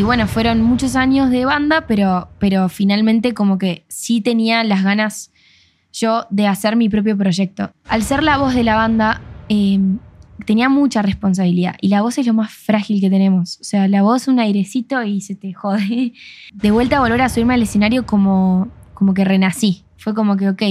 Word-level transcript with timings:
y 0.00 0.02
bueno, 0.02 0.26
fueron 0.26 0.62
muchos 0.62 0.96
años 0.96 1.28
de 1.28 1.44
banda, 1.44 1.86
pero, 1.86 2.30
pero 2.38 2.70
finalmente 2.70 3.34
como 3.34 3.58
que 3.58 3.84
sí 3.88 4.22
tenía 4.22 4.64
las 4.64 4.82
ganas 4.82 5.30
yo 5.92 6.24
de 6.30 6.46
hacer 6.46 6.74
mi 6.74 6.88
propio 6.88 7.18
proyecto. 7.18 7.70
Al 7.86 8.02
ser 8.02 8.22
la 8.22 8.38
voz 8.38 8.54
de 8.54 8.64
la 8.64 8.76
banda, 8.76 9.20
eh, 9.50 9.78
tenía 10.46 10.70
mucha 10.70 11.02
responsabilidad 11.02 11.76
y 11.82 11.88
la 11.88 12.00
voz 12.00 12.16
es 12.16 12.26
lo 12.26 12.32
más 12.32 12.50
frágil 12.50 13.02
que 13.02 13.10
tenemos. 13.10 13.60
O 13.60 13.64
sea, 13.64 13.88
la 13.88 14.00
voz 14.00 14.26
un 14.26 14.40
airecito 14.40 15.02
y 15.02 15.20
se 15.20 15.34
te 15.34 15.52
jode. 15.52 16.14
De 16.54 16.70
vuelta 16.70 16.96
a 16.96 17.00
volver 17.00 17.20
a 17.20 17.28
subirme 17.28 17.52
al 17.52 17.62
escenario 17.62 18.06
como, 18.06 18.68
como 18.94 19.12
que 19.12 19.26
renací. 19.26 19.84
Fue 19.98 20.14
como 20.14 20.38
que, 20.38 20.48
ok, 20.48 20.62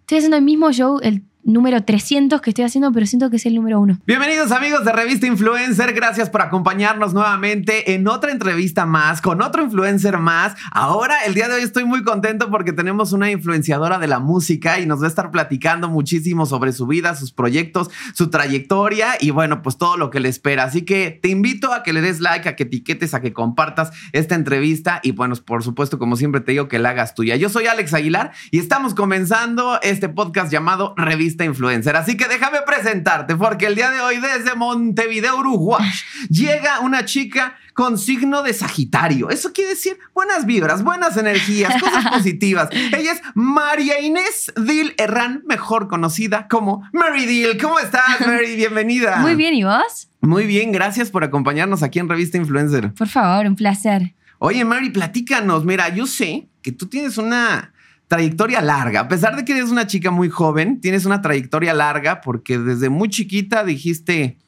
estoy 0.00 0.18
haciendo 0.18 0.36
el 0.36 0.44
mismo 0.44 0.70
show, 0.72 1.00
número 1.44 1.82
300 1.84 2.40
que 2.40 2.50
estoy 2.50 2.64
haciendo, 2.64 2.90
pero 2.92 3.06
siento 3.06 3.30
que 3.30 3.36
es 3.36 3.46
el 3.46 3.54
número 3.54 3.80
uno. 3.80 3.98
Bienvenidos 4.06 4.50
amigos 4.50 4.84
de 4.84 4.92
Revista 4.92 5.26
Influencer, 5.26 5.92
gracias 5.92 6.30
por 6.30 6.42
acompañarnos 6.42 7.12
nuevamente 7.12 7.94
en 7.94 8.08
otra 8.08 8.32
entrevista 8.32 8.86
más, 8.86 9.20
con 9.20 9.42
otro 9.42 9.62
influencer 9.62 10.18
más. 10.18 10.54
Ahora, 10.72 11.24
el 11.26 11.34
día 11.34 11.48
de 11.48 11.56
hoy 11.56 11.62
estoy 11.62 11.84
muy 11.84 12.02
contento 12.02 12.50
porque 12.50 12.72
tenemos 12.72 13.12
una 13.12 13.30
influenciadora 13.30 13.98
de 13.98 14.08
la 14.08 14.18
música 14.18 14.80
y 14.80 14.86
nos 14.86 15.00
va 15.00 15.04
a 15.04 15.08
estar 15.08 15.30
platicando 15.30 15.88
muchísimo 15.88 16.46
sobre 16.46 16.72
su 16.72 16.86
vida, 16.86 17.14
sus 17.14 17.32
proyectos, 17.32 17.90
su 18.14 18.30
trayectoria 18.30 19.16
y 19.20 19.30
bueno, 19.30 19.62
pues 19.62 19.76
todo 19.76 19.96
lo 19.96 20.10
que 20.10 20.20
le 20.20 20.28
espera. 20.28 20.64
Así 20.64 20.82
que 20.82 21.18
te 21.22 21.28
invito 21.28 21.72
a 21.72 21.82
que 21.82 21.92
le 21.92 22.00
des 22.00 22.20
like, 22.20 22.48
a 22.48 22.56
que 22.56 22.64
etiquetes, 22.64 23.12
a 23.14 23.20
que 23.20 23.32
compartas 23.32 23.90
esta 24.12 24.34
entrevista 24.34 25.00
y 25.02 25.12
bueno, 25.12 25.34
por 25.36 25.62
supuesto, 25.62 25.98
como 25.98 26.16
siempre 26.16 26.40
te 26.40 26.52
digo, 26.52 26.68
que 26.68 26.78
la 26.78 26.90
hagas 26.90 27.14
tuya. 27.14 27.36
Yo 27.36 27.48
soy 27.50 27.66
Alex 27.66 27.92
Aguilar 27.92 28.32
y 28.50 28.58
estamos 28.58 28.94
comenzando 28.94 29.78
este 29.82 30.08
podcast 30.08 30.50
llamado 30.50 30.94
Revista 30.96 31.33
influencer. 31.42 31.96
Así 31.96 32.16
que 32.16 32.28
déjame 32.28 32.58
presentarte, 32.66 33.34
porque 33.34 33.66
el 33.66 33.74
día 33.74 33.90
de 33.90 34.00
hoy 34.00 34.18
desde 34.18 34.54
Montevideo, 34.54 35.38
Uruguay, 35.38 35.90
llega 36.28 36.80
una 36.80 37.04
chica 37.04 37.56
con 37.72 37.98
signo 37.98 38.42
de 38.42 38.52
Sagitario. 38.52 39.30
Eso 39.30 39.52
quiere 39.52 39.70
decir 39.70 39.98
buenas 40.14 40.46
vibras, 40.46 40.84
buenas 40.84 41.16
energías, 41.16 41.80
cosas 41.82 42.06
positivas. 42.12 42.68
Ella 42.72 43.12
es 43.12 43.22
María 43.34 44.00
Inés 44.00 44.52
Dil 44.56 44.94
Herrán, 44.96 45.42
mejor 45.46 45.88
conocida 45.88 46.46
como 46.48 46.88
Mary 46.92 47.26
Dil. 47.26 47.58
¿Cómo 47.60 47.78
estás, 47.80 48.20
Mary? 48.26 48.54
Bienvenida. 48.56 49.16
Muy 49.16 49.34
bien, 49.34 49.54
¿y 49.54 49.64
vos? 49.64 50.08
Muy 50.20 50.46
bien, 50.46 50.70
gracias 50.70 51.10
por 51.10 51.24
acompañarnos 51.24 51.82
aquí 51.82 51.98
en 51.98 52.08
Revista 52.08 52.38
Influencer. 52.38 52.94
Por 52.94 53.08
favor, 53.08 53.46
un 53.46 53.56
placer. 53.56 54.14
Oye, 54.38 54.64
Mary, 54.64 54.90
platícanos. 54.90 55.64
Mira, 55.64 55.88
yo 55.88 56.06
sé 56.06 56.48
que 56.62 56.70
tú 56.72 56.86
tienes 56.86 57.18
una 57.18 57.73
trayectoria 58.14 58.60
larga. 58.60 59.00
A 59.00 59.08
pesar 59.08 59.34
de 59.34 59.44
que 59.44 59.52
eres 59.52 59.70
una 59.70 59.88
chica 59.88 60.12
muy 60.12 60.28
joven, 60.28 60.80
tienes 60.80 61.04
una 61.04 61.20
trayectoria 61.20 61.74
larga 61.74 62.20
porque 62.20 62.58
desde 62.58 62.88
muy 62.88 63.08
chiquita 63.08 63.64
dijiste, 63.64 64.38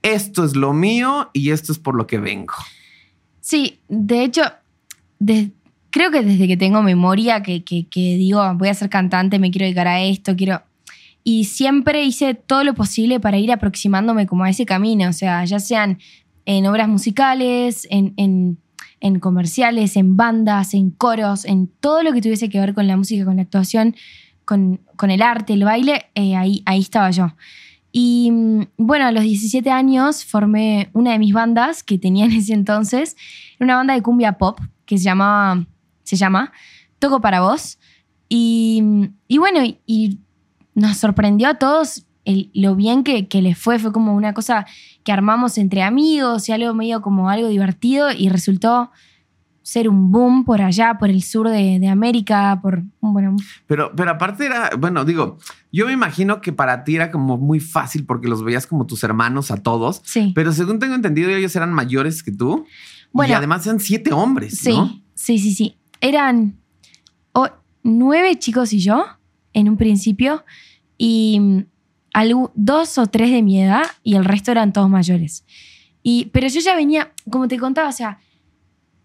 esto 0.00 0.44
es 0.44 0.56
lo 0.56 0.72
mío 0.72 1.28
y 1.34 1.50
esto 1.50 1.72
es 1.72 1.78
por 1.78 1.94
lo 1.94 2.06
que 2.06 2.18
vengo. 2.18 2.54
Sí, 3.40 3.80
de 3.88 4.24
hecho, 4.24 4.42
creo 5.90 6.10
que 6.10 6.22
desde 6.22 6.48
que 6.48 6.56
tengo 6.56 6.82
memoria, 6.82 7.42
que, 7.42 7.62
digo, 7.92 8.54
voy 8.54 8.68
a 8.68 8.74
ser 8.74 8.88
cantante, 8.88 9.38
me 9.38 9.50
quiero 9.50 9.64
dedicar 9.64 9.88
a 9.88 10.02
esto, 10.02 10.34
quiero... 10.34 10.62
Y 11.22 11.44
siempre 11.44 12.02
hice 12.02 12.34
todo 12.34 12.64
lo 12.64 12.74
posible 12.74 13.20
para 13.20 13.38
ir 13.38 13.52
aproximándome 13.52 14.26
como 14.26 14.44
a 14.44 14.50
ese 14.50 14.64
camino, 14.64 15.08
o 15.08 15.12
sea, 15.12 15.44
ya 15.44 15.60
sean 15.60 15.98
en 16.46 16.66
obras 16.66 16.88
musicales, 16.88 17.86
en 17.90 18.58
en 19.02 19.18
comerciales, 19.18 19.96
en 19.96 20.16
bandas, 20.16 20.74
en 20.74 20.90
coros, 20.90 21.44
en 21.44 21.66
todo 21.66 22.02
lo 22.02 22.12
que 22.12 22.22
tuviese 22.22 22.48
que 22.48 22.60
ver 22.60 22.72
con 22.72 22.86
la 22.86 22.96
música, 22.96 23.24
con 23.24 23.36
la 23.36 23.42
actuación, 23.42 23.96
con, 24.44 24.80
el 25.02 25.22
arte, 25.22 25.54
el 25.54 25.64
baile, 25.64 26.06
eh, 26.14 26.36
ahí, 26.36 26.62
ahí 26.66 26.80
estaba 26.80 27.10
yo. 27.10 27.34
Y 27.90 28.30
mm, 28.30 28.66
bueno, 28.76 29.06
a 29.06 29.12
los 29.12 29.24
17 29.24 29.70
años 29.70 30.24
formé 30.24 30.88
una 30.92 31.12
de 31.12 31.18
mis 31.18 31.34
bandas 31.34 31.82
que 31.82 31.98
tenía 31.98 32.24
en 32.24 32.32
ese 32.32 32.54
entonces, 32.54 33.16
una 33.58 33.76
banda 33.76 33.94
de 33.94 34.02
cumbia 34.02 34.38
pop 34.38 34.60
que 34.86 34.98
se 34.98 35.04
llamaba, 35.04 35.66
se 36.04 36.16
llama 36.16 36.52
Toco 37.00 37.20
para 37.20 37.40
vos. 37.40 37.78
Y, 38.28 38.82
y 39.26 39.38
bueno, 39.38 39.60
y 39.84 40.20
nos 40.74 40.96
sorprendió 40.96 41.48
a 41.48 41.54
todos 41.54 42.06
lo 42.24 42.76
bien 42.76 43.04
que, 43.04 43.28
que 43.28 43.42
les 43.42 43.58
fue. 43.58 43.78
Fue 43.78 43.92
como 43.92 44.14
una 44.14 44.34
cosa 44.34 44.66
que 45.04 45.12
armamos 45.12 45.58
entre 45.58 45.82
amigos 45.82 46.48
y 46.48 46.52
algo 46.52 46.74
medio 46.74 47.02
como 47.02 47.28
algo 47.28 47.48
divertido 47.48 48.12
y 48.12 48.28
resultó 48.28 48.90
ser 49.62 49.88
un 49.88 50.10
boom 50.10 50.44
por 50.44 50.60
allá, 50.60 50.98
por 50.98 51.08
el 51.08 51.22
sur 51.22 51.48
de, 51.48 51.88
América, 51.88 52.58
por 52.60 52.82
bueno. 53.00 53.36
Pero, 53.66 53.92
pero 53.94 54.10
aparte 54.10 54.46
era, 54.46 54.70
bueno, 54.78 55.04
digo, 55.04 55.38
yo 55.70 55.86
me 55.86 55.92
imagino 55.92 56.40
que 56.40 56.52
para 56.52 56.84
ti 56.84 56.96
era 56.96 57.10
como 57.10 57.38
muy 57.38 57.60
fácil 57.60 58.04
porque 58.04 58.28
los 58.28 58.42
veías 58.42 58.66
como 58.66 58.86
tus 58.86 59.04
hermanos 59.04 59.50
a 59.50 59.62
todos. 59.62 60.02
Sí. 60.04 60.32
Pero 60.34 60.52
según 60.52 60.78
tengo 60.78 60.94
entendido, 60.94 61.30
ellos 61.30 61.54
eran 61.54 61.72
mayores 61.72 62.22
que 62.22 62.32
tú. 62.32 62.66
Bueno. 63.12 63.32
Y 63.32 63.34
además 63.34 63.66
eran 63.66 63.78
siete 63.78 64.12
hombres. 64.12 64.58
Sí, 64.58 65.04
sí, 65.14 65.38
sí, 65.38 65.54
sí. 65.54 65.76
Eran 66.00 66.56
nueve 67.84 68.38
chicos 68.38 68.72
y 68.72 68.78
yo 68.78 69.04
en 69.52 69.68
un 69.68 69.76
principio. 69.76 70.44
Y 70.98 71.66
dos 72.54 72.98
o 72.98 73.06
tres 73.06 73.30
de 73.30 73.42
mi 73.42 73.60
edad 73.60 73.84
y 74.02 74.14
el 74.14 74.24
resto 74.24 74.50
eran 74.50 74.72
todos 74.72 74.90
mayores. 74.90 75.44
Y, 76.02 76.26
pero 76.26 76.48
yo 76.48 76.60
ya 76.60 76.74
venía, 76.74 77.12
como 77.30 77.48
te 77.48 77.58
contaba, 77.58 77.88
o 77.88 77.92
sea, 77.92 78.18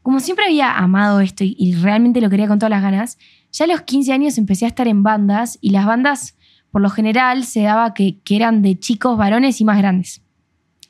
como 0.01 0.19
siempre 0.19 0.45
había 0.45 0.77
amado 0.77 1.19
esto 1.19 1.43
y, 1.43 1.73
realmente 1.73 2.21
lo 2.21 2.29
quería 2.29 2.47
con 2.47 2.59
todas 2.59 2.71
las 2.71 2.81
ganas, 2.81 3.17
ya 3.51 3.65
a 3.65 3.67
los 3.67 3.81
15 3.81 4.13
años 4.13 4.37
empecé 4.37 4.65
a 4.65 4.69
estar 4.69 4.87
en 4.87 5.03
bandas 5.03 5.57
y 5.61 5.71
las 5.71 5.85
bandas, 5.85 6.37
por 6.71 6.81
lo 6.81 6.89
general, 6.89 7.43
se 7.43 7.61
daba 7.61 7.93
que, 7.93 8.19
que 8.23 8.35
eran 8.35 8.61
de 8.61 8.79
chicos 8.79 9.17
varones 9.17 9.61
y 9.61 9.65
más 9.65 9.77
grandes. 9.77 10.21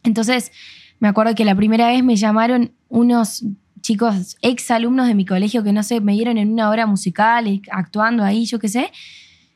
Entonces, 0.03 0.51
me 0.99 1.07
acuerdo 1.07 1.35
que 1.35 1.45
la 1.45 1.55
primera 1.55 1.87
vez 1.87 2.03
me 2.03 2.15
llamaron 2.15 2.73
unos 2.89 3.43
chicos 3.81 4.37
ex 4.41 4.71
alumnos 4.71 5.07
de 5.07 5.15
mi 5.15 5.25
colegio 5.25 5.63
que 5.63 5.71
no 5.71 5.83
sé, 5.83 6.01
me 6.01 6.13
dieron 6.13 6.37
en 6.37 6.51
una 6.51 6.69
hora 6.69 6.85
musical, 6.85 7.61
actuando 7.71 8.23
ahí, 8.23 8.45
yo 8.45 8.59
qué 8.59 8.67
sé. 8.67 8.91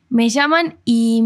Me 0.09 0.29
llaman 0.29 0.77
y 0.85 1.23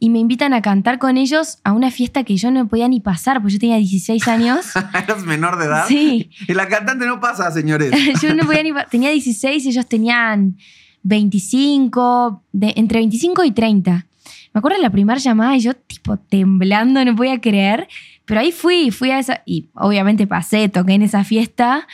y 0.00 0.10
me 0.10 0.20
invitan 0.20 0.54
a 0.54 0.62
cantar 0.62 0.98
con 0.98 1.16
ellos 1.16 1.58
a 1.64 1.72
una 1.72 1.90
fiesta 1.90 2.22
que 2.22 2.36
yo 2.36 2.50
no 2.50 2.68
podía 2.68 2.88
ni 2.88 3.00
pasar, 3.00 3.40
porque 3.40 3.54
yo 3.54 3.58
tenía 3.58 3.76
16 3.76 4.28
años. 4.28 4.66
¿Eras 4.94 5.24
menor 5.24 5.58
de 5.58 5.66
edad? 5.66 5.86
Sí. 5.88 6.30
Y 6.46 6.54
la 6.54 6.68
cantante 6.68 7.06
no 7.06 7.20
pasa, 7.20 7.50
señores. 7.50 7.92
yo 8.22 8.34
no 8.34 8.44
podía 8.44 8.62
ni 8.62 8.72
tenía 8.90 9.10
16 9.10 9.64
y 9.64 9.68
ellos 9.68 9.86
tenían 9.86 10.56
25, 11.02 12.42
de, 12.52 12.74
entre 12.76 13.00
25 13.00 13.44
y 13.44 13.50
30. 13.50 14.06
Me 14.54 14.58
acuerdo 14.58 14.76
de 14.76 14.82
la 14.82 14.90
primera 14.90 15.18
llamada 15.18 15.56
y 15.56 15.60
yo 15.60 15.74
tipo 15.74 16.16
temblando, 16.16 17.04
no 17.04 17.16
podía 17.16 17.40
creer, 17.40 17.88
pero 18.24 18.40
ahí 18.40 18.52
fui, 18.52 18.90
fui 18.90 19.10
a 19.10 19.18
esa, 19.18 19.42
y 19.46 19.68
obviamente 19.74 20.26
pasé, 20.26 20.68
toqué 20.68 20.94
en 20.94 21.02
esa 21.02 21.24
fiesta. 21.24 21.86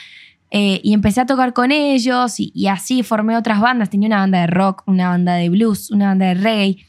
Eh, 0.56 0.80
y 0.84 0.92
empecé 0.92 1.20
a 1.20 1.26
tocar 1.26 1.52
con 1.52 1.72
ellos 1.72 2.38
y, 2.38 2.52
y 2.54 2.68
así 2.68 3.02
formé 3.02 3.36
otras 3.36 3.60
bandas. 3.60 3.90
Tenía 3.90 4.06
una 4.06 4.18
banda 4.18 4.40
de 4.42 4.46
rock, 4.46 4.84
una 4.86 5.08
banda 5.08 5.34
de 5.34 5.48
blues, 5.48 5.90
una 5.90 6.08
banda 6.08 6.26
de 6.26 6.34
reggae 6.34 6.86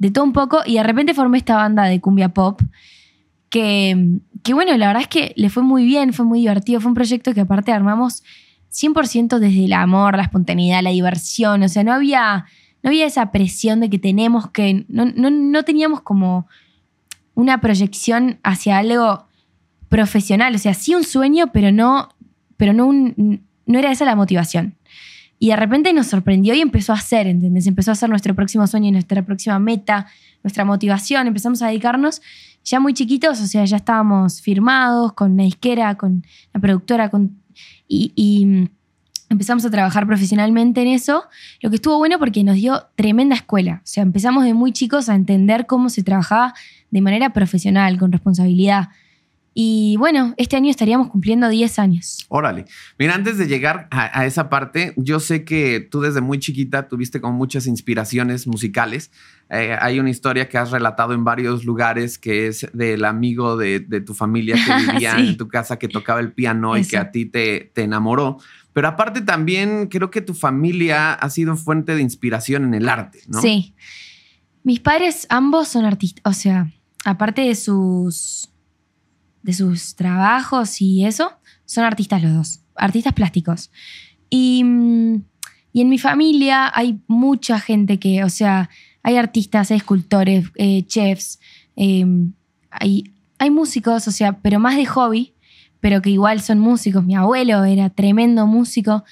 de 0.00 0.10
todo 0.10 0.24
un 0.24 0.32
poco 0.32 0.62
y 0.64 0.74
de 0.74 0.82
repente 0.82 1.14
formé 1.14 1.38
esta 1.38 1.56
banda 1.56 1.84
de 1.84 2.00
cumbia 2.00 2.30
pop 2.30 2.60
que, 3.50 4.18
que 4.42 4.54
bueno, 4.54 4.76
la 4.76 4.86
verdad 4.88 5.02
es 5.02 5.08
que 5.08 5.34
le 5.36 5.50
fue 5.50 5.62
muy 5.62 5.84
bien, 5.84 6.14
fue 6.14 6.24
muy 6.24 6.40
divertido, 6.40 6.80
fue 6.80 6.88
un 6.88 6.94
proyecto 6.94 7.34
que 7.34 7.42
aparte 7.42 7.70
armamos 7.70 8.22
100% 8.72 9.38
desde 9.38 9.66
el 9.66 9.72
amor, 9.74 10.16
la 10.16 10.22
espontaneidad, 10.22 10.82
la 10.82 10.90
diversión, 10.90 11.62
o 11.62 11.68
sea, 11.68 11.84
no 11.84 11.92
había, 11.92 12.46
no 12.82 12.88
había 12.88 13.06
esa 13.06 13.30
presión 13.30 13.80
de 13.80 13.90
que 13.90 13.98
tenemos 13.98 14.50
que, 14.50 14.86
no, 14.88 15.04
no, 15.04 15.62
teníamos 15.64 16.00
como 16.00 16.46
una 17.34 17.60
proyección 17.60 18.38
hacia 18.42 18.78
algo 18.78 19.26
profesional, 19.90 20.54
o 20.54 20.58
sea, 20.58 20.72
sí 20.72 20.94
un 20.94 21.04
sueño, 21.04 21.48
pero 21.52 21.72
no, 21.72 22.08
pero 22.56 22.72
no, 22.72 22.90
no 22.92 23.78
era 23.78 23.90
esa 23.90 24.06
la 24.06 24.16
motivación. 24.16 24.76
Y 25.42 25.48
de 25.48 25.56
repente 25.56 25.90
nos 25.94 26.06
sorprendió 26.06 26.54
y 26.54 26.60
empezó 26.60 26.92
a 26.92 26.96
hacer, 26.96 27.26
¿entendés? 27.26 27.66
Empezó 27.66 27.90
a 27.90 27.94
ser 27.94 28.10
nuestro 28.10 28.34
próximo 28.34 28.66
sueño, 28.66 28.92
nuestra 28.92 29.24
próxima 29.24 29.58
meta, 29.58 30.06
nuestra 30.44 30.66
motivación. 30.66 31.26
Empezamos 31.26 31.62
a 31.62 31.68
dedicarnos 31.68 32.20
ya 32.62 32.78
muy 32.78 32.92
chiquitos, 32.92 33.40
o 33.40 33.46
sea, 33.46 33.64
ya 33.64 33.78
estábamos 33.78 34.42
firmados 34.42 35.14
con 35.14 35.32
una 35.32 35.44
disquera, 35.44 35.94
con 35.94 36.26
la 36.52 36.60
productora, 36.60 37.08
con, 37.08 37.40
y, 37.88 38.44
mm, 38.44 38.68
empezamos 39.30 39.64
a 39.64 39.70
trabajar 39.70 40.06
profesionalmente 40.06 40.82
en 40.82 40.88
eso, 40.88 41.24
lo 41.62 41.70
que 41.70 41.76
estuvo 41.76 41.96
bueno 41.96 42.18
porque 42.18 42.44
nos 42.44 42.56
dio 42.56 42.88
tremenda 42.94 43.34
escuela. 43.34 43.80
O 43.82 43.86
sea, 43.86 44.02
empezamos 44.02 44.44
de 44.44 44.52
muy 44.52 44.72
chicos 44.72 45.08
a 45.08 45.14
entender 45.14 45.64
cómo 45.64 45.88
se 45.88 46.02
trabajaba 46.02 46.52
de 46.90 47.00
manera 47.00 47.32
profesional, 47.32 47.96
con 47.98 48.12
responsabilidad. 48.12 48.90
Y 49.52 49.96
bueno, 49.98 50.32
este 50.36 50.56
año 50.56 50.70
estaríamos 50.70 51.08
cumpliendo 51.08 51.48
10 51.48 51.78
años. 51.80 52.24
Órale. 52.28 52.66
Mira, 52.98 53.14
antes 53.14 53.36
de 53.36 53.48
llegar 53.48 53.88
a, 53.90 54.24
esa 54.24 54.48
parte, 54.48 54.94
yo 54.96 55.18
sé 55.18 55.44
que 55.44 55.80
tú 55.80 56.00
desde 56.00 56.20
muy 56.20 56.38
chiquita 56.38 56.88
tuviste 56.88 57.20
como 57.20 57.36
muchas 57.36 57.66
inspiraciones 57.66 58.46
musicales. 58.46 59.10
Eh, 59.48 59.76
hay 59.80 59.98
una 59.98 60.10
historia 60.10 60.48
que 60.48 60.56
has 60.56 60.70
relatado 60.70 61.14
en 61.14 61.24
varios 61.24 61.64
lugares 61.64 62.16
que 62.18 62.46
es 62.46 62.68
del 62.72 63.04
amigo 63.04 63.56
de, 63.56 63.80
tu 64.06 64.14
familia 64.14 64.54
que 64.54 64.86
vivía 64.92 65.18
en 65.18 65.36
tu 65.36 65.48
casa, 65.48 65.78
que 65.78 65.88
tocaba 65.88 66.20
el 66.20 66.32
piano 66.32 66.76
y 66.76 66.84
que 66.84 66.96
a 66.96 67.10
ti 67.10 67.26
te, 67.26 67.72
te 67.74 67.82
enamoró. 67.82 68.38
Pero 68.72 68.86
aparte 68.86 69.20
también 69.20 69.88
creo 69.88 70.10
que 70.12 70.20
tu 70.20 70.34
familia 70.34 71.12
ha 71.12 71.28
sido 71.28 71.56
fuente 71.56 71.96
de 71.96 72.02
inspiración 72.02 72.64
en 72.64 72.74
el 72.74 72.88
arte, 72.88 73.20
¿no? 73.26 73.40
Sí. 73.40 73.74
Mis 74.62 74.78
padres 74.78 75.26
ambos 75.30 75.68
son 75.68 75.86
artistas, 75.86 76.22
o 76.24 76.32
sea, 76.32 76.70
aparte 77.04 77.42
de 77.42 77.54
sus 77.54 78.49
de 79.42 79.52
sus 79.52 79.94
trabajos 79.94 80.80
y 80.80 81.04
eso, 81.04 81.32
son 81.64 81.84
artistas 81.84 82.22
los 82.22 82.34
dos, 82.34 82.60
artistas 82.74 83.12
plásticos. 83.12 83.70
Y, 84.28 84.62
mm, 84.64 85.22
y 85.72 85.80
en 85.80 85.88
mi 85.88 85.98
familia 85.98 86.70
hay 86.74 87.00
mucha 87.06 87.60
gente 87.60 87.98
que, 87.98 88.24
o 88.24 88.28
sea, 88.28 88.70
hay 89.02 89.16
artistas, 89.16 89.70
hay 89.70 89.78
escultores, 89.78 90.46
eh, 90.56 90.84
chefs, 90.86 91.38
eh, 91.76 92.04
hay, 92.70 93.04
hay 93.38 93.50
músicos, 93.50 94.08
o 94.08 94.10
sea, 94.10 94.38
pero 94.40 94.58
más 94.58 94.76
de 94.76 94.86
hobby, 94.86 95.34
pero 95.80 96.02
que 96.02 96.10
igual 96.10 96.40
son 96.40 96.58
músicos. 96.58 97.04
Mi 97.04 97.14
abuelo 97.14 97.64
era 97.64 97.88
tremendo 97.90 98.46
músico. 98.46 99.04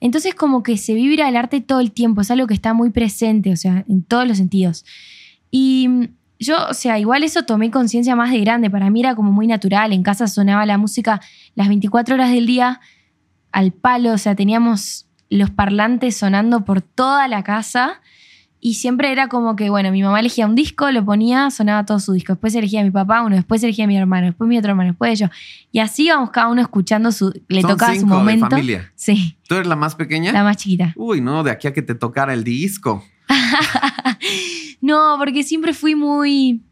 Entonces 0.00 0.34
como 0.34 0.62
que 0.62 0.76
se 0.76 0.94
vibra 0.94 1.28
el 1.28 1.36
arte 1.36 1.60
todo 1.60 1.80
el 1.80 1.92
tiempo, 1.92 2.20
es 2.20 2.30
algo 2.30 2.46
que 2.46 2.54
está 2.54 2.74
muy 2.74 2.90
presente, 2.90 3.52
o 3.52 3.56
sea, 3.56 3.84
en 3.88 4.02
todos 4.02 4.26
los 4.26 4.38
sentidos. 4.38 4.84
Y 5.50 5.88
mm, 5.88 6.08
yo, 6.38 6.56
o 6.68 6.74
sea, 6.74 6.98
igual 6.98 7.22
eso 7.24 7.44
tomé 7.44 7.70
conciencia 7.70 8.14
más 8.16 8.30
de 8.30 8.40
grande, 8.40 8.70
para 8.70 8.90
mí 8.90 9.00
era 9.00 9.14
como 9.14 9.32
muy 9.32 9.46
natural, 9.46 9.92
en 9.92 10.02
casa 10.02 10.26
sonaba 10.26 10.66
la 10.66 10.78
música 10.78 11.20
las 11.54 11.68
24 11.68 12.14
horas 12.14 12.30
del 12.30 12.46
día 12.46 12.80
al 13.52 13.72
palo, 13.72 14.12
o 14.12 14.18
sea, 14.18 14.34
teníamos 14.34 15.06
los 15.30 15.50
parlantes 15.50 16.16
sonando 16.16 16.64
por 16.64 16.82
toda 16.82 17.26
la 17.28 17.42
casa 17.42 18.00
y 18.60 18.74
siempre 18.74 19.12
era 19.12 19.28
como 19.28 19.54
que, 19.54 19.70
bueno, 19.70 19.92
mi 19.92 20.02
mamá 20.02 20.18
elegía 20.20 20.46
un 20.46 20.54
disco, 20.54 20.90
lo 20.90 21.04
ponía, 21.04 21.50
sonaba 21.50 21.84
todo 21.86 22.00
su 22.00 22.12
disco. 22.14 22.32
Después 22.32 22.54
elegía 22.54 22.80
a 22.80 22.84
mi 22.84 22.90
papá 22.90 23.22
uno, 23.22 23.36
después 23.36 23.62
elegía 23.62 23.84
a 23.84 23.88
mi 23.88 23.96
hermano, 23.96 24.26
después 24.26 24.48
mi 24.48 24.58
otro 24.58 24.70
hermano, 24.70 24.90
después 24.90 25.18
yo. 25.18 25.28
Y 25.70 25.78
así 25.78 26.06
íbamos 26.06 26.30
cada 26.30 26.48
uno 26.48 26.62
escuchando 26.62 27.12
su. 27.12 27.32
Le 27.48 27.60
Son 27.60 27.70
tocaba 27.70 27.92
su 27.94 28.00
cinco 28.00 28.14
de 28.14 28.18
momento. 28.18 28.48
familia. 28.50 28.90
Sí, 28.94 29.36
¿Tú 29.46 29.54
eres 29.56 29.66
la 29.68 29.76
más 29.76 29.94
pequeña? 29.94 30.32
la 30.32 30.42
más 30.42 30.56
chiquita. 30.56 30.92
Uy, 30.96 31.20
no, 31.20 31.44
de 31.44 31.50
aquí 31.50 31.68
a 31.68 31.72
que 31.72 31.82
te 31.82 31.94
tocara 31.94 32.32
el 32.32 32.44
disco. 32.44 33.04
no, 34.80 35.16
porque 35.18 35.42
siempre 35.42 35.74
fui 35.74 35.94
muy. 35.94 36.62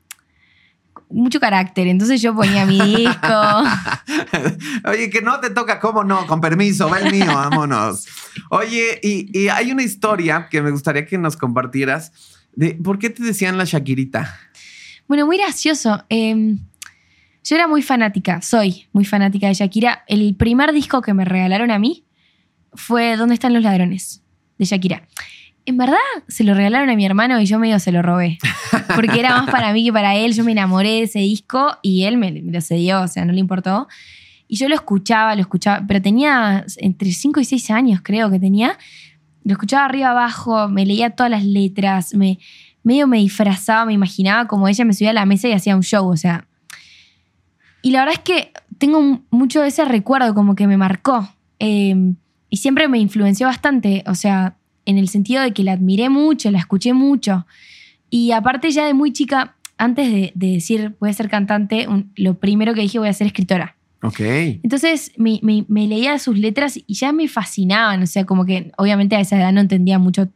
Mucho 1.11 1.39
carácter. 1.39 1.87
Entonces 1.87 2.21
yo 2.21 2.35
ponía 2.35 2.67
mi 2.67 2.81
disco. 2.81 3.63
Oye, 4.89 5.11
que 5.11 5.21
no 5.23 5.39
te 5.39 5.51
toca, 5.51 5.79
¿cómo 5.79 6.03
no? 6.03 6.27
Con 6.27 6.41
permiso, 6.41 6.89
va 6.89 6.99
el 6.99 7.13
mío, 7.13 7.27
vámonos. 7.27 8.07
Oye, 8.51 8.99
y, 9.03 9.39
y 9.39 9.49
hay 9.49 9.71
una 9.71 9.83
historia 9.83 10.49
que 10.51 10.61
me 10.61 10.71
gustaría 10.71 11.07
que 11.07 11.17
nos 11.19 11.37
compartieras 11.37 12.13
de 12.57 12.75
por 12.83 12.99
qué 12.99 13.11
te 13.11 13.23
decían 13.23 13.59
la 13.59 13.65
Shakirita. 13.65 14.35
Bueno, 15.07 15.27
muy 15.27 15.37
gracioso. 15.37 16.05
Eh, 16.09 16.57
yo 17.45 17.57
era 17.57 17.69
muy 17.69 17.83
fanática, 17.83 18.41
soy 18.41 18.87
muy 18.93 19.05
fanática 19.05 19.49
de 19.49 19.55
Shakira. 19.55 20.03
El 20.09 20.35
primer 20.35 20.73
disco 20.73 21.03
que 21.03 21.13
me 21.13 21.27
regalaron 21.27 21.71
a 21.71 21.79
mí 21.79 22.05
fue 22.73 23.17
¿Dónde 23.17 23.35
están 23.35 23.53
los 23.53 23.63
ladrones? 23.63 24.23
de 24.59 24.65
Shakira. 24.65 25.07
En 25.67 25.79
verdad, 25.79 25.97
se 26.29 26.45
lo 26.45 26.55
regalaron 26.55 26.91
a 26.91 26.97
mi 26.97 27.07
hermano 27.07 27.41
y 27.41 27.47
yo 27.47 27.59
medio 27.59 27.79
se 27.79 27.91
lo 27.91 28.03
robé. 28.03 28.39
Porque 28.95 29.19
era 29.19 29.31
más 29.31 29.51
para 29.51 29.73
mí 29.73 29.85
que 29.85 29.93
para 29.93 30.15
él. 30.15 30.35
Yo 30.35 30.45
me 30.45 30.53
enamoré 30.53 30.91
de 30.91 31.03
ese 31.05 31.21
disco 31.21 31.79
y 31.83 32.05
él 32.05 32.19
me, 32.19 32.31
me 32.33 32.53
lo 32.53 32.61
cedió, 32.61 33.01
o 33.01 33.09
sea, 33.09 33.25
no 33.25 33.33
le 33.33 33.41
importó. 33.41 33.89
Y 34.47 34.57
yo 34.57 34.69
lo 34.69 34.75
escuchaba, 34.75 35.35
lo 35.35 35.41
escuchaba, 35.41 35.85
pero 35.87 36.03
tenía 36.03 36.65
entre 36.77 37.13
5 37.13 37.41
y 37.41 37.45
6 37.45 37.71
años, 37.71 38.01
creo 38.03 38.31
que 38.31 38.39
tenía. 38.39 38.79
Lo 39.43 39.53
escuchaba 39.53 39.87
arriba 39.87 40.11
abajo, 40.11 40.69
me 40.69 40.85
leía 40.85 41.11
todas 41.11 41.31
las 41.31 41.45
letras, 41.45 42.15
me, 42.15 42.39
medio 42.83 43.07
me 43.07 43.19
disfrazaba, 43.19 43.87
me 43.87 43.95
imaginaba 43.95 44.47
como 44.47 44.69
ella 44.69 44.85
me 44.85 44.93
subía 44.93 45.11
a 45.11 45.15
la 45.15 45.27
mesa 45.27 45.49
y 45.49 45.53
hacía 45.53 45.77
un 45.77 45.83
show, 45.83 46.07
o 46.07 46.17
sea. 46.17 46.47
Y 47.83 47.91
la 47.91 48.01
verdad 48.01 48.15
es 48.15 48.21
que 48.21 48.53
tengo 48.79 49.23
mucho 49.31 49.63
de 49.63 49.69
ese 49.69 49.85
recuerdo, 49.85 50.35
como 50.35 50.55
que 50.55 50.67
me 50.67 50.77
marcó. 50.77 51.29
Eh, 51.59 52.15
y 52.51 52.57
siempre 52.59 52.87
me 52.89 52.99
influenció 52.99 53.47
bastante, 53.47 54.05
o 54.07 54.15
sea, 54.15 54.57
en 54.87 54.99
el 54.99 55.09
sentido 55.09 55.43
de 55.43 55.53
que 55.53 55.63
la 55.65 55.73
admiré 55.73 56.09
mucho, 56.11 56.51
la 56.51 56.59
escuché 56.59 56.93
mucho. 56.93 57.47
Y 58.11 58.33
aparte 58.33 58.71
ya 58.71 58.87
de 58.87 58.95
muy 58.95 59.13
chica, 59.13 59.57
antes 59.79 60.11
de, 60.13 60.33
de 60.35 60.53
decir 60.53 60.95
voy 61.01 61.11
a 61.11 61.13
ser 61.13 61.29
cantante, 61.29 61.89
un- 61.89 62.13
lo 62.17 62.35
primero 62.39 62.75
que 62.75 62.81
dije 62.83 62.99
voy 62.99 63.09
a 63.09 63.13
ser 63.13 63.27
escritora. 63.27 63.77
Ok. 64.03 64.21
Entonces 64.21 65.13
me, 65.17 65.41
me- 65.43 65.65
me 65.69 65.87
leía 65.87 66.19
sus 66.19 66.39
letras 66.39 66.79
y 66.87 66.95
ya 66.95 67.13
me 67.13 67.27
fascinaban, 67.29 68.03
o 68.03 68.07
sea, 68.07 68.25
como 68.27 68.45
que 68.45 68.71
obviamente 68.77 69.17
a 69.17 69.21
esa 69.21 69.37
edad 69.37 69.53
no 69.53 69.61
entendía 69.61 69.99
mucho 69.99 70.29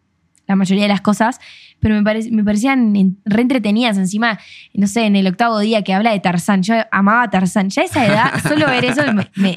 la 0.47 0.57
mayoría 0.57 0.85
de 0.85 0.89
las 0.89 1.03
cosas, 1.03 1.39
pero 1.79 1.95
me, 2.01 2.15
me 2.31 2.43
parecían 2.45 2.97
en- 2.97 3.19
re 3.27 3.43
entretenidas. 3.43 3.99
Encima, 3.99 4.39
no 4.73 4.87
sé, 4.87 5.05
en 5.05 5.15
el 5.17 5.27
octavo 5.27 5.59
día 5.61 5.83
que 5.85 5.93
habla 5.93 6.11
de 6.13 6.21
Tarzán, 6.21 6.63
yo 6.63 6.75
amaba 6.91 7.25
a 7.25 7.31
Tarzán. 7.31 7.69
Ya 7.69 7.83
a 7.83 7.85
esa 7.85 8.07
edad, 8.07 8.33
solo 8.43 8.65
ver 8.67 8.87
eso 8.87 9.03
me, 9.13 9.57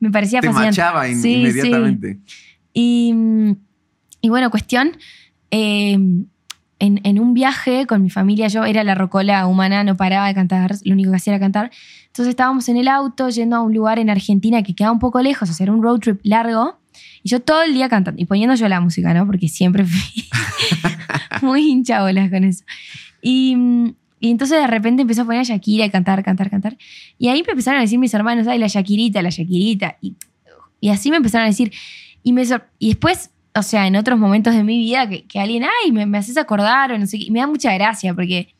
me- 0.00 0.10
parecía 0.10 0.40
Te 0.40 0.46
fascinante. 0.46 0.80
machaba 0.80 1.08
in- 1.08 1.20
Sí, 1.20 1.52
sí. 1.52 1.70
Y, 2.72 3.14
y 4.20 4.28
bueno, 4.28 4.50
cuestión, 4.50 4.96
eh, 5.50 5.98
en, 6.80 7.00
en 7.02 7.20
un 7.20 7.34
viaje 7.34 7.86
con 7.86 8.02
mi 8.02 8.10
familia, 8.10 8.48
yo 8.48 8.64
era 8.64 8.84
la 8.84 8.94
rocola 8.94 9.46
humana, 9.46 9.82
no 9.84 9.96
paraba 9.96 10.28
de 10.28 10.34
cantar, 10.34 10.76
lo 10.84 10.92
único 10.92 11.10
que 11.10 11.16
hacía 11.16 11.34
era 11.34 11.40
cantar. 11.40 11.70
Entonces 12.06 12.30
estábamos 12.30 12.68
en 12.68 12.76
el 12.76 12.88
auto 12.88 13.28
yendo 13.30 13.56
a 13.56 13.60
un 13.60 13.74
lugar 13.74 13.98
en 13.98 14.10
Argentina 14.10 14.62
que 14.62 14.74
quedaba 14.74 14.92
un 14.92 14.98
poco 14.98 15.20
lejos, 15.20 15.50
o 15.50 15.52
sea, 15.52 15.64
era 15.64 15.72
un 15.72 15.82
road 15.82 16.00
trip 16.00 16.20
largo. 16.22 16.78
Y 17.22 17.28
yo 17.28 17.40
todo 17.40 17.62
el 17.62 17.74
día 17.74 17.88
cantando 17.88 18.20
y 18.20 18.26
poniendo 18.26 18.54
yo 18.54 18.68
la 18.68 18.80
música, 18.80 19.12
¿no? 19.14 19.26
Porque 19.26 19.48
siempre 19.48 19.84
fui 19.84 20.24
muy 21.42 21.68
hincha 21.68 22.02
bolas 22.02 22.30
con 22.30 22.44
eso. 22.44 22.64
Y, 23.22 23.56
y 24.20 24.30
entonces 24.30 24.60
de 24.60 24.66
repente 24.66 25.02
empezó 25.02 25.22
a 25.22 25.24
poner 25.24 25.40
a 25.40 25.44
Shakira 25.44 25.84
y 25.84 25.90
cantar, 25.90 26.22
cantar, 26.24 26.50
cantar. 26.50 26.76
Y 27.18 27.28
ahí 27.28 27.42
me 27.46 27.52
empezaron 27.52 27.78
a 27.78 27.82
decir 27.82 27.98
mis 27.98 28.14
hermanos, 28.14 28.46
ay, 28.46 28.58
la 28.58 28.66
Shakirita, 28.66 29.22
la 29.22 29.30
Shakirita. 29.30 29.96
Y, 30.00 30.16
y 30.80 30.88
así 30.90 31.10
me 31.10 31.16
empezaron 31.16 31.44
a 31.44 31.48
decir. 31.48 31.72
Y, 32.22 32.32
me 32.32 32.42
y 32.78 32.88
después, 32.88 33.30
o 33.58 33.62
sea, 33.62 33.86
en 33.86 33.96
otros 33.96 34.18
momentos 34.18 34.54
de 34.54 34.64
mi 34.64 34.78
vida, 34.78 35.08
que, 35.08 35.24
que 35.24 35.40
alguien, 35.40 35.64
ay, 35.64 35.92
me, 35.92 36.06
me 36.06 36.18
haces 36.18 36.36
acordar 36.36 36.92
o 36.92 36.98
no 36.98 37.06
sé 37.06 37.18
qué, 37.18 37.24
y 37.24 37.30
me 37.30 37.40
da 37.40 37.46
mucha 37.46 37.72
gracia 37.74 38.14
porque 38.14 38.54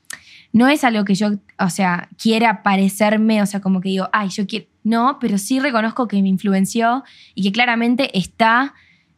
no 0.53 0.69
es 0.69 0.85
algo 0.85 1.05
que 1.05 1.15
yo, 1.15 1.33
o 1.59 1.71
sea, 1.71 2.09
quiera 2.21 2.63
parecerme, 2.63 3.43
o 3.43 3.47
sea, 3.47 3.61
como 3.61 3.81
que 3.81 3.91
digo, 3.91 4.09
ay, 4.13 4.29
yo 4.29 4.47
quiero. 4.47 4.67
No, 4.85 5.19
pero 5.21 5.37
sí 5.37 5.61
reconozco 5.61 6.09
que 6.09 6.23
me 6.23 6.29
influenció 6.29 7.05
y 7.35 7.43
que 7.43 7.53
claramente 7.53 8.17
está 8.19 8.75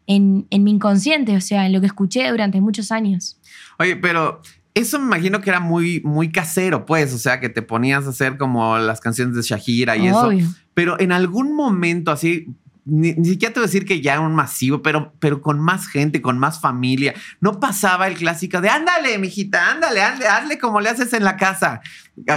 en, 0.06 0.46
en 0.50 0.64
mi 0.64 0.72
inconsciente, 0.72 1.36
o 1.36 1.40
sea, 1.40 1.66
en 1.66 1.72
lo 1.72 1.80
que 1.80 1.86
escuché 1.86 2.28
durante 2.28 2.60
muchos 2.60 2.90
años. 2.90 3.38
Oye, 3.78 3.94
pero 3.94 4.42
eso 4.74 4.98
me 4.98 5.06
imagino 5.06 5.40
que 5.40 5.50
era 5.50 5.60
muy, 5.60 6.00
muy 6.04 6.30
casero, 6.30 6.86
pues. 6.86 7.12
O 7.14 7.18
sea, 7.18 7.40
que 7.40 7.48
te 7.48 7.62
ponías 7.62 8.06
a 8.06 8.10
hacer 8.10 8.36
como 8.36 8.78
las 8.78 9.00
canciones 9.00 9.36
de 9.36 9.42
Shakira 9.42 9.96
y 9.96 10.08
eso. 10.08 10.30
Pero 10.74 10.98
en 11.00 11.12
algún 11.12 11.54
momento 11.54 12.10
así, 12.10 12.46
ni, 12.84 13.12
ni 13.14 13.24
siquiera 13.30 13.52
te 13.54 13.60
voy 13.60 13.64
a 13.64 13.68
decir 13.68 13.84
que 13.84 14.00
ya 14.00 14.20
un 14.20 14.34
masivo, 14.34 14.82
pero, 14.82 15.12
pero 15.18 15.40
con 15.42 15.60
más 15.60 15.86
gente, 15.86 16.20
con 16.22 16.38
más 16.38 16.60
familia, 16.60 17.14
no 17.40 17.60
pasaba 17.60 18.06
el 18.08 18.14
clásico 18.14 18.60
de 18.60 18.68
ándale, 18.68 19.18
mijita, 19.18 19.70
ándale, 19.70 20.02
hazle, 20.02 20.26
hazle 20.26 20.58
como 20.58 20.80
le 20.80 20.88
haces 20.90 21.12
en 21.12 21.24
la 21.24 21.36
casa, 21.36 21.80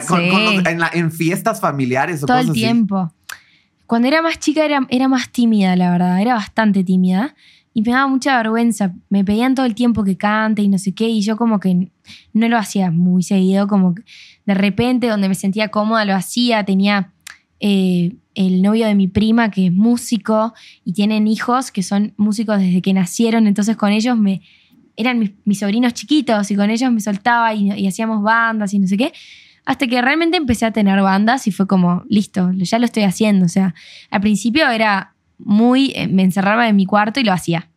con- 0.07 0.21
Sí. 0.21 0.29
con 0.29 0.43
los- 0.45 0.65
en, 0.65 0.79
la- 0.79 0.91
en 0.93 1.11
fiestas 1.11 1.59
familiares 1.61 2.23
o 2.23 2.25
todo 2.25 2.37
cosas 2.37 2.45
el 2.47 2.51
así. 2.51 2.59
tiempo. 2.61 3.13
Cuando 3.85 4.07
era 4.07 4.21
más 4.21 4.39
chica 4.39 4.65
era, 4.65 4.85
era 4.89 5.07
más 5.07 5.29
tímida, 5.31 5.75
la 5.75 5.91
verdad, 5.91 6.19
era 6.21 6.33
bastante 6.35 6.83
tímida 6.83 7.35
y 7.73 7.81
me 7.81 7.91
daba 7.91 8.07
mucha 8.07 8.37
vergüenza. 8.37 8.93
Me 9.09 9.23
pedían 9.23 9.55
todo 9.55 9.65
el 9.65 9.75
tiempo 9.75 10.03
que 10.03 10.17
cante 10.17 10.61
y 10.61 10.67
no 10.67 10.77
sé 10.77 10.93
qué 10.93 11.07
y 11.09 11.21
yo 11.21 11.37
como 11.37 11.59
que 11.59 11.89
no 12.33 12.47
lo 12.47 12.57
hacía 12.57 12.91
muy 12.91 13.23
seguido, 13.23 13.67
como 13.67 13.93
que 13.95 14.03
de 14.45 14.53
repente 14.53 15.07
donde 15.07 15.27
me 15.29 15.35
sentía 15.35 15.69
cómoda 15.69 16.05
lo 16.05 16.15
hacía, 16.15 16.63
tenía 16.63 17.11
eh, 17.65 18.11
el 18.35 18.61
novio 18.61 18.85
de 18.87 18.93
mi 18.95 19.07
prima 19.07 19.49
que 19.49 19.67
es 19.67 19.71
músico 19.73 20.53
y 20.83 20.91
tienen 20.91 21.27
hijos 21.27 21.71
que 21.71 21.81
son 21.81 22.13
músicos 22.17 22.59
desde 22.59 22.81
que 22.81 22.93
nacieron, 22.93 23.47
entonces 23.47 23.77
con 23.77 23.91
ellos 23.91 24.17
me... 24.17 24.41
Eran 24.95 25.17
mis, 25.17 25.31
mis 25.45 25.59
sobrinos 25.59 25.93
chiquitos 25.93 26.51
y 26.51 26.55
con 26.55 26.69
ellos 26.69 26.91
me 26.91 26.99
soltaba 26.99 27.53
y, 27.55 27.71
y 27.71 27.87
hacíamos 27.87 28.21
bandas 28.21 28.73
y 28.73 28.79
no 28.79 28.85
sé 28.87 28.97
qué. 28.97 29.13
Hasta 29.65 29.87
que 29.87 30.01
realmente 30.01 30.35
empecé 30.37 30.65
a 30.65 30.71
tener 30.71 31.01
bandas 31.01 31.47
y 31.47 31.51
fue 31.51 31.65
como, 31.67 32.03
listo, 32.09 32.51
ya 32.53 32.77
lo 32.79 32.85
estoy 32.85 33.03
haciendo. 33.03 33.45
O 33.45 33.49
sea, 33.49 33.73
al 34.11 34.19
principio 34.21 34.69
era 34.69 35.15
muy, 35.39 35.93
eh, 35.95 36.07
me 36.09 36.21
encerraba 36.23 36.67
en 36.67 36.75
mi 36.75 36.85
cuarto 36.85 37.19
y 37.19 37.23
lo 37.23 37.31
hacía. 37.33 37.69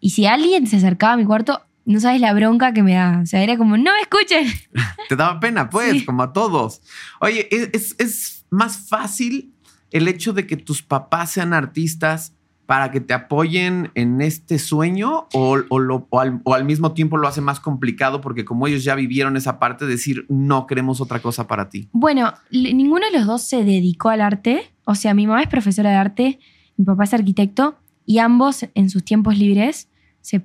Y 0.00 0.10
si 0.10 0.26
alguien 0.26 0.66
se 0.66 0.76
acercaba 0.76 1.12
a 1.14 1.16
mi 1.16 1.24
cuarto, 1.24 1.62
no 1.86 2.00
sabes 2.00 2.20
la 2.20 2.34
bronca 2.34 2.72
que 2.74 2.82
me 2.82 2.92
daba. 2.94 3.20
O 3.22 3.26
sea, 3.26 3.42
era 3.42 3.56
como, 3.56 3.76
no 3.78 3.90
me 3.92 4.00
escuchen. 4.02 4.46
Te 5.08 5.16
daba 5.16 5.38
pena, 5.40 5.70
pues, 5.70 5.92
Sí. 5.92 6.04
como 6.04 6.22
a 6.24 6.32
todos. 6.34 6.82
Oye, 7.20 7.48
¿es, 7.50 7.68
es- 7.72 7.94
es 7.98 8.41
más 8.52 8.88
fácil 8.88 9.52
el 9.90 10.08
hecho 10.08 10.32
de 10.32 10.46
que 10.46 10.56
tus 10.56 10.82
papás 10.82 11.32
sean 11.32 11.52
artistas 11.52 12.34
para 12.66 12.90
que 12.90 13.00
te 13.00 13.12
apoyen 13.12 13.90
en 13.94 14.20
este 14.22 14.58
sueño 14.58 15.26
o, 15.34 15.58
o 15.68 15.78
lo- 15.78 16.06
o 16.10 16.20
al, 16.20 16.64
mismo 16.64 16.92
tiempo 16.92 17.16
lo 17.18 17.26
hace 17.28 17.40
más 17.40 17.60
complicado 17.60 18.20
porque 18.20 18.44
como 18.44 18.66
ellos 18.66 18.84
ya 18.84 18.94
vivieron 18.94 19.36
esa 19.36 19.58
parte, 19.58 19.84
decir, 19.84 20.24
no 20.28 20.66
queremos 20.66 21.00
otra 21.00 21.20
cosa 21.20 21.46
para 21.46 21.68
ti? 21.68 21.88
Bueno, 21.92 22.32
ninguno 22.50 23.04
de 23.10 23.18
los 23.18 23.26
dos 23.26 23.42
se 23.42 23.64
dedicó 23.64 24.08
al 24.10 24.20
arte. 24.20 24.72
O 24.84 24.94
sea, 24.94 25.12
mi 25.12 25.26
mamá 25.26 25.42
es 25.42 25.48
profesora 25.48 25.90
de 25.90 25.96
arte, 25.96 26.38
mi 26.76 26.84
papá 26.84 27.04
es 27.04 27.12
arquitecto 27.14 27.76
y 28.06 28.18
ambos 28.18 28.66
en 28.74 28.88
sus 28.90 29.04
tiempos 29.04 29.36
libres 29.38 29.88
se 30.20 30.42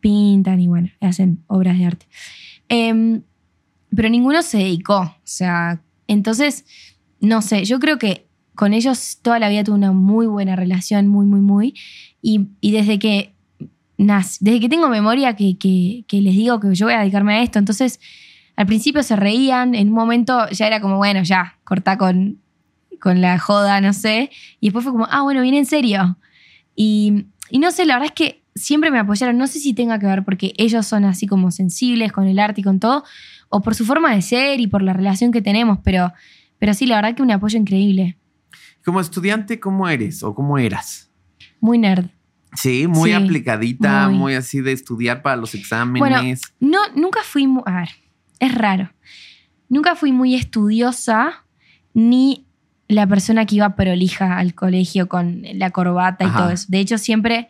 pintan 0.00 0.60
y 0.60 0.68
bueno, 0.68 0.88
hacen 1.00 1.42
obras 1.46 1.76
de 1.78 1.84
arte. 1.86 2.06
Em, 2.68 3.22
pero 3.94 4.08
ninguno 4.08 4.42
se 4.42 4.58
dedicó. 4.58 5.00
O 5.00 5.16
sea, 5.24 5.82
entonces, 6.06 6.64
no 7.20 7.42
sé, 7.42 7.64
yo 7.64 7.78
creo 7.80 7.98
que 7.98 8.26
con 8.54 8.74
ellos 8.74 9.18
toda 9.22 9.38
la 9.38 9.48
vida 9.48 9.64
tuve 9.64 9.76
una 9.76 9.92
muy 9.92 10.26
buena 10.26 10.56
relación, 10.56 11.06
muy, 11.08 11.26
muy, 11.26 11.40
muy. 11.40 11.74
Y, 12.22 12.48
y 12.60 12.72
desde 12.72 12.98
que 12.98 13.34
desde 13.96 14.60
que 14.60 14.68
tengo 14.68 14.88
memoria 14.88 15.34
que, 15.34 15.58
que- 15.58 16.04
que 16.06 16.20
les 16.20 16.34
digo 16.34 16.60
que 16.60 16.74
yo 16.74 16.86
voy 16.86 16.94
a 16.94 17.00
dedicarme 17.00 17.34
a 17.34 17.42
esto, 17.42 17.58
entonces 17.58 17.98
al 18.56 18.66
principio 18.66 19.02
se 19.02 19.16
reían, 19.16 19.74
en 19.74 19.88
un 19.88 19.94
momento 19.94 20.48
ya 20.50 20.66
era 20.66 20.80
como, 20.80 20.96
bueno, 20.98 21.22
ya, 21.22 21.58
cortá 21.64 21.96
con, 21.98 22.38
con 23.00 23.20
la 23.20 23.38
joda, 23.38 23.80
no 23.80 23.92
sé. 23.92 24.30
Y 24.60 24.66
después 24.68 24.84
fue 24.84 24.92
como, 24.92 25.06
ah, 25.10 25.22
bueno, 25.22 25.42
viene 25.42 25.58
en 25.58 25.66
serio. 25.66 26.16
Y, 26.74 27.26
y 27.50 27.58
no 27.58 27.70
sé, 27.70 27.86
la 27.86 27.94
verdad 27.94 28.06
es 28.06 28.12
que 28.12 28.42
siempre 28.54 28.90
me 28.90 28.98
apoyaron. 28.98 29.36
No 29.38 29.46
sé 29.46 29.58
si 29.60 29.74
tenga 29.74 29.98
que 29.98 30.06
ver 30.06 30.24
porque 30.24 30.54
ellos 30.58 30.86
son 30.86 31.04
así 31.04 31.26
como 31.26 31.50
sensibles 31.52 32.12
con 32.12 32.26
el 32.26 32.38
arte 32.40 32.60
y 32.60 32.64
con 32.64 32.80
todo, 32.80 33.04
o 33.48 33.62
por 33.62 33.74
su 33.76 33.84
forma 33.84 34.14
de 34.14 34.22
ser 34.22 34.60
y 34.60 34.66
por 34.66 34.82
la 34.82 34.92
relación 34.92 35.30
que 35.32 35.42
tenemos, 35.42 35.78
pero, 35.84 36.12
pero 36.58 36.74
sí, 36.74 36.86
la 36.86 36.96
verdad 36.96 37.14
que 37.14 37.22
un 37.22 37.30
apoyo 37.30 37.58
increíble. 37.58 38.16
Como 38.84 39.00
estudiante, 39.00 39.60
¿cómo 39.60 39.88
eres 39.88 40.22
o 40.22 40.34
cómo 40.34 40.58
eras? 40.58 41.10
Muy 41.60 41.78
nerd. 41.78 42.06
Sí, 42.54 42.86
muy 42.86 43.10
Sí, 43.10 43.16
aplicadita, 43.16 44.08
muy. 44.08 44.18
muy. 44.18 44.34
así 44.34 44.60
de 44.60 44.72
estudiar 44.72 45.22
para 45.22 45.36
los 45.36 45.54
exámenes. 45.54 45.98
Bueno, 46.00 46.22
no, 46.60 46.78
nunca 47.00 47.20
fui, 47.22 47.46
mu- 47.46 47.62
a 47.66 47.80
ver, 47.80 47.88
es 48.40 48.54
raro. 48.54 48.90
Nunca 49.68 49.94
fui 49.96 50.12
muy 50.12 50.34
estudiosa 50.34 51.44
ni 51.92 52.46
la 52.88 53.06
persona 53.06 53.44
que 53.44 53.56
iba 53.56 53.76
prolija 53.76 54.38
al 54.38 54.54
colegio 54.54 55.08
con 55.08 55.42
la 55.54 55.70
corbata 55.70 56.24
y 56.24 56.30
todo 56.30 56.48
eso. 56.50 56.64
De 56.68 56.78
hecho, 56.80 56.96
siempre 56.96 57.48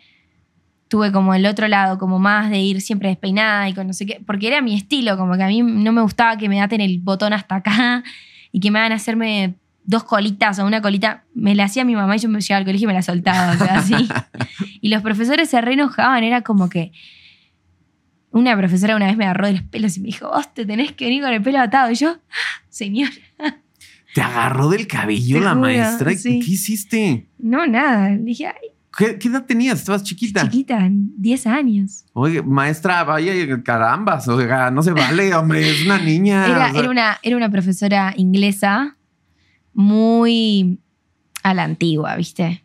tuve 0.89 1.13
como 1.13 1.33
el 1.35 1.47
otro 1.47 1.69
lado, 1.69 1.97
como 1.99 2.19
más 2.19 2.51
de 2.51 2.59
ir 2.59 2.81
siempre 2.81 3.11
despeinada 3.11 3.69
y 3.69 3.75
con 3.75 3.87
no 3.87 3.93
sé 3.93 4.05
qué, 4.07 4.21
porque 4.27 4.49
era 4.49 4.63
mi 4.63 4.75
estilo, 4.75 5.17
como 5.17 5.37
que 5.37 5.43
a 5.45 5.47
mí 5.47 5.63
no 5.63 5.93
me 5.93 6.03
gustaba 6.03 6.37
que 6.39 6.49
me 6.49 6.61
aten 6.61 6.81
el 6.81 6.99
botón 6.99 7.33
hasta 7.35 7.57
acá 7.57 8.03
y 8.59 8.61
que 8.61 8.71
me 8.73 8.81
hagan 8.81 8.91
hacerme 8.93 9.55
dos 9.85 10.03
colitas 10.05 10.59
o 10.59 10.67
una 10.67 10.83
colita. 10.83 11.25
Me 11.35 11.55
la 11.55 11.65
hacía 11.65 11.85
mi 11.85 11.95
mamá 11.95 12.17
y 12.17 12.19
yo 12.19 12.29
me 12.29 12.41
llegaba 12.41 12.59
al 12.59 12.65
colegio 12.65 12.85
y 12.87 12.89
me 12.89 12.93
la 12.95 13.03
soltaba, 13.03 13.53
o 13.53 13.57
sea, 13.57 13.79
así. 13.79 13.95
y 14.81 14.89
los 14.89 15.01
profesores 15.03 15.49
se 15.49 15.61
re 15.61 15.75
enojaban, 15.75 16.25
era 16.25 16.43
como 16.43 16.69
que 16.69 16.91
una 18.31 18.57
profesora 18.57 18.97
una 18.97 19.07
vez 19.07 19.17
me 19.17 19.25
agarró 19.25 19.47
de 19.47 19.53
los 19.55 19.63
pelos 19.63 19.97
y 19.97 20.01
me 20.01 20.07
dijo, 20.07 20.29
vos 20.29 20.53
te 20.53 20.67
tenés 20.67 20.93
que 20.93 21.05
venir 21.07 21.23
con 21.23 21.33
el 21.33 21.43
pelo 21.43 21.61
atado. 21.61 21.91
Y 21.91 21.95
yo, 21.95 22.11
"Ah, 22.11 22.63
señor, 22.69 23.11
¿Te 24.15 24.23
agarró 24.23 24.69
del 24.71 24.87
cabello 24.87 25.39
Te 25.39 25.45
la 25.45 25.51
juro, 25.51 25.61
maestra? 25.63 26.13
sí. 26.15 26.41
¿Qué 26.41 26.51
hiciste? 26.53 27.27
no, 27.39 27.67
nada. 27.67 28.11
Le 28.11 28.19
dije, 28.19 28.47
ay, 28.49 28.68
¿Qué, 28.99 29.17
qué 29.19 29.29
edad 29.29 29.45
tenías? 29.47 29.79
¿Estabas 29.79 30.03
chiquita? 30.03 30.43
chiquita, 30.43 30.87
10 30.91 31.47
años. 31.47 32.05
Oye, 32.13 32.43
maestra, 32.43 33.05
vaya, 33.05 33.33
carambas, 33.63 34.27
o 34.29 34.39
sea, 34.41 34.71
no 34.73 34.83
se 34.83 34.93
vale, 34.93 35.33
hombre, 35.35 35.71
es 35.71 35.87
una 35.87 35.99
niña. 35.99 36.45
Era, 36.51 36.67
o 36.67 36.71
sea, 36.73 36.79
era 36.81 36.91
una, 36.91 37.19
era 37.23 37.37
una 37.37 37.51
profesora 37.51 38.13
inglesa 38.17 38.97
muy 39.73 40.81
a 41.43 41.55
la 41.55 41.63
antigua, 41.65 42.17
¿viste? 42.17 42.65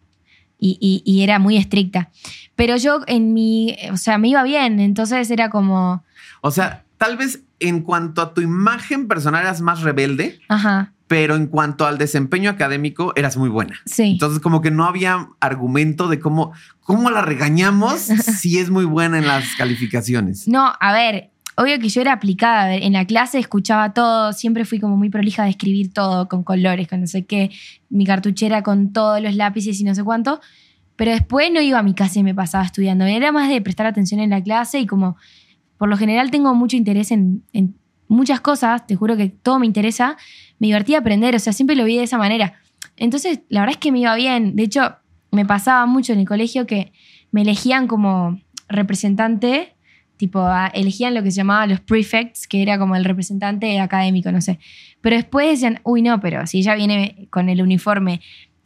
Y, 0.57 0.77
y- 0.81 1.03
y 1.05 1.21
era 1.23 1.39
muy 1.39 1.57
estricta. 1.57 2.09
Pero 2.55 2.77
yo 2.77 3.01
en 3.07 3.33
mi, 3.33 3.75
o 3.91 3.97
sea, 3.97 4.17
me 4.17 4.29
iba 4.29 4.43
bien, 4.43 4.79
entonces 4.79 5.29
era 5.29 5.49
como, 5.49 6.03
o 6.41 6.51
sea, 6.51 6.85
tal 6.97 7.17
vez 7.17 7.43
en 7.59 7.81
cuanto 7.81 8.21
a 8.21 8.33
tu 8.33 8.41
imagen 8.41 9.07
personal 9.07 9.41
eras 9.41 9.61
más 9.61 9.81
rebelde, 9.81 10.39
ajá, 10.49 10.92
pero 11.13 11.35
en 11.35 11.45
cuanto 11.45 11.85
al 11.85 11.99
desempeño 11.99 12.49
académico 12.49 13.13
eras 13.15 13.37
muy 13.37 13.47
buena. 13.47 13.79
sí. 13.85 14.13
Entonces, 14.13 14.39
como 14.39 14.61
que 14.61 14.71
no 14.71 14.85
había 14.85 15.29
argumento 15.39 16.07
de 16.07 16.19
cómo, 16.19 16.53
cómo 16.79 17.11
la 17.11 17.21
regañamos 17.21 17.99
si 18.39 18.57
es 18.57 18.71
muy 18.71 18.85
buena 18.85 19.19
en 19.19 19.27
las 19.27 19.45
calificaciones. 19.55 20.47
No, 20.47 20.73
a 20.79 20.91
ver, 20.91 21.29
obvio 21.55 21.77
que 21.77 21.89
yo 21.89 22.01
era 22.01 22.13
aplicada. 22.13 22.63
A 22.63 22.67
ver, 22.69 22.81
en 22.81 22.93
la 22.93 23.05
clase 23.05 23.37
escuchaba 23.37 23.93
todo, 23.93 24.33
siempre 24.33 24.65
fui 24.65 24.79
como 24.79 24.97
muy 24.97 25.11
prolija 25.11 25.43
de 25.43 25.51
escribir 25.51 25.93
todo 25.93 26.27
con 26.27 26.43
colores, 26.43 26.87
con 26.87 27.01
no 27.01 27.05
sé 27.05 27.27
qué, 27.27 27.51
mi 27.91 28.07
cartuchera 28.07 28.63
con 28.63 28.91
todos 28.91 29.21
los 29.21 29.35
lápices 29.35 29.79
y 29.79 29.83
no 29.83 29.93
sé 29.93 30.03
cuánto. 30.03 30.41
Pero 30.95 31.11
después 31.11 31.51
no 31.53 31.61
iba 31.61 31.77
a 31.77 31.83
mi 31.83 31.93
casa 31.93 32.17
y 32.17 32.23
me 32.23 32.33
pasaba 32.33 32.65
estudiando. 32.65 33.05
Era 33.05 33.31
más 33.31 33.49
de 33.49 33.61
prestar 33.61 33.85
atención 33.85 34.19
en 34.19 34.31
la 34.31 34.41
clase 34.41 34.79
y 34.79 34.87
como 34.87 35.15
por 35.77 35.89
lo 35.89 35.95
general 35.95 36.31
tengo 36.31 36.55
mucho 36.55 36.75
interés 36.75 37.11
en, 37.11 37.43
en 37.53 37.75
muchas 38.07 38.41
cosas, 38.41 38.85
te 38.87 38.95
juro 38.95 39.15
que 39.17 39.29
todo 39.29 39.59
me 39.59 39.65
interesa, 39.65 40.17
me 40.59 40.67
divertía 40.67 40.99
aprender, 40.99 41.35
o 41.35 41.39
sea, 41.39 41.53
siempre 41.53 41.75
lo 41.75 41.85
vi 41.85 41.97
de 41.97 42.03
esa 42.03 42.17
manera. 42.17 42.53
Entonces, 42.97 43.39
la 43.49 43.61
verdad 43.61 43.73
es 43.75 43.79
que 43.79 43.91
me 43.91 43.99
iba 43.99 44.15
bien. 44.15 44.55
De 44.55 44.63
hecho, 44.63 44.95
me 45.31 45.45
pasaba 45.45 45.85
mucho 45.85 46.13
en 46.13 46.19
el 46.19 46.27
colegio 46.27 46.67
que 46.67 46.91
me 47.31 47.41
elegían 47.41 47.87
como 47.87 48.39
representante, 48.69 49.73
tipo, 50.17 50.47
elegían 50.73 51.13
lo 51.15 51.23
que 51.23 51.31
se 51.31 51.37
llamaba 51.37 51.65
los 51.67 51.79
prefects, 51.79 52.47
que 52.47 52.61
era 52.61 52.77
como 52.77 52.95
el 52.95 53.03
representante 53.05 53.79
académico, 53.79 54.31
no 54.31 54.41
sé. 54.41 54.59
Pero 55.01 55.15
después 55.15 55.47
decían, 55.49 55.79
uy, 55.83 56.01
no, 56.01 56.19
pero 56.19 56.45
si 56.47 56.59
ella 56.59 56.75
viene 56.75 57.27
con 57.31 57.49
el 57.49 57.61
uniforme 57.61 58.21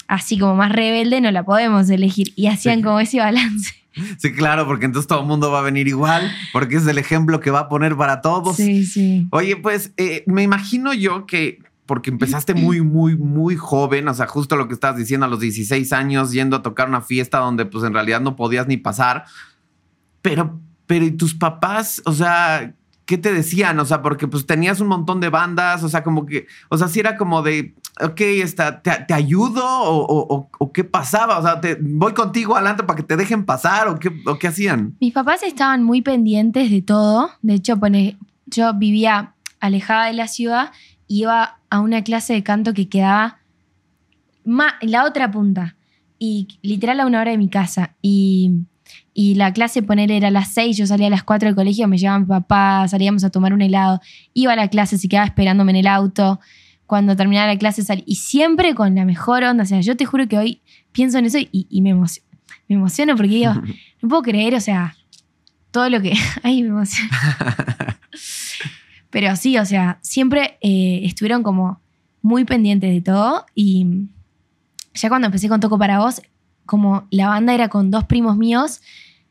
así 0.07 0.37
como 0.37 0.55
más 0.55 0.71
rebelde, 0.71 1.21
no 1.21 1.31
la 1.31 1.43
podemos 1.43 1.89
elegir. 1.89 2.33
Y 2.35 2.47
hacían 2.47 2.77
Sí. 2.79 2.83
como 2.83 2.99
ese 2.99 3.19
balance. 3.19 3.73
Sí, 4.17 4.33
claro, 4.33 4.65
porque 4.65 4.85
entonces 4.85 5.07
todo 5.07 5.21
el 5.21 5.27
mundo 5.27 5.51
va 5.51 5.59
a 5.59 5.63
venir 5.63 5.87
igual, 5.87 6.31
porque 6.53 6.77
es 6.77 6.87
el 6.87 6.97
ejemplo 6.97 7.39
que 7.39 7.51
va 7.51 7.61
a 7.61 7.69
poner 7.69 7.95
para 7.95 8.21
todos. 8.21 8.55
Sí, 8.55 8.85
sí. 8.85 9.27
Oye, 9.31 9.55
pues 9.55 9.91
eh, 9.97 10.23
me 10.27 10.43
imagino 10.43 10.93
yo 10.93 11.25
que 11.25 11.59
porque 11.87 12.09
empezaste 12.09 12.53
muy, 12.53 12.81
muy, 12.81 13.15
muy 13.15 13.55
joven, 13.55 14.07
o 14.09 14.13
sea, 14.13 14.27
justo 14.27 14.57
lo 14.57 14.67
que 14.67 14.73
estabas 14.73 14.97
diciendo 14.97 15.25
a 15.25 15.29
los 15.29 15.39
16 15.39 15.93
años, 15.93 16.33
yendo 16.33 16.57
a 16.57 16.61
tocar 16.61 16.89
una 16.89 17.01
fiesta 17.01 17.39
donde 17.39 17.65
pues 17.65 17.85
en 17.85 17.93
realidad 17.93 18.19
no 18.19 18.35
podías 18.35 18.67
ni 18.67 18.75
pasar, 18.75 19.23
pero, 20.21 20.59
pero 20.85 21.05
¿y 21.05 21.11
tus 21.11 21.33
papás? 21.33 22.01
O 22.05 22.11
sea, 22.11 22.75
¿qué 23.07 23.17
te 23.17 23.33
decían? 23.33 23.79
O 23.79 23.85
sea, 23.85 24.03
porque 24.03 24.27
pues 24.27 24.45
tenías 24.45 24.79
un 24.81 24.87
montón 24.89 25.19
de 25.19 25.29
bandas, 25.29 25.81
o 25.83 25.89
sea, 25.89 26.03
como 26.03 26.27
que, 26.27 26.45
o 26.69 26.77
sea, 26.77 26.87
si 26.87 26.99
era 26.99 27.17
como 27.17 27.41
de, 27.41 27.73
ok, 28.01 28.21
está, 28.21 28.81
te, 28.83 28.91
te 29.07 29.13
ayudo 29.15 29.63
o, 29.65 30.47
o- 30.59 30.71
qué 30.71 30.83
pasaba, 30.83 31.39
o 31.39 31.41
sea, 31.41 31.59
voy 31.81 32.13
contigo 32.13 32.55
adelante 32.55 32.83
para 32.83 32.97
que 32.97 33.03
te 33.03 33.15
dejen 33.17 33.45
pasar 33.45 33.87
o 33.87 33.97
qué, 33.97 34.11
qué 34.39 34.47
hacían. 34.47 34.95
Mis 34.99 35.13
papás 35.13 35.41
estaban 35.41 35.83
muy 35.83 36.01
pendientes 36.03 36.69
de 36.69 36.81
todo. 36.83 37.31
De 37.41 37.55
hecho, 37.55 37.77
pone, 37.77 38.17
yo 38.45 38.73
vivía 38.75 39.33
alejada 39.59 40.05
de 40.05 40.13
la 40.13 40.27
ciudad 40.27 40.71
iba 41.07 41.57
a 41.69 41.79
una 41.79 42.03
clase 42.03 42.33
de 42.33 42.43
canto 42.43 42.73
que 42.73 42.89
quedaba 42.89 43.39
en 44.45 44.91
la 44.91 45.05
otra 45.05 45.31
punta. 45.31 45.75
Y 46.19 46.47
literal 46.61 46.99
a 46.99 47.05
una 47.05 47.21
hora 47.21 47.31
de 47.31 47.37
mi 47.37 47.49
casa. 47.49 47.95
Y, 48.01 48.51
y 49.19 49.33
la 49.33 49.51
clase 49.51 49.81
poner 49.81 50.11
era 50.11 50.27
a 50.27 50.31
las 50.31 50.49
6, 50.53 50.77
yo 50.77 50.85
salía 50.85 51.07
a 51.07 51.09
las 51.09 51.23
4 51.23 51.47
del 51.47 51.55
colegio, 51.55 51.87
me 51.87 51.97
llevaba 51.97 52.19
mi 52.19 52.27
papá, 52.27 52.87
salíamos 52.87 53.23
a 53.23 53.31
tomar 53.31 53.51
un 53.51 53.63
helado. 53.63 53.99
Iba 54.35 54.53
a 54.53 54.55
la 54.55 54.67
clase, 54.67 54.99
se 54.99 55.09
quedaba 55.09 55.25
esperándome 55.25 55.71
en 55.71 55.77
el 55.77 55.87
auto. 55.87 56.39
Cuando 56.85 57.15
terminaba 57.15 57.47
la 57.47 57.57
clase 57.57 57.81
salí. 57.83 58.03
Y 58.05 58.17
siempre 58.17 58.75
con 58.75 58.93
la 58.93 59.05
mejor 59.05 59.43
onda. 59.43 59.63
O 59.63 59.65
sea, 59.65 59.81
yo 59.81 59.97
te 59.97 60.05
juro 60.05 60.27
que 60.27 60.37
hoy 60.37 60.61
pienso 60.91 61.17
en 61.17 61.25
eso 61.25 61.39
y, 61.39 61.49
y 61.51 61.81
me, 61.81 61.95
emocio- 61.95 62.21
me 62.67 62.75
emociono 62.75 63.15
porque 63.15 63.31
digo, 63.33 63.53
no 64.03 64.07
puedo 64.07 64.21
creer, 64.21 64.53
o 64.53 64.59
sea, 64.61 64.95
todo 65.71 65.89
lo 65.89 65.99
que. 65.99 66.13
Ay, 66.43 66.61
me 66.61 66.69
emociona. 66.69 67.09
Pero 69.09 69.35
sí, 69.35 69.57
o 69.57 69.65
sea, 69.65 69.97
siempre 70.03 70.57
eh, 70.61 71.01
estuvieron 71.05 71.41
como 71.41 71.81
muy 72.21 72.45
pendientes 72.45 72.93
de 72.93 73.01
todo. 73.01 73.45
Y 73.55 73.87
ya 74.93 75.09
cuando 75.09 75.25
empecé 75.25 75.49
con 75.49 75.59
Toco 75.59 75.79
para 75.79 75.97
Vos, 75.97 76.21
como 76.67 77.07
la 77.09 77.29
banda 77.29 77.53
era 77.55 77.69
con 77.69 77.89
dos 77.89 78.03
primos 78.03 78.37
míos, 78.37 78.81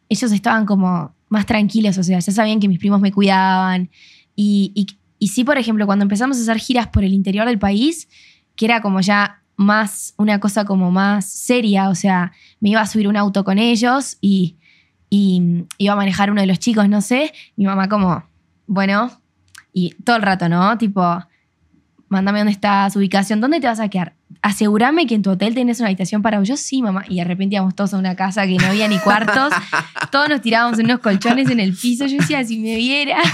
ellos 0.08 0.32
estaban 0.32 0.66
como 0.66 1.14
más 1.28 1.46
tranquilos, 1.46 1.98
o 1.98 2.02
sea, 2.02 2.18
ya 2.18 2.32
sabían 2.32 2.60
que 2.60 2.68
mis 2.68 2.78
primos 2.78 3.00
me 3.00 3.12
cuidaban. 3.12 3.90
Y, 4.34 4.96
y, 5.18 5.28
sí, 5.28 5.44
por 5.44 5.58
ejemplo, 5.58 5.86
cuando 5.86 6.04
empezamos 6.04 6.38
a 6.38 6.40
hacer 6.40 6.58
giras 6.58 6.88
por 6.88 7.04
el 7.04 7.12
interior 7.12 7.46
del 7.46 7.58
país, 7.58 8.08
que 8.54 8.66
era 8.66 8.80
como 8.80 9.00
ya 9.00 9.42
más, 9.56 10.14
una 10.18 10.38
cosa 10.40 10.64
como 10.64 10.90
más 10.90 11.24
seria, 11.26 11.88
o 11.88 11.94
sea, 11.94 12.32
me 12.60 12.70
iba 12.70 12.80
a 12.80 12.86
subir 12.86 13.08
un 13.08 13.16
auto 13.16 13.44
con 13.44 13.58
ellos 13.58 14.18
y, 14.20 14.56
y 15.10 15.64
iba 15.78 15.94
a 15.94 15.96
manejar 15.96 16.30
uno 16.30 16.40
de 16.40 16.46
los 16.46 16.58
chicos, 16.58 16.88
no 16.88 17.00
sé, 17.00 17.32
mi 17.56 17.64
mamá 17.64 17.88
como, 17.88 18.24
bueno, 18.66 19.10
y 19.72 19.90
todo 20.04 20.16
el 20.16 20.22
rato, 20.22 20.48
¿no? 20.48 20.76
Tipo, 20.78 21.24
mándame 22.08 22.40
dónde 22.40 22.52
está 22.52 22.88
su 22.90 22.98
ubicación, 22.98 23.40
¿dónde 23.40 23.60
te 23.60 23.66
vas 23.66 23.80
a 23.80 23.88
quedar? 23.88 24.15
Asegúrame 24.46 25.08
que 25.08 25.16
en 25.16 25.22
tu 25.22 25.30
hotel 25.30 25.54
tenés 25.56 25.80
una 25.80 25.88
habitación 25.88 26.22
para. 26.22 26.40
Yo 26.44 26.56
sí, 26.56 26.80
mamá. 26.80 27.02
Y 27.08 27.16
de 27.16 27.24
repente 27.24 27.56
íbamos 27.56 27.74
todos 27.74 27.94
a 27.94 27.98
una 27.98 28.14
casa 28.14 28.46
que 28.46 28.56
no 28.56 28.66
había 28.66 28.86
ni 28.86 28.96
cuartos. 29.00 29.52
todos 30.12 30.28
nos 30.28 30.40
tirábamos 30.40 30.78
en 30.78 30.84
unos 30.84 31.00
colchones 31.00 31.50
en 31.50 31.58
el 31.58 31.74
piso. 31.74 32.06
Yo 32.06 32.18
decía, 32.18 32.44
si 32.44 32.60
me 32.60 32.76
viera. 32.76 33.18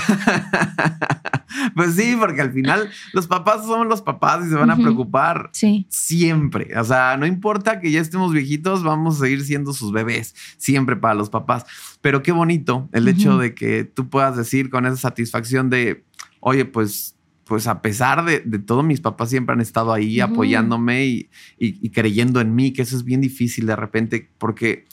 Pues 1.74 1.96
sí, 1.96 2.16
porque 2.18 2.40
al 2.40 2.50
final 2.52 2.88
los 3.12 3.26
papás 3.26 3.66
son 3.66 3.86
los 3.88 4.00
papás 4.00 4.46
y 4.46 4.48
se 4.48 4.54
van 4.54 4.70
a 4.70 4.76
preocupar 4.76 5.50
Sí. 5.52 5.86
siempre. 5.90 6.68
O 6.78 6.82
sea, 6.84 7.18
no 7.18 7.26
importa 7.26 7.78
que 7.78 7.90
ya 7.90 8.00
estemos 8.00 8.32
viejitos, 8.32 8.82
vamos 8.82 9.16
a 9.16 9.24
seguir 9.24 9.44
siendo 9.44 9.74
sus 9.74 9.92
bebés, 9.92 10.34
siempre 10.56 10.96
para 10.96 11.12
los 11.12 11.28
papás. 11.28 11.66
Pero 12.00 12.22
qué 12.22 12.32
bonito 12.32 12.88
el 12.92 13.06
hecho 13.06 13.36
de 13.36 13.54
que 13.54 13.84
tú 13.84 14.08
puedas 14.08 14.34
decir 14.34 14.70
con 14.70 14.86
esa 14.86 14.96
satisfacción 14.96 15.68
de, 15.68 16.04
oye, 16.40 16.64
pues, 16.64 17.16
pues 17.44 17.66
a 17.66 17.82
pesar 17.82 18.24
de, 18.24 18.40
de 18.40 18.58
todo, 18.58 18.82
mis 18.82 19.00
papás 19.00 19.30
siempre 19.30 19.52
han 19.54 19.60
estado 19.60 19.92
ahí 19.92 20.20
apoyándome 20.20 21.04
y, 21.06 21.30
y- 21.58 21.78
y 21.86 21.90
creyendo 21.90 22.40
en 22.40 22.54
mí, 22.54 22.72
que 22.72 22.82
eso 22.82 22.96
es 22.96 23.04
bien 23.04 23.20
difícil 23.20 23.66
de 23.66 23.76
repente, 23.76 24.30
porque 24.38 24.86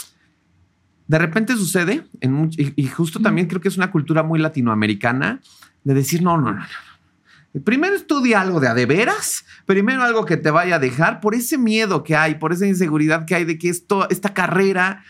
de 1.07 1.17
repente 1.19 1.53
sucede, 1.55 2.05
en 2.21 2.33
much- 2.35 2.55
y, 2.57 2.73
y 2.81 2.87
justo 2.87 3.19
también 3.19 3.47
creo 3.47 3.61
que 3.61 3.67
es 3.67 3.77
una 3.77 3.91
cultura 3.91 4.23
muy 4.23 4.39
latinoamericana, 4.39 5.41
de 5.83 5.93
decir, 5.93 6.21
no, 6.21 6.37
no, 6.37 6.51
no, 6.53 6.59
no. 6.59 7.61
Primero 7.63 7.95
estudia 7.95 8.41
algo 8.41 8.59
de 8.59 8.67
a 8.67 8.75
de 8.75 8.85
veras, 8.85 9.43
primero 9.65 10.03
algo 10.03 10.23
que 10.23 10.37
te 10.37 10.51
vaya 10.51 10.75
a 10.75 10.79
dejar, 10.79 11.19
por 11.19 11.33
ese 11.33 11.57
miedo 11.57 12.03
que 12.03 12.15
hay, 12.15 12.35
por 12.35 12.53
esa 12.53 12.67
inseguridad 12.67 13.25
que 13.25 13.33
hay 13.33 13.43
de 13.45 13.57
que 13.57 13.69
esto, 13.69 14.07
esta 14.11 14.35
carrera 14.35 15.03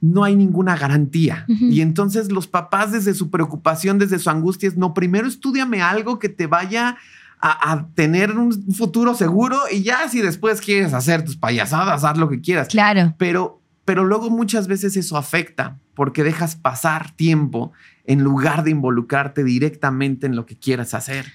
no 0.00 0.24
hay 0.24 0.34
ninguna 0.34 0.76
garantía. 0.76 1.44
Y 1.48 1.82
entonces 1.82 2.32
los 2.32 2.46
papás 2.46 2.92
desde 2.92 3.14
su 3.14 3.30
preocupación, 3.30 3.98
desde 3.98 4.18
su 4.18 4.30
angustia 4.30 4.68
es, 4.68 4.76
no, 4.76 4.94
primero 4.94 5.28
estudiame 5.28 5.82
algo 5.82 6.18
que 6.18 6.28
te 6.28 6.46
vaya 6.46 6.96
a, 7.38 7.72
a 7.72 7.88
tener 7.94 8.32
un 8.32 8.52
futuro 8.72 9.14
seguro 9.14 9.58
y 9.70 9.82
ya 9.82 10.08
si 10.08 10.20
después 10.20 10.60
quieres 10.60 10.94
hacer 10.94 11.24
tus 11.24 11.36
payasadas, 11.36 12.04
haz 12.04 12.16
lo 12.16 12.28
que 12.28 12.40
quieras. 12.40 12.68
Claro. 12.68 13.14
Pero, 13.18 13.60
pero 13.84 14.04
luego 14.04 14.30
muchas 14.30 14.68
veces 14.68 14.96
eso 14.96 15.16
afecta 15.16 15.78
porque 15.94 16.24
dejas 16.24 16.56
pasar 16.56 17.10
tiempo 17.12 17.72
en 18.04 18.22
lugar 18.22 18.64
de 18.64 18.70
involucrarte 18.70 19.44
directamente 19.44 20.26
en 20.26 20.34
lo 20.34 20.46
que 20.46 20.56
quieras 20.56 20.94
hacer. 20.94 21.26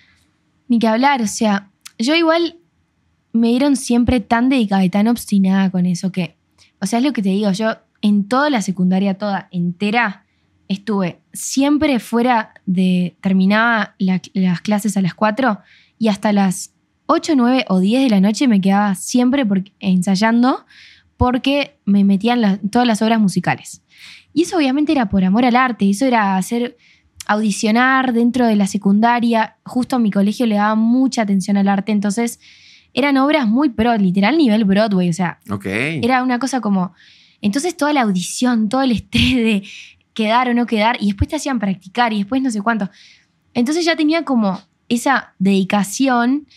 Ni 0.67 0.79
que 0.79 0.87
hablar, 0.87 1.21
o 1.21 1.27
sea, 1.27 1.69
yo 1.99 2.15
igual 2.15 2.57
me 3.31 3.49
dieron 3.49 3.75
siempre 3.75 4.21
tan 4.21 4.49
dedicada 4.49 4.83
y 4.83 4.89
tan 4.89 5.07
obstinada 5.07 5.69
con 5.69 5.85
eso 5.85 6.11
que, 6.11 6.35
o 6.79 6.87
sea, 6.87 6.99
es 6.99 7.05
lo 7.05 7.13
que 7.13 7.21
te 7.21 7.29
digo, 7.29 7.51
yo 7.51 7.75
en 8.05 8.27
toda 8.27 8.49
la 8.49 8.61
secundaria, 8.61 9.17
toda 9.17 9.47
entera, 9.51 10.25
estuve 10.67 11.19
siempre 11.33 11.99
fuera 11.99 12.53
de, 12.65 13.15
terminaba 13.21 13.95
la- 13.97 14.21
las 14.33 14.61
clases 14.61 14.95
a 14.97 15.01
las 15.01 15.13
4 15.15 15.59
y 15.97 16.07
hasta 16.09 16.31
las 16.31 16.71
8, 17.07 17.33
9 17.35 17.65
o 17.67 17.79
10 17.79 18.03
de 18.03 18.09
la 18.09 18.21
noche 18.21 18.47
me 18.47 18.61
quedaba 18.61 18.93
siempre 18.95 19.45
por- 19.45 19.63
ensayando 19.79 20.65
porque 21.17 21.77
me 21.85 22.03
metían 22.03 22.59
todas 22.69 22.87
las 22.87 23.01
obras 23.01 23.19
musicales. 23.19 23.81
Y 24.33 24.43
eso 24.43 24.57
obviamente 24.57 24.91
era 24.91 25.07
por 25.09 25.23
amor 25.23 25.45
al 25.45 25.55
arte, 25.55 25.89
eso 25.89 26.05
era 26.05 26.35
hacer 26.37 26.77
audicionar 27.25 28.13
dentro 28.13 28.45
de 28.45 28.55
la 28.55 28.67
secundaria. 28.67 29.55
Justo 29.65 29.95
a 29.95 29.99
mi 29.99 30.11
colegio 30.11 30.45
le 30.45 30.55
daba 30.55 30.75
mucha 30.75 31.21
atención 31.23 31.57
al 31.57 31.69
arte, 31.69 31.91
entonces 31.91 32.39
eran 32.93 33.17
obras 33.17 33.47
muy 33.47 33.69
pro, 33.69 33.95
literal 33.97 34.37
nivel 34.37 34.63
Broadway, 34.65 35.09
o 35.09 35.13
sea, 35.13 35.39
era 36.03 36.21
una 36.23 36.37
cosa 36.39 36.61
como. 36.61 36.93
Entonces 37.45 37.77
toda 37.77 37.93
la 37.93 38.01
audición, 38.01 38.69
todo 38.69 38.81
el 38.81 38.91
estrés 38.91 39.35
de 39.35 39.63
quedar 40.15 40.49
o 40.49 40.55
no 40.55 40.65
quedar, 40.65 40.97
y 40.99 41.07
después 41.07 41.29
te 41.29 41.35
hacían 41.35 41.59
practicar, 41.59 42.11
y 42.11 42.17
después 42.17 42.41
no 42.41 42.49
sé 42.49 42.59
cuánto. 42.61 42.89
Entonces 43.53 43.85
ya 43.85 43.95
tenía 43.95 44.25
como 44.25 44.59
esa 44.89 45.35
dedicación 45.37 46.47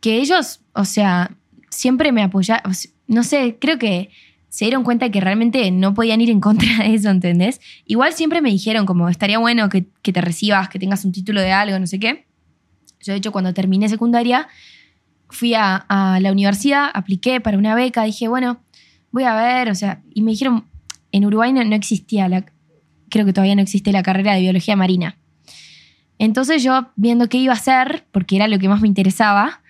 que 0.00 0.18
ellos, 0.18 0.60
o 0.72 0.84
sea, 0.84 1.36
siempre 1.68 2.12
me 2.12 2.22
apoyaron. 2.22 2.72
no 3.08 3.24
sé, 3.24 3.58
creo 3.60 3.76
que 3.78 4.10
se 4.48 4.66
dieron 4.66 4.84
cuenta 4.84 5.10
que 5.10 5.20
realmente 5.20 5.68
no 5.72 5.94
podían 5.94 6.20
ir 6.20 6.30
en 6.30 6.40
contra 6.40 6.84
de 6.84 6.94
eso, 6.94 7.10
¿entendés? 7.10 7.60
Igual 7.84 8.12
siempre 8.12 8.40
me 8.40 8.50
dijeron 8.50 8.86
como 8.86 9.08
estaría 9.08 9.38
bueno 9.38 9.68
que, 9.68 9.88
que 10.02 10.12
te 10.12 10.20
recibas, 10.20 10.68
que 10.68 10.78
tengas 10.78 11.04
un 11.04 11.10
título 11.10 11.40
de 11.40 11.50
algo, 11.50 11.76
no 11.76 11.88
sé 11.88 11.98
qué. 11.98 12.26
Yo, 13.00 13.14
de 13.14 13.18
hecho, 13.18 13.32
cuando 13.32 13.52
terminé 13.52 13.88
secundaria, 13.88 14.46
fui 15.28 15.54
a, 15.54 15.74
a 15.88 16.20
la 16.20 16.30
universidad, 16.30 16.88
apliqué 16.94 17.40
para 17.40 17.58
una 17.58 17.74
beca, 17.74 18.04
dije, 18.04 18.28
bueno, 18.28 18.60
voy 19.10 19.24
a 19.24 19.34
ver, 19.34 19.70
o 19.70 19.74
sea, 19.74 20.02
y 20.14 20.22
me 20.22 20.32
dijeron, 20.32 20.64
en 21.12 21.24
Uruguay 21.24 21.52
no, 21.52 21.64
no 21.64 21.74
existía, 21.74 22.28
la, 22.28 22.44
creo 23.08 23.26
que 23.26 23.32
todavía 23.32 23.54
no 23.54 23.62
existe 23.62 23.92
la 23.92 24.02
carrera 24.02 24.34
de 24.34 24.40
biología 24.40 24.76
marina. 24.76 25.16
Entonces 26.18 26.62
yo, 26.62 26.90
viendo 26.96 27.28
qué 27.28 27.38
iba 27.38 27.52
a 27.52 27.56
hacer, 27.56 28.06
porque 28.12 28.36
era 28.36 28.46
lo 28.46 28.58
que 28.58 28.68
más 28.68 28.80
me 28.80 28.88
interesaba, 28.88 29.62